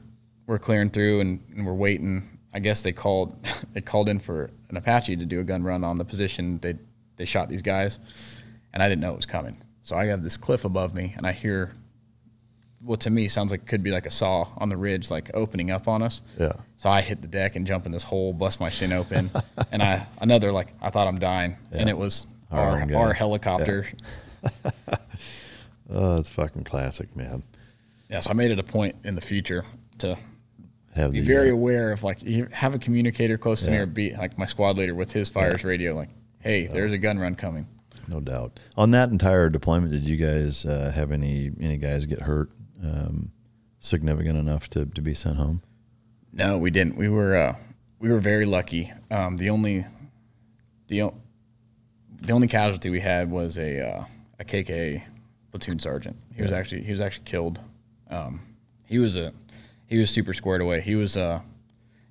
[0.48, 3.36] we're clearing through and, and we're waiting, I guess they called
[3.74, 6.76] they called in for an Apache to do a gun run on the position they
[7.18, 8.00] they shot these guys,
[8.74, 9.58] and I didn't know it was coming.
[9.84, 11.74] So I have this cliff above me, and I hear
[12.80, 15.70] what to me sounds like could be like a saw on the ridge, like opening
[15.70, 16.22] up on us.
[16.40, 16.54] Yeah.
[16.78, 19.32] So I hit the deck and jump in this hole, bust my shin open,
[19.72, 23.86] and I another like I thought I'm dying, and it was Our our helicopter.
[25.90, 27.44] oh, it's fucking classic, man.
[28.10, 28.22] Yeah.
[28.22, 29.66] so I made it a point in the future
[29.98, 30.18] to
[30.96, 33.78] Have be the, very uh, aware of like you have a communicator close to me
[33.78, 33.84] Yeah.
[33.84, 36.10] or be like my squad leader with his fires radio, like,
[36.40, 37.68] hey, there's a gun run coming.
[38.08, 38.60] no doubt.
[38.78, 42.50] On that entire deployment, did you guys uh, have any any guys get hurt
[42.84, 43.32] um,
[43.80, 45.62] significant enough to, to be sent home?
[46.32, 46.96] No, we didn't.
[46.98, 47.56] We were uh,
[48.00, 48.94] we were very lucky.
[49.12, 49.86] Um, the only
[50.88, 51.16] the o-
[52.22, 54.06] the only casualty we had was a uh,
[54.40, 55.04] a KK
[55.52, 56.16] platoon sergeant.
[56.36, 57.60] He was actually he was actually killed.
[58.10, 58.40] Um,
[58.86, 59.34] he was a
[59.88, 60.82] he was super squared away.
[60.82, 61.42] He was uh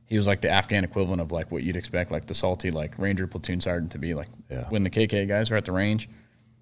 [0.07, 2.99] he was like the Afghan equivalent of like what you'd expect like the salty like
[2.99, 4.69] Ranger platoon sergeant to be like Yeah.
[4.69, 6.09] when the KK guys are at the range.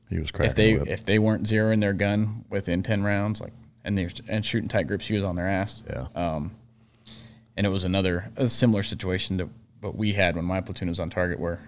[0.08, 3.40] He was cracking if they the if they weren't zeroing their gun within ten rounds,
[3.40, 3.52] like
[3.84, 5.82] and they're and shooting tight grips, he was on their ass.
[5.88, 6.06] yeah.
[6.14, 6.54] Um,
[7.56, 11.00] and it was another a similar situation to what we had when my platoon was
[11.00, 11.60] on target, where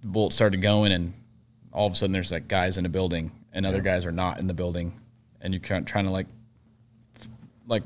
[0.00, 1.12] the bullets started going, and
[1.72, 4.38] all of a sudden there's like guys in a building, and other guys are not
[4.38, 4.98] in the building,
[5.40, 6.26] and you're trying, trying to like
[7.66, 7.82] like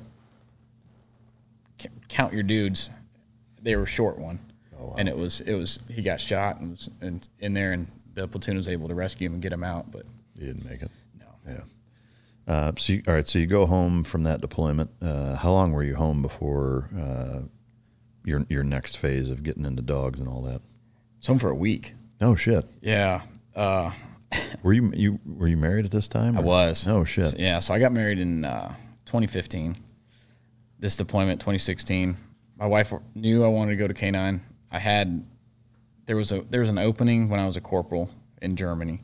[2.09, 2.91] count your dudes.
[3.63, 4.39] They were short one,
[4.97, 8.27] and it was it was he got shot and was in, in there, and the
[8.29, 10.05] platoon was able to rescue him and get him out, but
[10.39, 10.91] he didn't make it.
[11.19, 11.27] no.
[11.53, 12.53] Yeah.
[12.53, 14.91] Uh, so you, all right, so you go home from that deployment.
[15.03, 17.41] Uh, how long were you home before uh,
[18.25, 20.63] your your next phase of getting into dogs and all that?
[21.21, 21.95] So I'm for a week.
[22.21, 22.65] No shit.
[22.81, 23.23] Yeah.
[23.55, 23.93] Uh,
[24.63, 26.37] Were you you were you married at this time?
[26.37, 26.87] I was.
[26.87, 27.39] Oh shit.
[27.39, 28.75] Yeah, so I got married in uh,
[29.07, 29.75] 2015.
[30.81, 32.17] This deployment 2016.
[32.57, 34.41] My wife knew I wanted to go to K9.
[34.71, 35.25] I had
[36.07, 38.11] there was a there was an opening when I was a corporal
[38.41, 39.03] in Germany,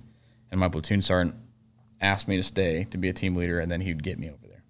[0.51, 1.35] and my platoon sergeant
[2.01, 4.47] asked me to stay to be a team leader, and then he'd get me over
[4.47, 4.63] there.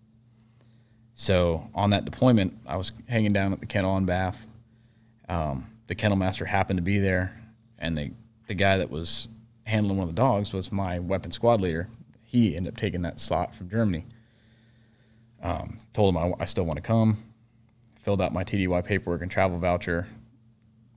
[1.13, 4.47] So on that deployment, I was hanging down at the kennel in Bath.
[5.29, 7.39] Um, the kennel master happened to be there,
[7.79, 8.13] and the
[8.47, 9.29] the guy that was
[9.65, 11.89] handling one of the dogs was my weapon squad leader.
[12.23, 14.07] He ended up taking that slot from Germany.
[15.45, 17.19] Um, told him I, I still want to come.
[18.03, 20.09] Filled out my TDY paperwork and travel voucher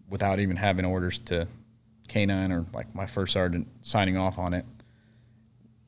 [0.09, 1.47] without even having orders to
[2.07, 4.65] K9 or like my first sergeant signing off on it.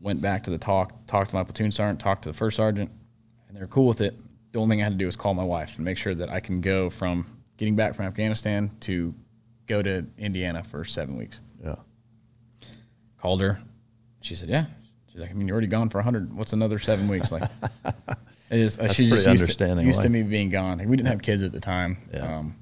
[0.01, 2.91] Went back to the TOC, talked to my platoon sergeant, talked to the first sergeant,
[3.47, 4.15] and they were cool with it.
[4.51, 6.29] The only thing I had to do was call my wife and make sure that
[6.29, 7.25] I can go from
[7.57, 9.13] getting back from Afghanistan to
[9.67, 11.39] go to Indiana for seven weeks.
[11.63, 11.75] Yeah.
[13.21, 13.59] Called her.
[14.21, 14.65] She said, "Yeah."
[15.11, 16.33] She's like, "I mean, you're already gone for hundred.
[16.33, 17.49] What's another seven weeks?" Like,
[18.51, 20.77] is, uh, she's pretty just used, to, used to me being gone.
[20.79, 21.97] Like, we didn't have kids at the time.
[22.13, 22.37] Yeah.
[22.39, 22.55] Um,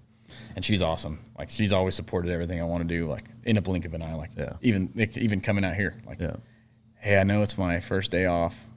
[0.55, 1.19] and she's awesome.
[1.37, 3.07] Like, she's always supported everything I want to do.
[3.07, 4.15] Like, in a blink of an eye.
[4.15, 4.53] Like, Yeah.
[4.61, 5.95] even even coming out here.
[6.05, 6.35] Like, Yeah.
[6.99, 8.67] hey, I know it's my first day off.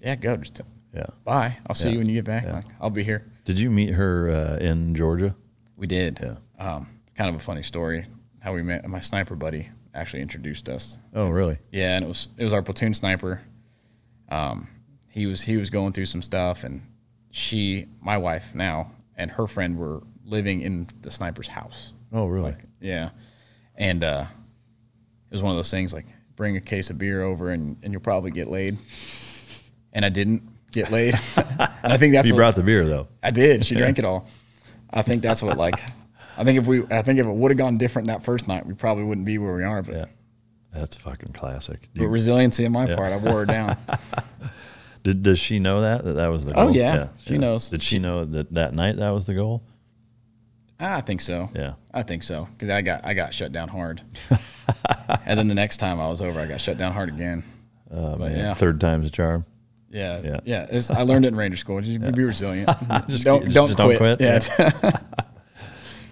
[0.00, 0.36] Yeah, go.
[0.36, 0.60] Just
[0.94, 1.06] Yeah.
[1.24, 1.56] bye.
[1.66, 2.44] I'll see you when you get back.
[2.46, 3.24] Like, I'll be here.
[3.44, 5.34] Did you meet her uh, in Georgia?
[5.76, 6.20] We did.
[6.22, 6.36] Yeah.
[6.58, 8.06] Um, kind of a funny story
[8.40, 8.86] how we met.
[8.88, 10.98] My sniper buddy actually introduced us.
[11.14, 11.58] Oh, really?
[11.72, 13.40] Yeah, and it was it was our platoon sniper.
[14.28, 14.68] Um,
[15.16, 16.82] he was he was going through some stuff, and
[17.30, 21.94] she, my wife now, and her friend were living in the sniper's house.
[22.12, 22.54] Oh, really?
[22.80, 23.10] Yeah,
[23.74, 24.26] and uh,
[25.30, 26.04] it was one of those things like
[26.36, 28.76] bring a case of beer over, and, and you'll probably get laid.
[29.94, 33.08] And I didn't get laid, and I think that's you what, brought the beer though.
[33.22, 33.64] I did.
[33.64, 34.28] She drank it all.
[34.90, 35.80] I think that's what like.
[36.36, 38.66] I think if we, I think if it would have gone different that first night,
[38.66, 39.82] we probably wouldn't be where we are.
[39.82, 40.04] But, Yeah.
[40.74, 41.88] That's fucking classic.
[41.94, 43.78] Do but resiliency on my part, I wore her down.
[45.06, 46.62] did does she know that that that was the goal?
[46.64, 46.76] Oh, goal?
[46.76, 47.08] yeah.
[47.20, 47.70] She knows.
[47.70, 49.62] Did she know that that night that was the goal?
[50.80, 51.48] I think so.
[51.54, 51.74] Yeah.
[51.94, 54.02] I think so because I got I got shut down hard,
[55.24, 57.44] and then the next time I was over, I got shut down hard again.
[57.90, 58.54] Oh But man, yeah.
[58.54, 59.46] third time's a charm.
[59.90, 60.40] Yeah, Yeah.
[60.44, 60.62] yeah.
[60.64, 61.80] it's- I learned it in Ranger School.
[61.80, 62.68] Just be resilient.
[63.08, 64.18] Just- don't just- don't don't quit.
[64.18, 64.20] quit.
[64.20, 64.90] Yeah,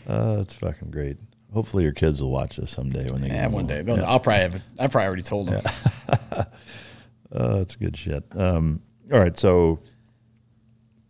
[0.08, 1.16] Oh, that's fucking great.
[1.52, 3.42] Hopefully your kids will watch this someday when they yeah.
[3.42, 4.04] get One day, They'll-.
[4.04, 4.62] I'll probably have.
[4.78, 5.62] I probably already told them.
[7.34, 8.24] Oh, that's good shit.
[8.36, 8.80] Um,
[9.12, 9.80] all right, so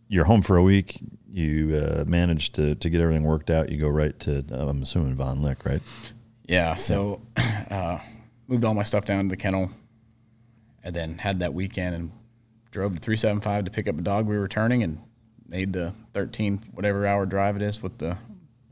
[0.07, 0.99] you're home for a week.
[1.31, 3.69] You uh, managed to, to get everything worked out.
[3.69, 5.81] You go right to, I'm assuming Vohne Liche, right?
[6.47, 6.75] Yeah.
[6.75, 7.99] So, uh,
[8.47, 9.69] moved all my stuff down to the kennel,
[10.83, 12.11] and then had that weekend and
[12.71, 14.99] drove to three seven five to pick up a dog we were turning and
[15.47, 18.17] made the thirteen whatever hour drive it is with the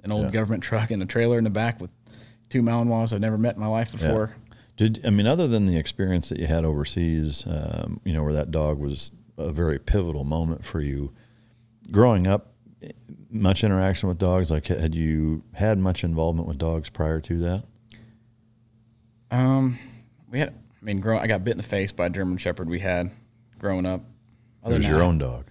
[0.03, 0.31] an old Yeah.
[0.31, 1.89] government truck and a trailer in the back with
[2.49, 4.35] two Malinois I've never met in my life before.
[4.75, 8.33] Did I mean other than the experience that you had overseas, um, you know, where
[8.33, 11.13] that dog was a very pivotal moment for you,
[11.91, 12.53] growing up,
[13.29, 14.51] much interaction with dogs.
[14.51, 17.63] Like, had you had much involvement with dogs prior to that?
[19.31, 19.77] Um,
[20.29, 20.49] we had.
[20.49, 23.11] I mean, grow, I got bit in the face by a German Shepherd we had
[23.57, 24.01] growing up.
[24.65, 25.45] It was your own dog.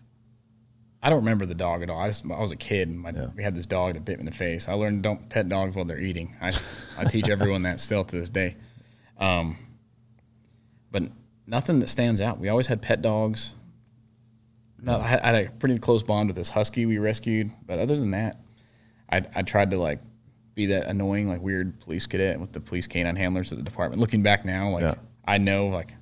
[1.02, 1.98] I don't remember the dog at all.
[1.98, 2.88] I just I was a kid.
[2.88, 3.28] And my, Yeah.
[3.34, 4.68] We had this dog that bit me in the face.
[4.68, 6.36] I learned don't pet dogs while they're eating.
[6.40, 6.52] I
[6.98, 8.56] I teach everyone that still to this day.
[9.22, 9.56] Um,
[10.90, 11.04] but
[11.46, 12.38] nothing that stands out.
[12.38, 13.54] We always had pet dogs.
[14.80, 17.52] No, I had, a pretty close bond with this husky we rescued.
[17.66, 18.40] But other than that,
[19.10, 20.00] I I tried to like
[20.54, 24.00] be that annoying like weird police cadet with the police canine handlers at the department.
[24.00, 24.94] Looking back now, like Yeah.
[25.24, 25.94] I know like.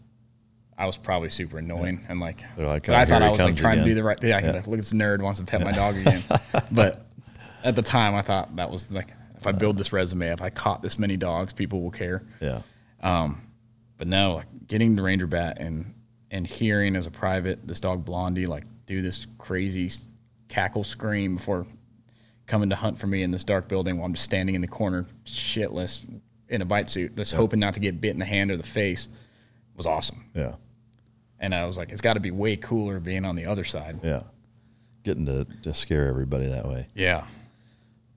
[0.78, 3.54] I was probably super annoying and like, like, but "Oh, I thought I was like
[3.54, 4.30] trying to again." do the right thing.
[4.30, 4.52] Yeah, Yeah.
[4.52, 6.22] look at this nerd wants to pet my dog again.
[6.72, 7.04] but
[7.62, 10.48] at the time, I thought that was like, if I build this resume, if I
[10.48, 12.22] caught this many dogs, people will care.
[12.40, 12.62] Yeah.
[13.02, 13.42] Um,
[13.96, 15.94] but no, getting the Ranger bat and
[16.30, 19.90] and hearing as a private this dog Blondie like do this crazy
[20.48, 21.66] cackle scream before
[22.46, 24.68] coming to hunt for me in this dark building while I'm just standing in the
[24.68, 26.04] corner shitless
[26.48, 28.64] in a bite suit, just hoping not to get bit in the hand or the
[28.64, 29.08] face,
[29.76, 30.24] was awesome.
[30.34, 30.56] Yeah.
[31.38, 34.00] And I was like, it's got to be way cooler being on the other side.
[34.02, 34.24] Yeah.
[35.04, 36.88] Getting to, to scare everybody that way.
[36.94, 37.24] Yeah.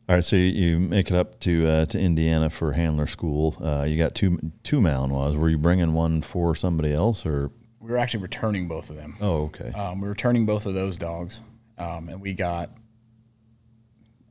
[0.10, 3.56] All right, so you, you make it up to uh, to Indiana for handler school.
[3.64, 5.36] Uh, you got two two Malinois.
[5.38, 9.16] Were you bringing one for somebody else, or We were actually returning both of them.
[9.22, 11.42] oh, okay, Um, we were returning both of those dogs,
[11.78, 12.72] um, and we got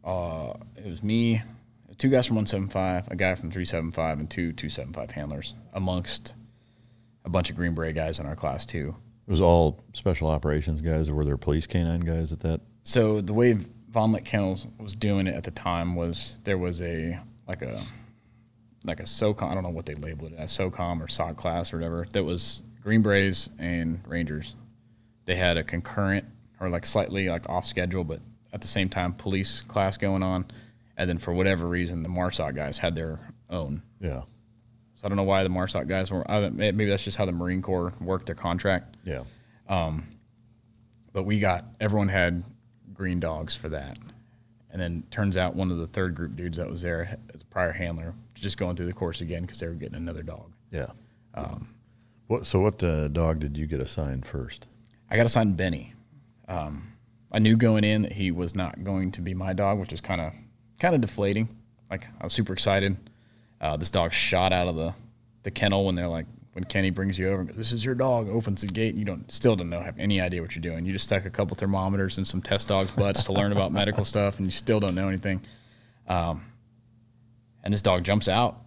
[0.04, 1.40] uh, it was me,
[1.96, 6.34] two guys from 175, a guy from 375, and two 275 handlers amongst
[7.24, 8.94] a bunch of Green Beret guys in our class too.
[9.26, 12.60] it was all special operations guys, or were there police canine guys at that?
[12.82, 13.56] So the way
[13.92, 17.82] Vohne Liche Kennels was doing it at the time was there was a like a
[18.84, 19.50] like a SOCOM.
[19.50, 22.06] I don't know what they labeled it as SOCOM or SOC class or whatever.
[22.12, 24.56] That was Green Berets and Rangers.
[25.24, 26.24] They had a concurrent
[26.58, 28.20] or like slightly like off schedule, but
[28.52, 30.46] at the same time police class going on.
[30.96, 33.82] And then for whatever reason, the MARSOC guys had their own.
[34.00, 34.22] Yeah.
[34.94, 36.24] So I don't know why the MARSOC guys were.
[36.52, 38.96] Maybe that's just how the Marine Corps worked their contract.
[39.04, 39.24] Yeah.
[39.68, 40.06] Um,
[41.12, 42.44] but we got everyone had
[42.94, 43.98] green dogs for that.
[44.70, 47.44] And then turns out one of the third group dudes that was there as a
[47.44, 50.50] prior handler just going through the course again because they were getting another dog.
[50.70, 50.90] Yeah.
[52.26, 52.46] what?
[52.46, 54.66] So what uh, dog did you get assigned first?
[55.10, 55.94] I got assigned Benny.
[56.48, 56.92] Um,
[57.30, 60.00] I knew going in that he was not going to be my dog, which is
[60.00, 60.32] kind of
[60.78, 61.48] kind of deflating.
[61.90, 62.96] Like I was super excited.
[63.60, 64.94] Uh, this dog shot out of the
[65.42, 67.40] the kennel when they're like when Kenny brings you over.
[67.40, 68.28] and goes, This is your dog.
[68.28, 68.90] Opens the gate.
[68.90, 70.84] And you don't still don't know have any idea what you're doing.
[70.84, 74.04] You just stuck a couple thermometers in some test dogs' butts to learn about medical
[74.04, 75.40] stuff, and you still don't know anything.
[76.08, 76.44] Um,
[77.64, 78.58] and this dog jumps out,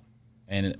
[0.47, 0.79] and it,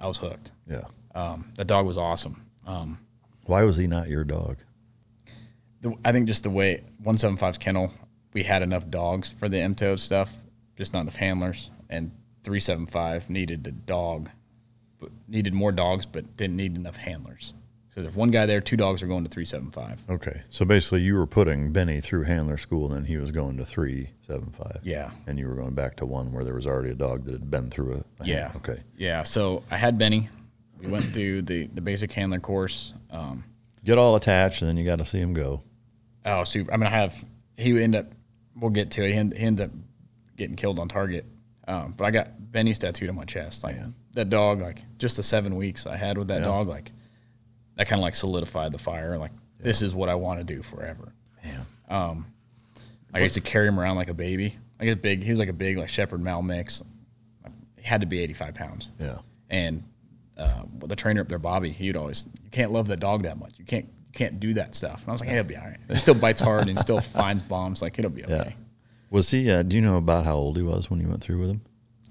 [0.00, 0.52] I was hooked.
[0.68, 0.84] Yeah.
[1.14, 2.46] Um, that dog was awesome.
[2.66, 2.98] Um,
[3.44, 4.58] Why was he not your dog?
[5.86, 7.92] the, I think just the way 175's kennel,
[8.32, 10.34] we had enough dogs for the MTO stuff,
[10.76, 11.70] just not enough handlers.
[11.88, 12.10] And
[12.44, 14.30] 375 needed a dog,
[15.28, 17.54] needed more dogs, but didn't need enough handlers.
[17.90, 20.02] So there's one guy there, two dogs are going to 375.
[20.10, 20.42] Okay.
[20.50, 23.64] So basically, you were putting Benny through handler school, and then he was going to
[23.64, 24.80] three seven five.
[24.82, 25.12] Yeah.
[25.26, 27.50] And you were going back to one where there was already a dog that had
[27.50, 28.22] been through a.
[28.22, 28.48] a Yeah.
[28.48, 28.82] hand- Okay.
[28.98, 29.22] Yeah.
[29.22, 30.28] So I had Benny.
[30.78, 32.92] We went through the, the basic handler course.
[33.10, 33.44] Um,
[33.82, 35.62] Get all attached, and then you got to see him go.
[36.26, 36.74] Oh, super!
[36.74, 37.24] I mean, I have
[37.56, 38.06] he end up.
[38.56, 39.12] We'll get to it.
[39.12, 39.76] He, end, he ended up
[40.36, 41.24] getting killed on target.
[41.66, 43.64] Um, but I got Benny's tattooed on my chest.
[43.64, 43.76] Like
[44.16, 46.90] that dog, like just the seven weeks I had with that dog, like
[47.76, 49.16] that kind of like solidified the fire.
[49.16, 49.30] Like
[49.60, 51.12] this is what I want to do forever.
[51.44, 52.24] Man.
[53.14, 54.56] I used to carry him around like a baby.
[54.80, 56.82] Like a big, he was like a big like shepherd mal mix.
[57.78, 58.90] He had to be eighty five pounds.
[59.00, 59.18] Yeah.
[59.48, 59.84] And
[60.36, 63.52] uh, the trainer up there, Bobby, he'd always, you can't love that dog that much.
[63.58, 65.00] You can't, you can't do that stuff.
[65.02, 65.78] And I was like, hey, it'll be all right.
[65.88, 67.80] He still bites hard and still finds bombs.
[67.80, 68.40] Like it'll be Yeah.
[68.40, 68.56] okay.
[69.08, 69.48] Was he?
[69.50, 71.60] Uh, do you know about how old he was when you went through with him?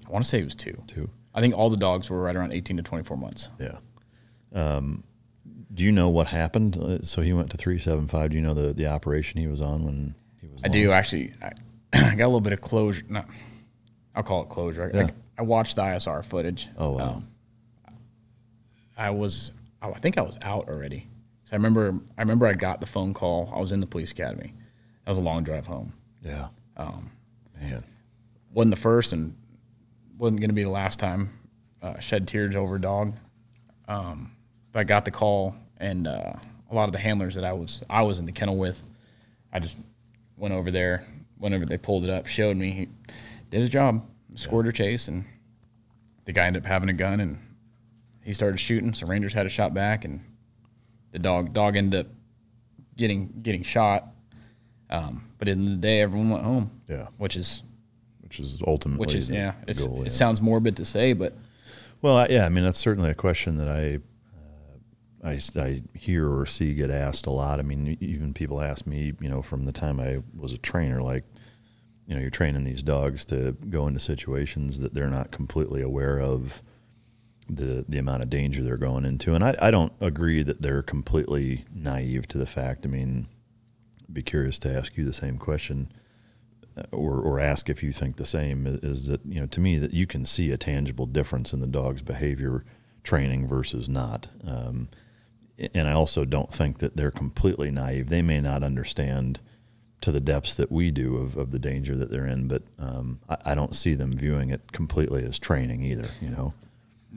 [0.06, 0.76] I want to say he was two.
[0.88, 1.10] Two.
[1.36, 3.50] I think all the dogs were right around 18 to 24 months.
[3.60, 3.78] Yeah.
[4.52, 5.04] Um,
[5.72, 6.76] do you know what happened?
[6.76, 8.30] Uh, So he went to three seven five.
[8.30, 10.62] Do you know the the operation he was on when he was?
[10.64, 11.32] I do actually.
[11.42, 11.52] I,
[11.92, 13.04] I got a little bit of closure.
[13.08, 13.22] No,
[14.14, 14.90] I'll call it closure.
[14.92, 15.04] I, Yeah.
[15.04, 15.10] I,
[15.40, 16.68] I watched the ISR footage.
[16.78, 17.04] Oh wow.
[17.16, 17.28] Um,
[18.96, 19.52] I was,
[19.82, 21.06] I think I was out already.
[21.44, 23.52] So I remember, I remember I got the phone call.
[23.54, 24.54] I was in the police academy.
[25.04, 25.92] That was a long drive home.
[26.24, 26.48] yeah.
[26.78, 27.10] Um,
[27.60, 27.84] Man.
[28.52, 29.34] wasn't the first and
[30.16, 31.30] wasn't going to be the last time
[31.82, 33.14] uh, shed tears over a dog.
[33.88, 34.32] Um,
[34.72, 36.34] but I got the call, and uh,
[36.70, 38.82] a lot of the handlers that I was I was in the kennel with,
[39.52, 39.76] I just
[40.36, 41.06] went over there.
[41.38, 42.88] Whenever they pulled it up, showed me he
[43.50, 45.24] did his job, scored a chase, and
[46.24, 47.38] the guy ended up having a gun, and
[48.22, 48.94] he started shooting.
[48.94, 50.24] So Rangers had a shot back, and
[51.12, 52.12] the dog dog ended up
[52.96, 54.08] getting getting shot.
[54.88, 56.70] Um, but in the day, everyone went home.
[56.88, 57.08] Yeah.
[57.18, 57.62] which is
[58.38, 59.54] Which is ultimately which is the- yeah,
[59.84, 61.34] goal, it sounds morbid to say, but
[62.02, 63.98] Well, I- yeah, I mean that's certainly a question that I,
[65.24, 67.58] uh, I I hear or see get asked a lot.
[67.58, 71.02] I mean, even people ask me, you know, from the time I was a trainer,
[71.02, 71.24] like,
[72.06, 76.20] you know, you're training these dogs to go into situations that they're not completely aware
[76.20, 76.62] of
[77.48, 80.82] the the amount of danger they're going into, and I, I don't agree that they're
[80.82, 82.84] completely naive to the fact.
[82.84, 83.28] I mean,
[84.02, 85.92] I'd be curious to ask you the same question
[86.92, 89.78] or, or ask if you think the same is, is that you know to me
[89.78, 92.64] that you can see a tangible difference in the dog's behavior
[93.02, 94.88] training versus not um,
[95.74, 99.40] and I also don't think that they're completely naive they may not understand
[100.02, 103.20] to the depths that we do of, of the danger that they're in but um,
[103.28, 106.52] I, I don't see them viewing it completely as training either you know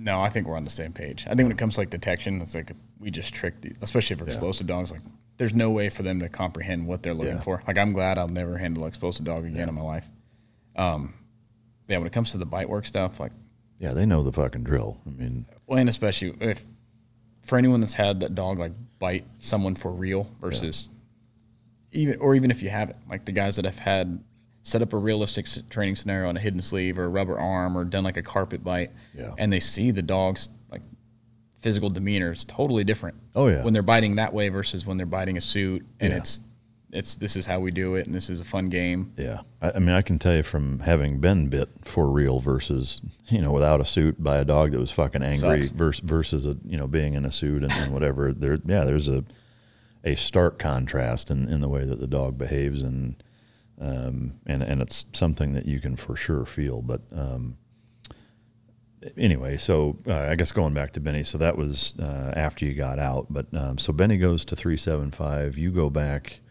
[0.02, 1.26] no, I think we're on the same page.
[1.26, 4.16] I think when it comes to like detection, it's like we just tricked, the- especially
[4.16, 4.92] for explosive dogs.
[4.92, 5.02] Like,
[5.40, 7.40] there's no way for them to comprehend what they're looking Yeah.
[7.40, 7.64] for.
[7.66, 10.08] Like, I'm glad I'll never handle an explosive dog again in my life.
[10.76, 11.14] Um,
[11.88, 13.32] yeah, when it comes to the bite work stuff, like,
[13.80, 16.66] yeah they know the fucking drill I mean well, and especially if
[17.42, 20.90] for anyone that's had that dog like bite someone for real versus
[21.94, 24.22] even or even if you haven't, like the guys that have had
[24.64, 27.86] set up a realistic training scenario on a hidden sleeve or a rubber arm or
[27.86, 29.34] done like a carpet bite, Yeah.
[29.38, 30.50] and they see the dog's
[31.60, 33.18] physical demeanor, is totally different.
[33.36, 33.64] Oh, yeah.
[33.64, 36.18] when they're biting that way versus when they're biting a suit, and Yeah.
[36.18, 36.40] it's
[36.92, 39.14] it's this is how we do it, and this is a fun game.
[39.16, 43.00] Yeah, I, I mean, I can tell you from having been bit for real versus
[43.28, 46.58] you know without a suit by a dog that was fucking angry versus versus a
[46.66, 48.34] you know being in a suit and, and whatever.
[48.34, 49.24] There, yeah, there's a
[50.04, 53.22] a stark contrast in, in the way that the dog behaves and
[53.80, 56.82] um, and and it's something that you can for sure feel.
[56.82, 57.58] But um,
[59.18, 62.74] anyway, so uh, I guess going back to Benny, so that was uh, after you
[62.74, 63.28] got out.
[63.30, 65.58] But um, so Benny goes to three seven five.
[65.58, 66.42] You go back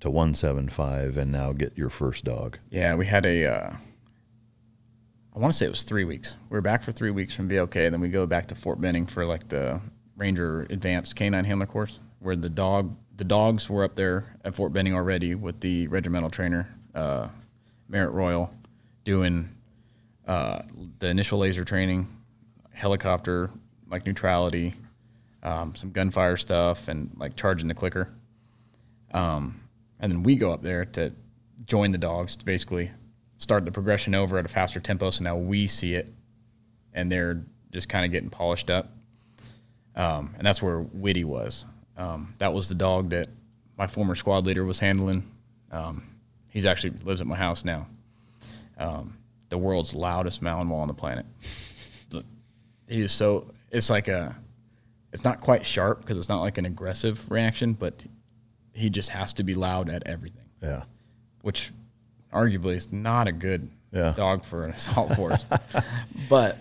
[0.00, 2.58] to one seven five, and now get your first dog.
[2.70, 3.46] Yeah, we had a.
[3.46, 3.76] Uh,
[5.34, 6.36] I want to say it was three weeks.
[6.48, 9.04] We were back for three weeks from VLK, then we go back to Fort Benning
[9.04, 9.80] for like the
[10.16, 14.72] Ranger Advanced Canine Handler course, where the dog the dogs were up there at Fort
[14.72, 17.28] Benning already with the regimental trainer, uh,
[17.88, 18.52] Merritt Royal,
[19.04, 19.53] doing
[20.26, 20.62] uh,
[20.98, 22.06] the initial laser training,
[22.72, 23.50] helicopter
[23.90, 24.74] like neutrality,
[25.42, 28.08] um, some gunfire stuff, and like charging the clicker.
[29.12, 29.60] Um,
[30.00, 31.12] and then we go up there to
[31.64, 32.90] join the dogs to basically
[33.38, 35.10] start the progression over at a faster tempo.
[35.10, 36.12] So now we see it,
[36.92, 37.42] and they're
[37.72, 38.88] just kind of getting polished up.
[39.96, 41.64] Um, and that's where Witty was.
[41.96, 43.28] Um, that was the dog that
[43.78, 45.22] my former squad leader was handling.
[45.70, 46.02] Um,
[46.50, 47.86] he's actually lives at my house now.
[48.78, 49.18] Um,
[49.54, 51.24] the world's loudest Malinois on the planet.
[52.88, 53.46] he is so.
[53.70, 54.34] It's like a.
[55.12, 58.04] It's not quite sharp because it's not like an aggressive reaction, but
[58.72, 60.46] he just has to be loud at everything.
[60.60, 60.82] Yeah.
[61.42, 61.70] Which,
[62.32, 64.12] arguably, is not a good Yeah.
[64.16, 65.44] dog for an assault force.
[66.28, 66.58] but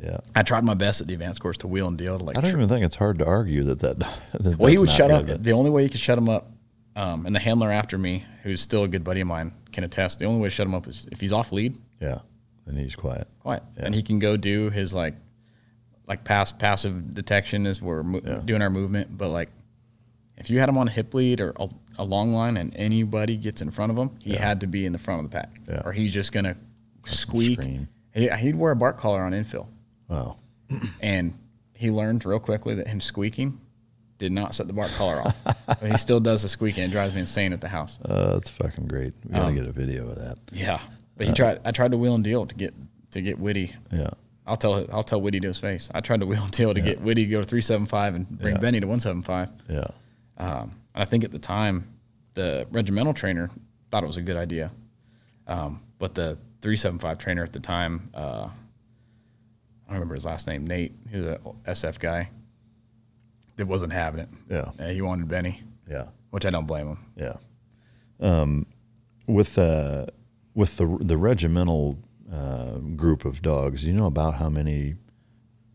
[0.00, 0.18] Yeah.
[0.36, 2.42] I tried my best at the advanced course to wheel and deal to like I
[2.42, 3.98] don't tr- even think it's hard to argue that that.
[4.38, 5.26] that well, he would shut up.
[5.42, 6.48] The only way you could shut him up,
[6.94, 10.20] um, and the handler after me, who's still a good buddy of mine, can attest.
[10.20, 12.20] The only way to shut him up is if he's off lead, Yeah.
[12.66, 13.26] And he's quiet.
[13.40, 13.86] quiet, Yeah.
[13.86, 15.14] and he can go do his like,
[16.06, 18.40] like pass passive detection as we're mo- Yeah.
[18.44, 19.16] doing our movement.
[19.18, 19.50] But like,
[20.36, 21.68] if you had him on a hip lead or a,
[21.98, 24.92] a long line, and anybody gets in front of him, he had to be in
[24.92, 25.82] the front of the pack, Yeah.
[25.84, 26.56] or he's just gonna
[27.04, 27.60] squeak.
[28.14, 29.68] He, he'd wear a bark collar on infill.
[30.08, 30.36] Wow.
[31.00, 31.34] and
[31.74, 33.60] he learned real quickly that him squeaking
[34.18, 35.36] did not set the bark collar off.
[35.66, 36.84] but he still does the squeaking.
[36.84, 37.98] It drives me insane at the house.
[38.04, 39.14] Uh, that's fucking great.
[39.26, 40.38] We Um, gotta get a video of that.
[40.52, 40.80] Yeah,
[41.20, 41.60] but he tried.
[41.66, 42.72] I tried to wheel and deal to get
[43.10, 43.74] to get Witty.
[43.92, 44.10] Yeah.
[44.46, 45.90] I'll tell I'll tell Witty to his face.
[45.94, 48.14] I tried to wheel and deal to get Witty to go to three seven five
[48.14, 48.60] and bring Yeah.
[48.60, 49.50] Benny to one seven five.
[49.68, 49.84] Yeah.
[50.38, 51.86] Um, and I think at the time,
[52.34, 53.50] the regimental trainer
[53.90, 54.72] thought it was a good idea,
[55.46, 60.24] um, but the three seven five trainer at the time, uh, I don't remember his
[60.24, 60.94] last name, Nate.
[61.10, 62.30] He was a SF guy.
[63.56, 64.28] That wasn't having it.
[64.48, 64.70] Yeah.
[64.78, 66.06] Uh, he wanted Benny, Yeah.
[66.30, 66.98] which I don't blame him.
[67.16, 67.36] Yeah.
[68.20, 68.64] Um,
[69.26, 70.06] with uh,
[70.60, 71.98] with the the regimental
[72.32, 74.94] uh, group of dogs, do you know about how many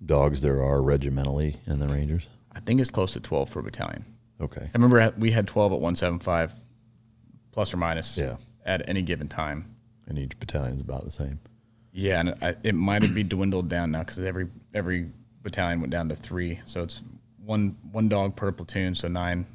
[0.05, 2.27] dogs there are regimentally in the Rangers?
[2.51, 4.05] I think it's close to twelve per battalion.
[4.39, 4.61] Okay.
[4.61, 6.53] I remember we had twelve at one seven five,
[7.51, 8.15] plus or minus.
[8.15, 8.37] Yeah.
[8.65, 9.75] At any given time.
[10.07, 11.39] And each battalion's about the same.
[11.91, 15.09] Yeah, and I, it might have been dwindled down now because every every
[15.43, 16.59] battalion went down to three.
[16.65, 17.03] So it's
[17.43, 19.45] one one dog per platoon, so nine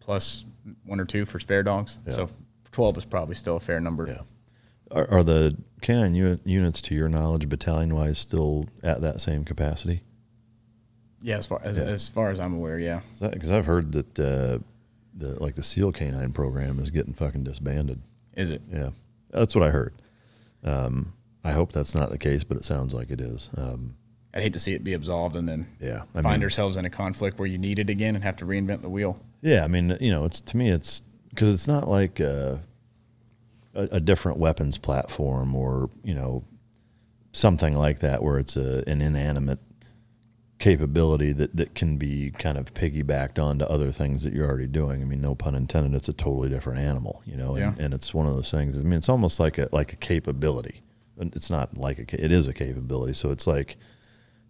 [0.00, 0.46] plus
[0.84, 1.98] one or two for spare dogs.
[2.06, 2.12] Yeah.
[2.14, 2.30] So
[2.72, 4.06] twelve is probably still a fair number.
[4.06, 4.22] Yeah.
[4.90, 9.44] Are, are the canine uni- units, to your knowledge, battalion wise, still at that same
[9.44, 10.02] capacity?
[11.22, 11.84] Yeah, as far as Yeah.
[11.84, 13.00] as far as I'm aware, yeah.
[13.20, 14.58] Because I've heard that uh,
[15.14, 18.00] the like the SEAL canine program is getting fucking disbanded.
[18.36, 18.62] Is it?
[18.72, 18.90] Yeah,
[19.30, 19.94] that's what I heard.
[20.62, 23.50] Um, I hope that's not the case, but it sounds like it is.
[23.56, 23.96] Um,
[24.34, 26.84] I'd hate to see it be absolved and then Yeah, I find mean- ourselves in
[26.84, 29.18] a conflict where you need it again and have to reinvent the wheel.
[29.40, 32.56] yeah, I mean, you know, it's to me, it's because it's not like uh,
[33.76, 36.44] a, a different weapons platform or you know
[37.32, 39.58] something like that where it's a, an inanimate
[40.58, 45.02] capability that, that can be kind of piggybacked onto other things that you're already doing.
[45.02, 45.94] I mean, no pun intended.
[45.94, 47.84] It's a totally different animal, you know, and, Yeah.
[47.84, 48.78] and it's one of those things.
[48.78, 50.82] I mean, it's almost like a like a capability.
[51.18, 53.12] It's not like a it is a capability.
[53.12, 53.76] So it's like,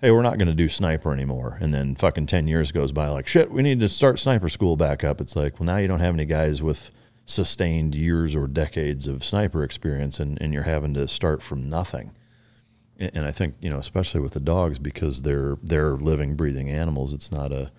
[0.00, 1.58] hey, we're not going to do sniper anymore.
[1.60, 4.76] And then fucking ten years goes by, like shit, we need to start sniper school
[4.76, 5.20] back up.
[5.20, 6.92] It's like, well, now you don't have any guys with
[7.26, 12.12] sustained years or decades of sniper experience, and, and you're having to start from nothing.
[12.96, 16.70] And and I think you know, especially with the dogs, because they're they're living, breathing
[16.70, 17.12] animals.
[17.12, 17.70] It's not a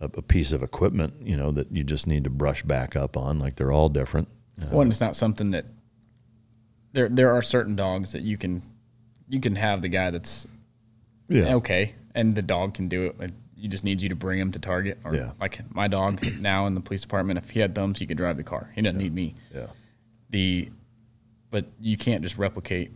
[0.00, 3.38] a, piece of equipment, you know, that you just need to brush back up on.
[3.38, 4.28] Like they're all different.
[4.60, 5.64] Uh, One, it's not something that
[6.92, 8.62] there there are certain dogs that you can
[9.28, 10.46] you can have the guy that's
[11.28, 13.32] yeah, okay, and the dog can do it.
[13.56, 14.98] You just need you to bring him to target.
[15.04, 15.32] Or Yeah.
[15.40, 18.36] like my dog now in the police department, if he had thumbs, he could drive
[18.36, 18.70] the car.
[18.74, 19.34] He doesn't need me.
[19.54, 19.66] yeah,
[20.30, 20.70] The
[21.50, 22.90] but you can't just replicate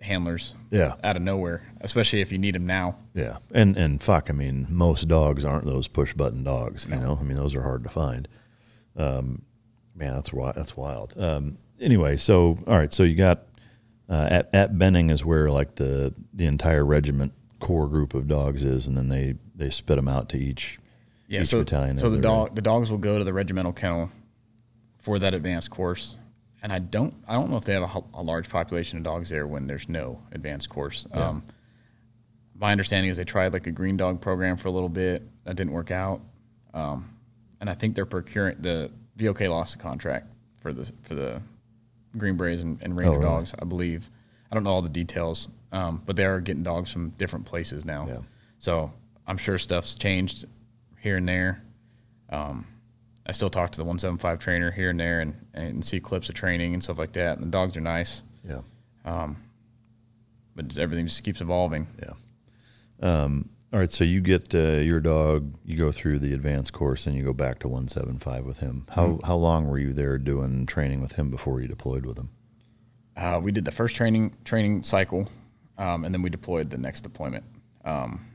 [0.00, 2.96] handlers yeah, out of nowhere, especially if you need them now.
[3.14, 3.38] yeah.
[3.52, 6.86] And and fuck, I mean, most dogs aren't those push button dogs.
[6.88, 8.28] You know, I mean, those are hard to find.
[8.96, 9.42] Um,
[9.94, 10.56] man, that's wild.
[10.56, 11.14] That's wild.
[11.18, 13.44] Um, anyway, so all right, so you got
[14.10, 17.32] uh, at at Benning is where like the the entire regiment
[17.66, 20.78] core group of dogs is, and then they they spit them out to each
[21.28, 21.98] Yeah, each so, battalion.
[21.98, 24.10] so the dog the dogs will go to the regimental kennel
[25.02, 26.16] for that advanced course,
[26.62, 29.28] and I don't I don't know if they have a, a large population of dogs
[29.30, 31.06] there when there's no advanced course.
[31.12, 31.42] Um,
[32.56, 35.22] my understanding is they tried like a green dog program for a little bit.
[35.44, 36.20] That didn't work out.
[36.72, 37.10] Um,
[37.60, 40.26] and I think they're procuring the VOK lost the contract
[40.60, 41.40] for the for the
[42.16, 43.24] Green Berets and, and Ranger Oh, really?
[43.24, 44.08] dogs, I believe.
[44.50, 47.84] I don't know all the details, um, but they are getting dogs from different places
[47.84, 48.06] now.
[48.08, 48.18] Yeah.
[48.58, 48.92] So
[49.26, 50.44] I'm sure stuff's changed
[51.00, 51.62] here and there.
[52.30, 52.66] Um,
[53.26, 56.34] I still talk to the 175 trainer here and there and, and see clips of
[56.34, 57.38] training and stuff like that.
[57.38, 58.60] And the dogs are nice, Yeah.
[59.04, 59.36] Um,
[60.56, 61.86] but everything just keeps evolving.
[62.02, 62.12] Yeah.
[63.00, 63.90] Um, all right.
[63.90, 67.32] So you get uh, your dog, you go through the advanced course and you go
[67.32, 68.86] back to 175 with him.
[68.90, 69.26] How, Mm-hmm.
[69.26, 72.30] how long were you there doing training with him before you deployed with him?
[73.16, 75.28] Uh, we did the first training training cycle,
[75.78, 77.44] um, and then we deployed the next deployment.
[77.84, 78.26] Um,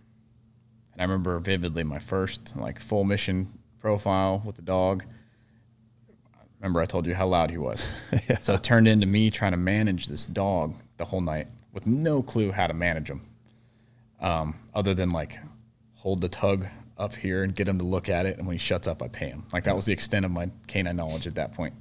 [0.94, 5.06] and I remember vividly my first like full mission profile with the dog.
[6.60, 7.86] Remember I told you how loud he was.
[8.42, 12.22] So it turned into me trying to manage this dog the whole night with no
[12.22, 13.22] clue how to manage him,
[14.20, 15.40] um, other than like
[15.96, 16.68] hold the tug
[16.98, 19.08] up here and get him to look at it, and when he shuts up, I
[19.08, 19.46] pay him.
[19.54, 21.74] Like that was the extent of my canine knowledge at that point.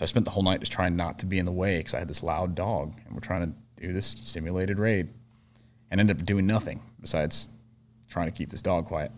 [0.00, 1.92] So I spent the whole night just trying not to be in the way because
[1.92, 5.10] I had this loud dog, and we're trying to do this simulated raid,
[5.90, 7.48] and ended up doing nothing besides
[8.08, 9.12] trying to keep this dog quiet.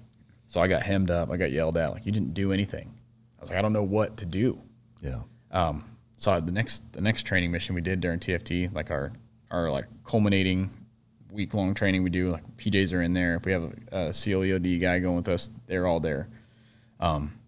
[0.49, 1.31] So I got hemmed up.
[1.31, 2.93] I got yelled at like you didn't do anything.
[3.39, 4.61] I was like I don't know what to do.
[5.01, 5.21] Yeah.
[6.17, 9.13] So the next the next training mission we did during TFT, like our
[9.53, 10.69] our like culminating
[11.31, 13.37] week long training we do, like PJs are in there.
[13.37, 16.27] If we have a, a CLEOD guy going with us, they're all there.
[16.99, 17.39] Um,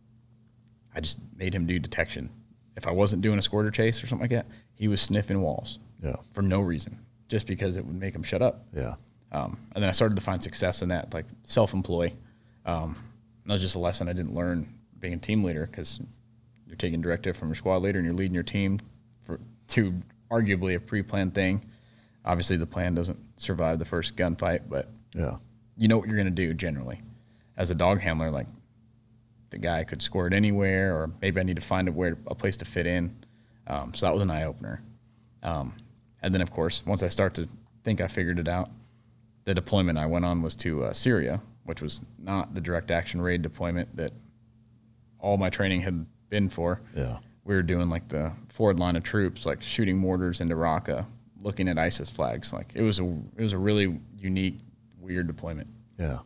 [0.95, 2.31] I just made him do detection.
[2.77, 5.79] If I wasn't doing a squirter chase or something like that, he was sniffing walls
[6.03, 6.17] Yeah.
[6.33, 6.99] for no reason,
[7.29, 8.65] just because it would make him shut up.
[8.75, 8.95] Yeah.
[9.33, 12.13] Um, and then I started to find success in that, like self-employ.
[12.67, 12.97] Um,
[13.47, 14.67] that was just a lesson I didn't learn
[14.99, 16.01] being a team leader because
[16.67, 18.81] you're taking directive from your squad leader and you're leading your team
[19.25, 19.39] for
[19.69, 19.95] to
[20.31, 21.65] arguably a pre-planned thing.
[22.25, 25.37] Obviously, the plan doesn't survive the first gunfight, but Yeah.
[25.77, 27.03] you know what you're going to do generally.
[27.57, 28.47] As a dog handler, like
[29.55, 32.35] the guy could score it anywhere, or maybe I need to find a where a
[32.35, 33.17] place to fit in.
[33.69, 34.83] Um, so that was an eye opener.
[35.43, 35.75] Um,
[36.23, 37.49] and then, of course, once I start to
[37.85, 38.71] think I figured it out,
[39.45, 43.21] the deployment I went on was to uh, Syria, which was not the direct action
[43.21, 44.13] raid deployment that
[45.21, 46.81] all my training had been for.
[46.97, 47.19] Yeah.
[47.45, 51.07] We were doing like the forward line of troops, like shooting mortars into Raqqa,
[51.43, 52.53] looking at ISIS flags.
[52.53, 53.05] Like it was a
[53.37, 54.59] it was a really unique,
[54.99, 55.69] weird deployment.
[55.99, 56.21] Yeah.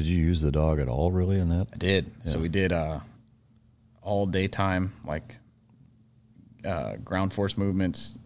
[0.00, 1.66] Did you use the dog at all really in that?
[1.74, 2.10] I did.
[2.24, 3.00] So we did uh,
[4.00, 5.36] all daytime, like
[6.64, 8.16] uh, ground force movements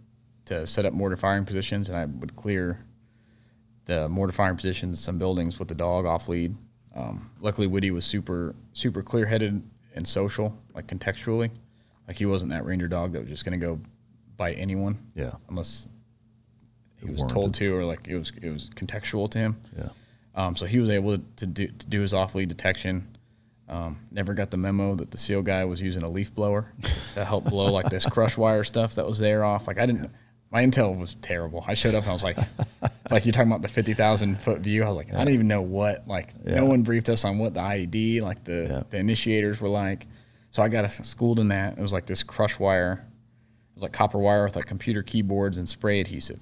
[0.44, 2.78] to set up mortar firing positions, and I would clear
[3.86, 6.55] the mortar firing positions, some buildings with the dog off lead.
[6.94, 9.60] Um, luckily, Woody was super super clear headed
[9.96, 11.51] and social, like contextually.
[12.06, 13.80] Like he wasn't that ranger dog that was just going to go
[14.36, 15.32] bite anyone Yeah.
[15.48, 15.88] unless
[17.01, 19.56] he It was told to, or like it was it was contextual to him.
[19.76, 19.88] Yeah.
[20.35, 23.06] Um, so he was able to do, to do his off lead detection.
[23.69, 26.73] Um, never got the memo that the SEAL guy was using a leaf blower
[27.15, 29.66] to help blow like this crush wire stuff that was there off.
[29.66, 30.11] Like I didn't,
[30.51, 31.65] my intel was terrible.
[31.66, 32.36] I showed up and I was like,
[33.11, 34.82] like you're talking about the fifty thousand foot view.
[34.85, 36.06] I was like, I didn't even know what.
[36.06, 36.56] Like Yeah.
[36.56, 38.82] no one briefed us on what the IED, like the Yeah.
[38.90, 40.06] the initiators were like.
[40.51, 41.78] So I got schooled in that.
[41.78, 43.05] It was like this crush wire.
[43.70, 46.39] It was like copper wire with like computer keyboards and spray adhesive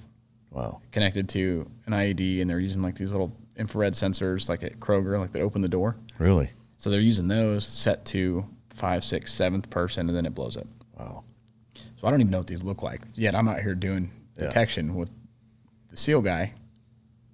[0.51, 0.83] Wow.
[0.91, 5.19] connected to an IED, and they're using like these little infrared sensors, like at Kroger,
[5.19, 5.97] like that open the door.
[6.19, 6.51] Really?
[6.79, 10.67] So they're using those set to five, six, seventh person, and then it blows up.
[10.99, 11.25] Wow.
[11.97, 13.03] So I don't even know what these look like.
[13.15, 14.45] Yet I'm out here doing Yeah.
[14.45, 15.11] detection with
[15.91, 16.55] the SEAL guy,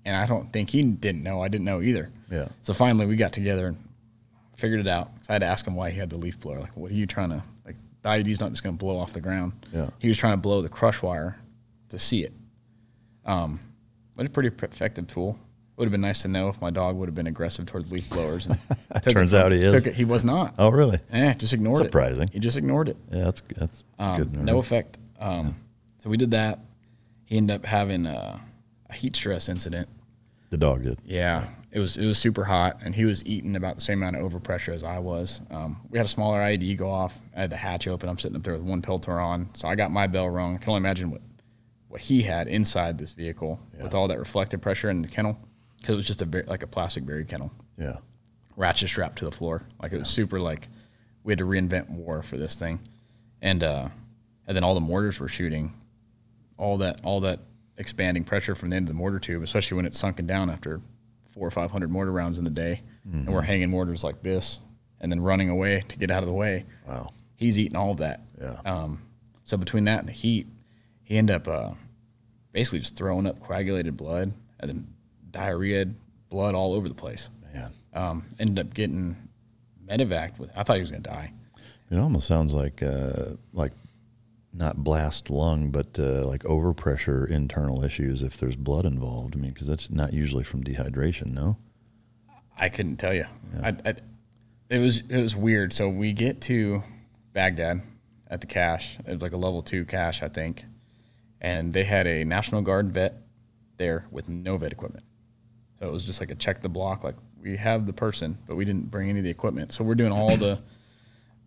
[0.04, 1.40] and I don't think he didn't know.
[1.42, 2.08] I didn't know either.
[2.30, 2.48] Yeah.
[2.62, 3.76] So finally, we got together and
[4.56, 5.10] figured it out.
[5.28, 6.58] I had to ask him why he had the leaf blower.
[6.60, 7.76] Like, what are you trying to like?
[8.02, 9.52] The IED's not just going to blow off the ground.
[9.72, 9.90] Yeah.
[9.98, 11.36] He was trying to blow the crush wire
[11.88, 12.32] to see it.
[13.24, 13.60] Um,
[14.16, 15.38] but it's a pretty effective tool.
[15.78, 18.10] Would have been nice to know if my dog would have been aggressive towards leaf
[18.10, 18.46] blowers.
[18.46, 18.58] And
[18.96, 19.72] it Turns from- out he is.
[19.72, 20.54] It, he was not.
[20.58, 20.98] Oh, really?
[21.12, 22.14] Yeah, just ignored Surprising.
[22.14, 22.14] it.
[22.14, 22.32] Surprising.
[22.32, 22.96] He just ignored it.
[23.12, 24.32] Yeah, that's that's Um, good.
[24.44, 24.98] no effect.
[25.20, 25.54] Um,
[25.98, 26.58] So we did that.
[27.26, 28.40] He ended up having a,
[28.90, 29.88] a heat stress incident.
[30.50, 30.98] The dog did.
[31.04, 34.16] Yeah, it was it was super hot, and he was eating about the same amount
[34.16, 35.42] of overpressure as I was.
[35.50, 37.20] Um, we had a smaller IED go off.
[37.36, 38.08] I had the hatch open.
[38.08, 40.54] I'm sitting up there with one Peltor on, so I got my bell rung.
[40.56, 41.20] I can only imagine what
[41.88, 45.38] what he had inside this vehicle with all that reflective pressure in the kennel,
[45.78, 47.96] because it was just a like a plastic Vari kennel, Yeah.
[48.56, 49.62] ratchet strapped to the floor.
[49.82, 50.68] Like it was super like
[51.24, 52.80] we had to reinvent war for this thing,
[53.42, 53.88] and uh,
[54.46, 55.72] and then all the mortars were shooting,
[56.56, 57.40] all that all that
[57.76, 60.80] expanding pressure from the end of the mortar tube, especially when it's sunken down after
[61.30, 64.60] four or five hundred mortar rounds in the day, and we're hanging mortars like this,
[65.00, 66.64] and then running away to get out of the way.
[66.86, 67.10] Wow.
[67.36, 68.22] He's eating all of that.
[68.40, 68.60] Yeah.
[68.64, 69.02] Um,
[69.44, 70.48] so between that and the heat,
[71.04, 71.70] he ended up uh,
[72.52, 74.94] basically just throwing up coagulated blood, and then
[75.38, 75.86] diarrhea,
[76.28, 77.30] blood all over the place.
[77.54, 79.16] Man, Um, ended up getting
[79.86, 80.50] medevac with.
[80.56, 81.32] I thought he was gonna die.
[81.90, 83.72] it almost sounds like uh, like
[84.52, 89.34] not blast lung, but uh, like overpressure internal issues if there's blood involved.
[89.36, 91.32] I mean, because that's not usually from dehydration.
[91.32, 91.56] No.
[92.58, 93.26] I couldn't tell you.
[93.62, 93.94] I, I,
[94.68, 95.72] it was it was weird.
[95.72, 96.82] So we get to
[97.32, 97.82] Baghdad
[98.28, 98.98] at the CASH.
[99.06, 100.64] It was like a level two CASH, I think,
[101.40, 103.14] and they had a National Guard vet
[103.76, 105.04] there with no vet equipment.
[105.78, 107.04] So it was just like a check the block.
[107.04, 109.72] Like we have the person, but we didn't bring any of the equipment.
[109.72, 110.60] So we're doing all the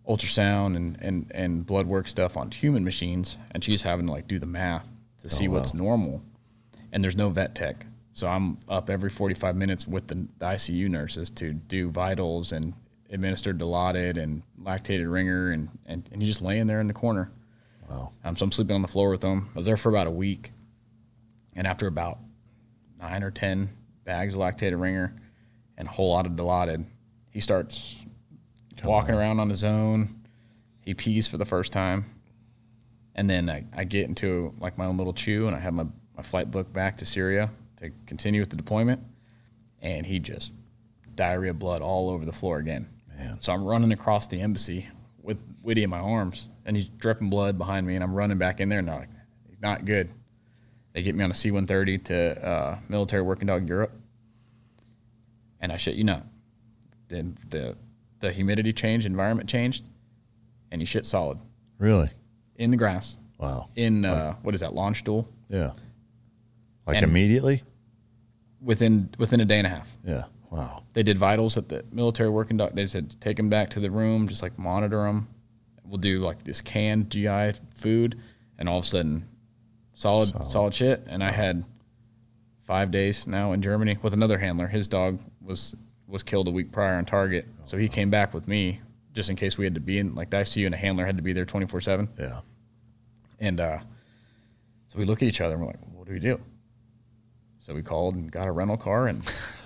[0.08, 4.28] ultrasound and and and blood work stuff on human machines, and she's having to like
[4.28, 4.88] do the math
[5.20, 6.24] to see what's normal.
[6.92, 7.86] And there's no vet tech.
[8.14, 12.74] So I'm up every 45 minutes with the, the ICU nurses to do vitals and
[13.10, 17.32] administer Dilaudid and lactated ringer, and, and, and he's just laying there in the corner.
[17.90, 18.12] Wow.
[18.24, 19.50] Um, so I'm sleeping on the floor with him.
[19.54, 20.52] I was there for about a week.
[21.56, 22.20] And after about
[23.00, 23.70] nine or 10
[24.04, 25.16] bags of lactated ringer
[25.78, 26.86] and a whole lot of Dilaudid,
[27.30, 28.06] he starts
[28.84, 30.10] walking around on his own.
[30.82, 32.06] He pees for the first time.
[33.16, 35.86] And then I, I get into like my own little CHU and I have my,
[36.16, 39.02] my flight book back to Syria to continue with the deployment.
[39.82, 40.54] And he just
[41.16, 42.90] diarrhea blood all over the floor again.
[43.18, 43.40] Man.
[43.42, 44.88] So I'm running across the embassy
[45.22, 48.60] with Witty in my arms and he's dripping blood behind me and I'm running back
[48.60, 49.10] in there and they're like,
[49.48, 50.10] he's not good.
[50.94, 53.92] They get me on a C 130 to uh, military working dog Europe.
[55.60, 56.26] And I shit you not.
[57.08, 57.78] The, the,
[58.20, 59.84] the humidity changed, environment changed,
[60.72, 61.38] and he shit solid
[61.78, 62.10] Really?
[62.56, 63.70] in the grass Wow.
[63.76, 65.72] in uh, what is that Landstuhl Yeah.
[66.88, 67.64] Like And- immediately?
[68.64, 69.98] within within a day and a half.
[70.06, 70.26] Yeah.
[70.52, 70.84] Wow.
[70.94, 72.76] They did vitals at the military working dog.
[72.76, 75.28] They said take him back to the room, just like monitor him.
[75.84, 78.20] We'll do like this canned GI food,
[78.60, 79.28] and all of a sudden,
[79.94, 81.04] solid solid, shit.
[81.08, 81.64] And I had
[82.64, 84.68] five days now in Germany with another handler.
[84.68, 85.76] His dog was
[86.08, 88.82] was killed a week prior on target, so he came back with me
[89.14, 91.18] just in case we had to be in like the ICU, and a handler had
[91.18, 92.10] to be there twenty four seven.
[92.20, 92.42] Yeah.
[93.40, 93.80] And uh,
[94.88, 96.40] so we look at each other and we're like, what do we do?
[97.60, 99.24] So we called and got a rental car and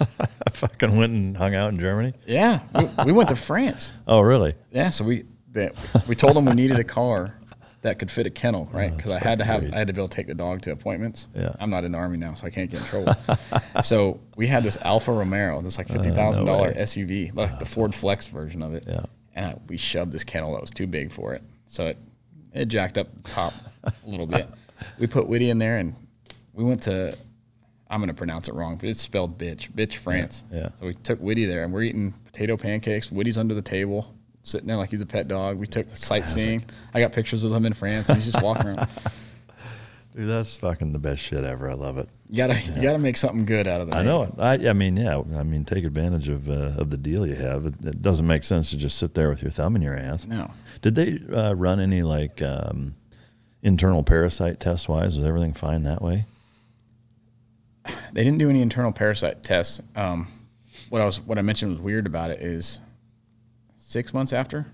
[0.51, 2.13] fucking went and hung out in Germany.
[2.27, 3.91] yeah, we, we went to France.
[4.07, 4.53] Oh, really?
[4.71, 5.73] Yeah, so we that
[6.07, 7.33] we told them we needed a car
[7.85, 8.95] that could fit a kennel, oh, right?
[8.95, 9.73] Because I had to have great.
[9.73, 11.27] I had to be able to take the dog to appointments.
[11.35, 11.55] Yeah.
[11.59, 13.15] I'm not in the army now, so I can't get in trouble.
[13.83, 16.75] so we had this Alfa Romero, this like uh, fifty thousand dollar way.
[16.77, 18.85] SUV, like the Ford Flex version of it.
[18.87, 19.05] Yeah.
[19.35, 21.97] And I, we shoved this kennel that was too big for it, so it
[22.53, 23.53] it jacked up the top
[23.83, 24.47] a little bit.
[24.99, 25.95] We put Witty in there, and
[26.51, 27.17] we went to.
[27.89, 30.43] I'm gonna pronounce it wrong, but it's spelled Bitche, Bitche France.
[30.51, 30.69] yeah.
[30.77, 33.09] So we took Witty there, and we're eating potato pancakes.
[33.09, 34.13] Witty's under the table,
[34.45, 35.57] sitting there like he's a pet dog.
[35.57, 36.65] We took the sightseeing.
[36.93, 38.87] I got pictures of him in France, and he's just walking around.
[40.15, 41.69] Dude, that's fucking the best shit ever.
[41.69, 42.07] I love it.
[42.29, 43.97] You gotta, you gotta make something good out of that.
[43.97, 44.33] I know it.
[44.37, 45.21] I, I mean, yeah.
[45.35, 47.65] I mean, take advantage of uh, of the deal you have.
[47.65, 50.25] It, it doesn't make sense to just sit there with your thumb in your ass.
[50.25, 50.51] No.
[50.81, 52.95] Did they uh, run any like um,
[53.61, 55.17] internal parasite test wise?
[55.17, 56.25] Was everything fine that way?
[58.13, 59.81] They didn't do any internal parasite tests.
[59.95, 60.27] Um,
[60.89, 62.79] what I was, what I mentioned was weird about it is
[63.87, 64.65] six months after,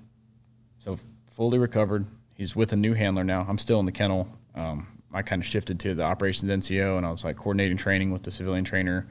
[0.80, 0.98] so
[1.28, 2.06] fully recovered.
[2.34, 3.46] He's with a new handler now.
[3.48, 4.28] I'm still in the kennel.
[4.56, 8.12] Um, I kind of shifted to the operations NCO, and I was like coordinating training
[8.12, 9.08] with the civilian trainer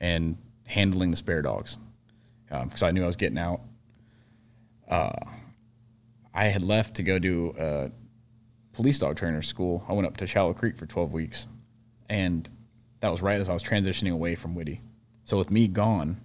[0.00, 1.78] and handling the spare dogs
[2.46, 3.60] because I knew I was getting out.
[4.86, 5.12] Uh,
[6.34, 7.90] I had left to go do a
[8.74, 9.84] police dog trainer school.
[9.88, 11.46] I went up to Shallow Creek for 12 weeks,
[12.08, 12.48] and
[13.00, 14.82] that was right as I was transitioning away from Witty.
[15.24, 16.20] So with me gone,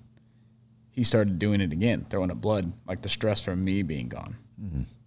[0.94, 4.38] he started doing it again, throwing up blood, like the stress from me being gone,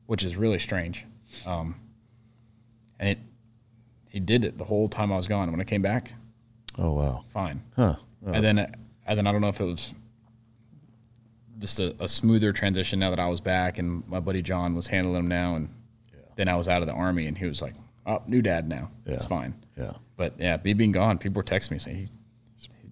[0.06, 1.06] which is really strange.
[1.46, 1.76] Um,
[2.98, 3.18] and it,
[4.08, 5.50] he did it the whole time I was gone.
[5.50, 6.12] When I came back,
[6.76, 7.24] Oh wow.
[7.32, 7.62] fine.
[7.76, 7.96] Huh.
[8.26, 9.94] And then, and then I don't know if it was
[11.58, 14.88] just a, a smoother transition now that I was back and my buddy John was
[14.88, 15.68] handling him now, and
[16.34, 18.90] then I was out of the army and he was like, "Oh, new dad now.
[19.06, 19.92] It's fine." Yeah.
[20.16, 22.08] But yeah, me being gone, people were texting me saying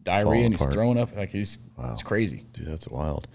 [0.04, 2.44] diarrhea and he's throwing up like he's it's crazy.
[2.52, 3.26] Dude, that's wild.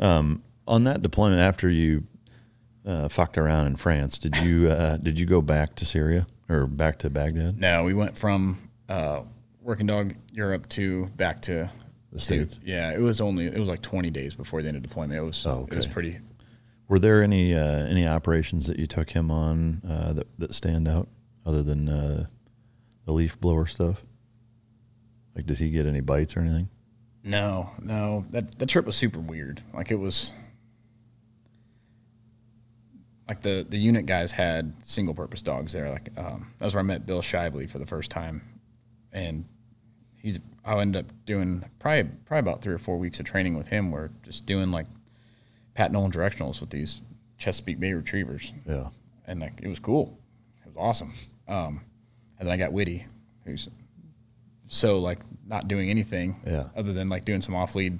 [0.00, 2.04] Um, on that deployment, after you
[2.86, 6.66] uh, fucked around in France, did you uh, did you go back to Syria or
[6.66, 7.58] back to Baghdad?
[7.58, 9.22] No, we went from uh,
[9.62, 11.70] working dog Europe to back to
[12.12, 12.60] The States?
[12.64, 15.18] Yeah, it was only it was like 20 days before the end of deployment.
[15.18, 16.18] It was Oh, it was pretty.
[16.88, 20.86] Were there any uh, any operations that you took him on uh, that that stand
[20.86, 21.08] out
[21.46, 22.26] other than uh,
[23.06, 24.02] the leaf blower stuff?
[25.34, 26.68] Like, did he get any bites or anything?
[27.24, 29.62] No, no, that that trip was super weird.
[29.72, 30.32] Like it was.
[33.26, 35.88] Like the the unit guys had single purpose dogs there.
[35.90, 38.42] Like um, that was where I met Bill Shively for the first time,
[39.12, 39.46] and
[40.20, 43.68] he's I ended up doing probably probably about three or four weeks of training with
[43.68, 44.86] him, where just doing like
[45.74, 47.00] Pat Nolan directionals with these
[47.38, 48.52] Chesapeake Bay retrievers.
[48.68, 48.88] Yeah.
[49.26, 50.18] and like it was cool.
[50.62, 51.14] It was awesome.
[51.48, 51.80] Um,
[52.38, 53.06] and then I got Witty,
[53.46, 53.70] who's
[54.68, 56.64] so like not doing anything Yeah.
[56.76, 57.98] other than like doing some off lead,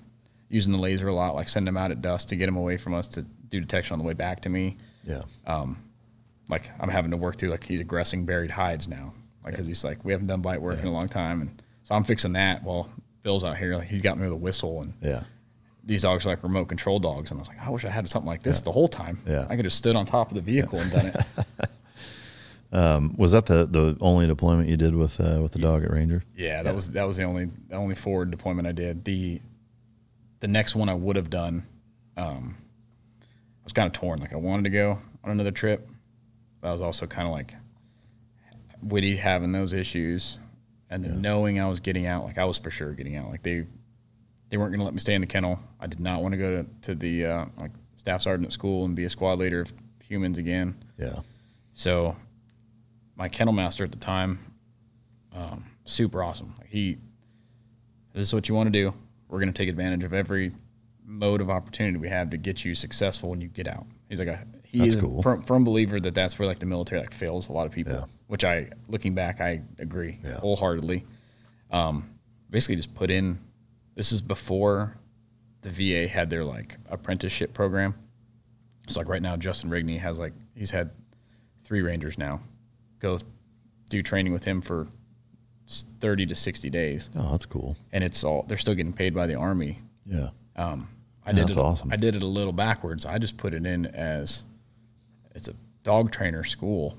[0.49, 2.77] using the laser a lot, like send them out at dusk to get them away
[2.77, 4.77] from us to do detection on the way back to me.
[5.07, 5.23] Yeah.
[5.47, 5.79] Um,
[6.49, 9.15] Like I'm having to work through like he's aggressing buried hides now,
[9.45, 11.95] like because he's like we haven't done bite work in a long time, and so
[11.95, 12.89] I'm fixing that while
[13.23, 13.77] Bill's out here.
[13.77, 15.23] Like he's got me with a whistle and yeah.
[15.85, 18.09] these dogs are like remote control dogs, and I was like, I wish I had
[18.09, 19.19] something like this the whole time.
[19.27, 19.47] Yeah.
[19.49, 21.17] I could have stood on top of the vehicle and done it.
[22.75, 26.25] Was that the, the only deployment you did with uh, with the dog at Ranger?
[26.37, 29.05] Yeah, that was that was the only the only forward deployment I did.
[29.05, 29.41] The
[30.41, 31.67] the next one I would have done,
[32.17, 32.57] um,
[33.23, 34.21] I was kind of torn.
[34.21, 35.89] Like I wanted to go on another trip,
[36.61, 37.55] but I was also kind of like
[38.83, 40.39] Witty having those issues,
[40.91, 42.25] and then knowing I was getting out.
[42.25, 43.31] Like I was for sure getting out.
[43.31, 43.67] Like they
[44.51, 45.59] they weren't going to let me stay in the kennel.
[45.81, 48.85] I did not want to go to, to the uh, like staff sergeant at school
[48.85, 49.73] and be a squad leader of
[50.07, 50.77] humans again.
[50.99, 51.21] Yeah.
[51.73, 52.17] So
[53.17, 54.39] my kennel master at the time,
[55.35, 56.55] um, super awesome.
[56.59, 56.99] Like he,
[58.13, 58.95] this is what you want to do.
[59.29, 60.53] We're going to take advantage of every
[61.05, 63.87] mode of opportunity we have to get you successful when you get out.
[64.09, 65.21] He's like a he That's is cool.
[65.21, 67.73] a firm, firm believer that that's where like the military like fails a lot of
[67.73, 67.93] people.
[67.93, 68.05] Yeah.
[68.27, 70.39] Which I, looking back, I agree Yeah.
[70.39, 71.05] wholeheartedly.
[71.71, 72.11] Um,
[72.51, 73.39] basically, just put in.
[73.95, 74.97] This is before
[75.63, 77.95] the VA had their like apprenticeship program.
[78.85, 80.91] It's like right now, Justin Rigney has like he's had
[81.65, 82.41] three Rangers now.
[83.05, 83.19] Go
[83.91, 84.89] do training with him for
[86.01, 87.77] thirty to sixty days, Oh, that's cool.
[87.93, 89.79] and it's all they're still getting paid by the Army.
[90.07, 90.31] Yeah.
[90.57, 90.89] Um,
[91.27, 91.61] I Yeah, did that's it.
[91.61, 91.93] awesome.
[91.93, 93.05] I did it a little backwards.
[93.05, 94.45] I just put it in as
[95.35, 96.99] it's a dog trainer school,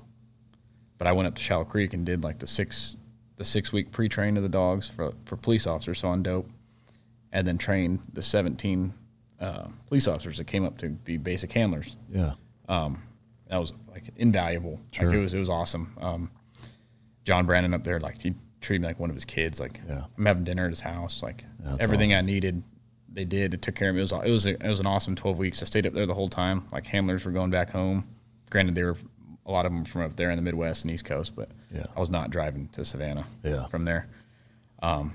[0.96, 2.96] but I went up to Shallow Creek and did like the six
[3.34, 6.48] the six week pre train of the dogs for for police officers, so on dope,
[7.32, 8.94] and then trained the seventeen
[9.40, 12.34] uh, police officers that came up to be basic handlers Yeah.
[13.48, 14.80] That was like invaluable.
[14.98, 15.94] Like it was it was awesome.
[16.00, 16.30] Um,
[17.24, 19.60] John Brandon up there, like he treated me like one of his kids.
[19.60, 20.04] Like Yeah.
[20.16, 21.22] I'm having dinner at his house.
[21.22, 22.62] Like that's everything I needed,
[23.12, 23.54] they did.
[23.54, 24.00] It took care of me.
[24.00, 25.62] It was it was a, it was an awesome 12 weeks.
[25.62, 26.64] I stayed up there the whole time.
[26.72, 28.06] Like handlers were going back home.
[28.50, 28.96] Granted, they were
[29.44, 31.86] a lot of them from up there in the Midwest and East Coast, but Yeah.
[31.96, 33.26] I was not driving to Savannah.
[33.44, 33.66] Yeah.
[33.68, 34.08] from there.
[34.82, 35.12] Um,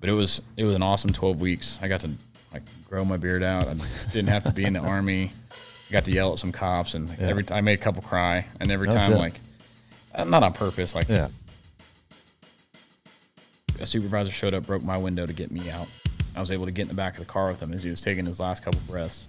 [0.00, 1.78] but it was it was an awesome 12 weeks.
[1.82, 2.10] I got to
[2.52, 3.66] like grow my beard out.
[3.66, 3.74] I
[4.12, 5.32] didn't have to be in the army.
[5.88, 8.02] I got to yell at some cops, and like, every time I made a couple
[8.02, 9.18] cry, and every Oh, time shit.
[9.20, 9.34] like
[10.14, 11.28] uh, not on purpose, like Yeah.
[13.80, 15.88] a supervisor showed up, broke my window to get me out.
[16.34, 17.90] I was able to get in the back of the car with him as he
[17.90, 19.28] was taking his last couple breaths.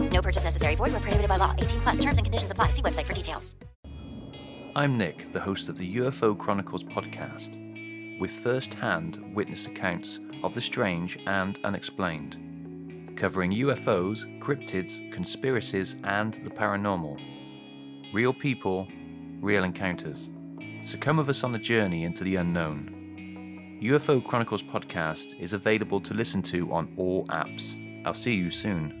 [0.11, 0.75] No purchase necessary.
[0.75, 1.55] Void where prohibited by law.
[1.57, 1.99] 18 plus.
[1.99, 2.69] Terms and conditions apply.
[2.69, 3.55] See website for details.
[4.73, 7.59] I'm Nick, the host of the UFO Chronicles podcast,
[8.21, 16.35] with first hand witnessed accounts of the strange and unexplained, covering UFOs, cryptids, conspiracies, and
[16.35, 17.19] the paranormal.
[18.13, 18.87] Real people,
[19.41, 20.29] real encounters.
[20.81, 23.79] So come with us on the journey into the unknown.
[23.83, 27.77] UFO Chronicles podcast is available to listen to on all apps.
[28.05, 29.00] I'll see you soon.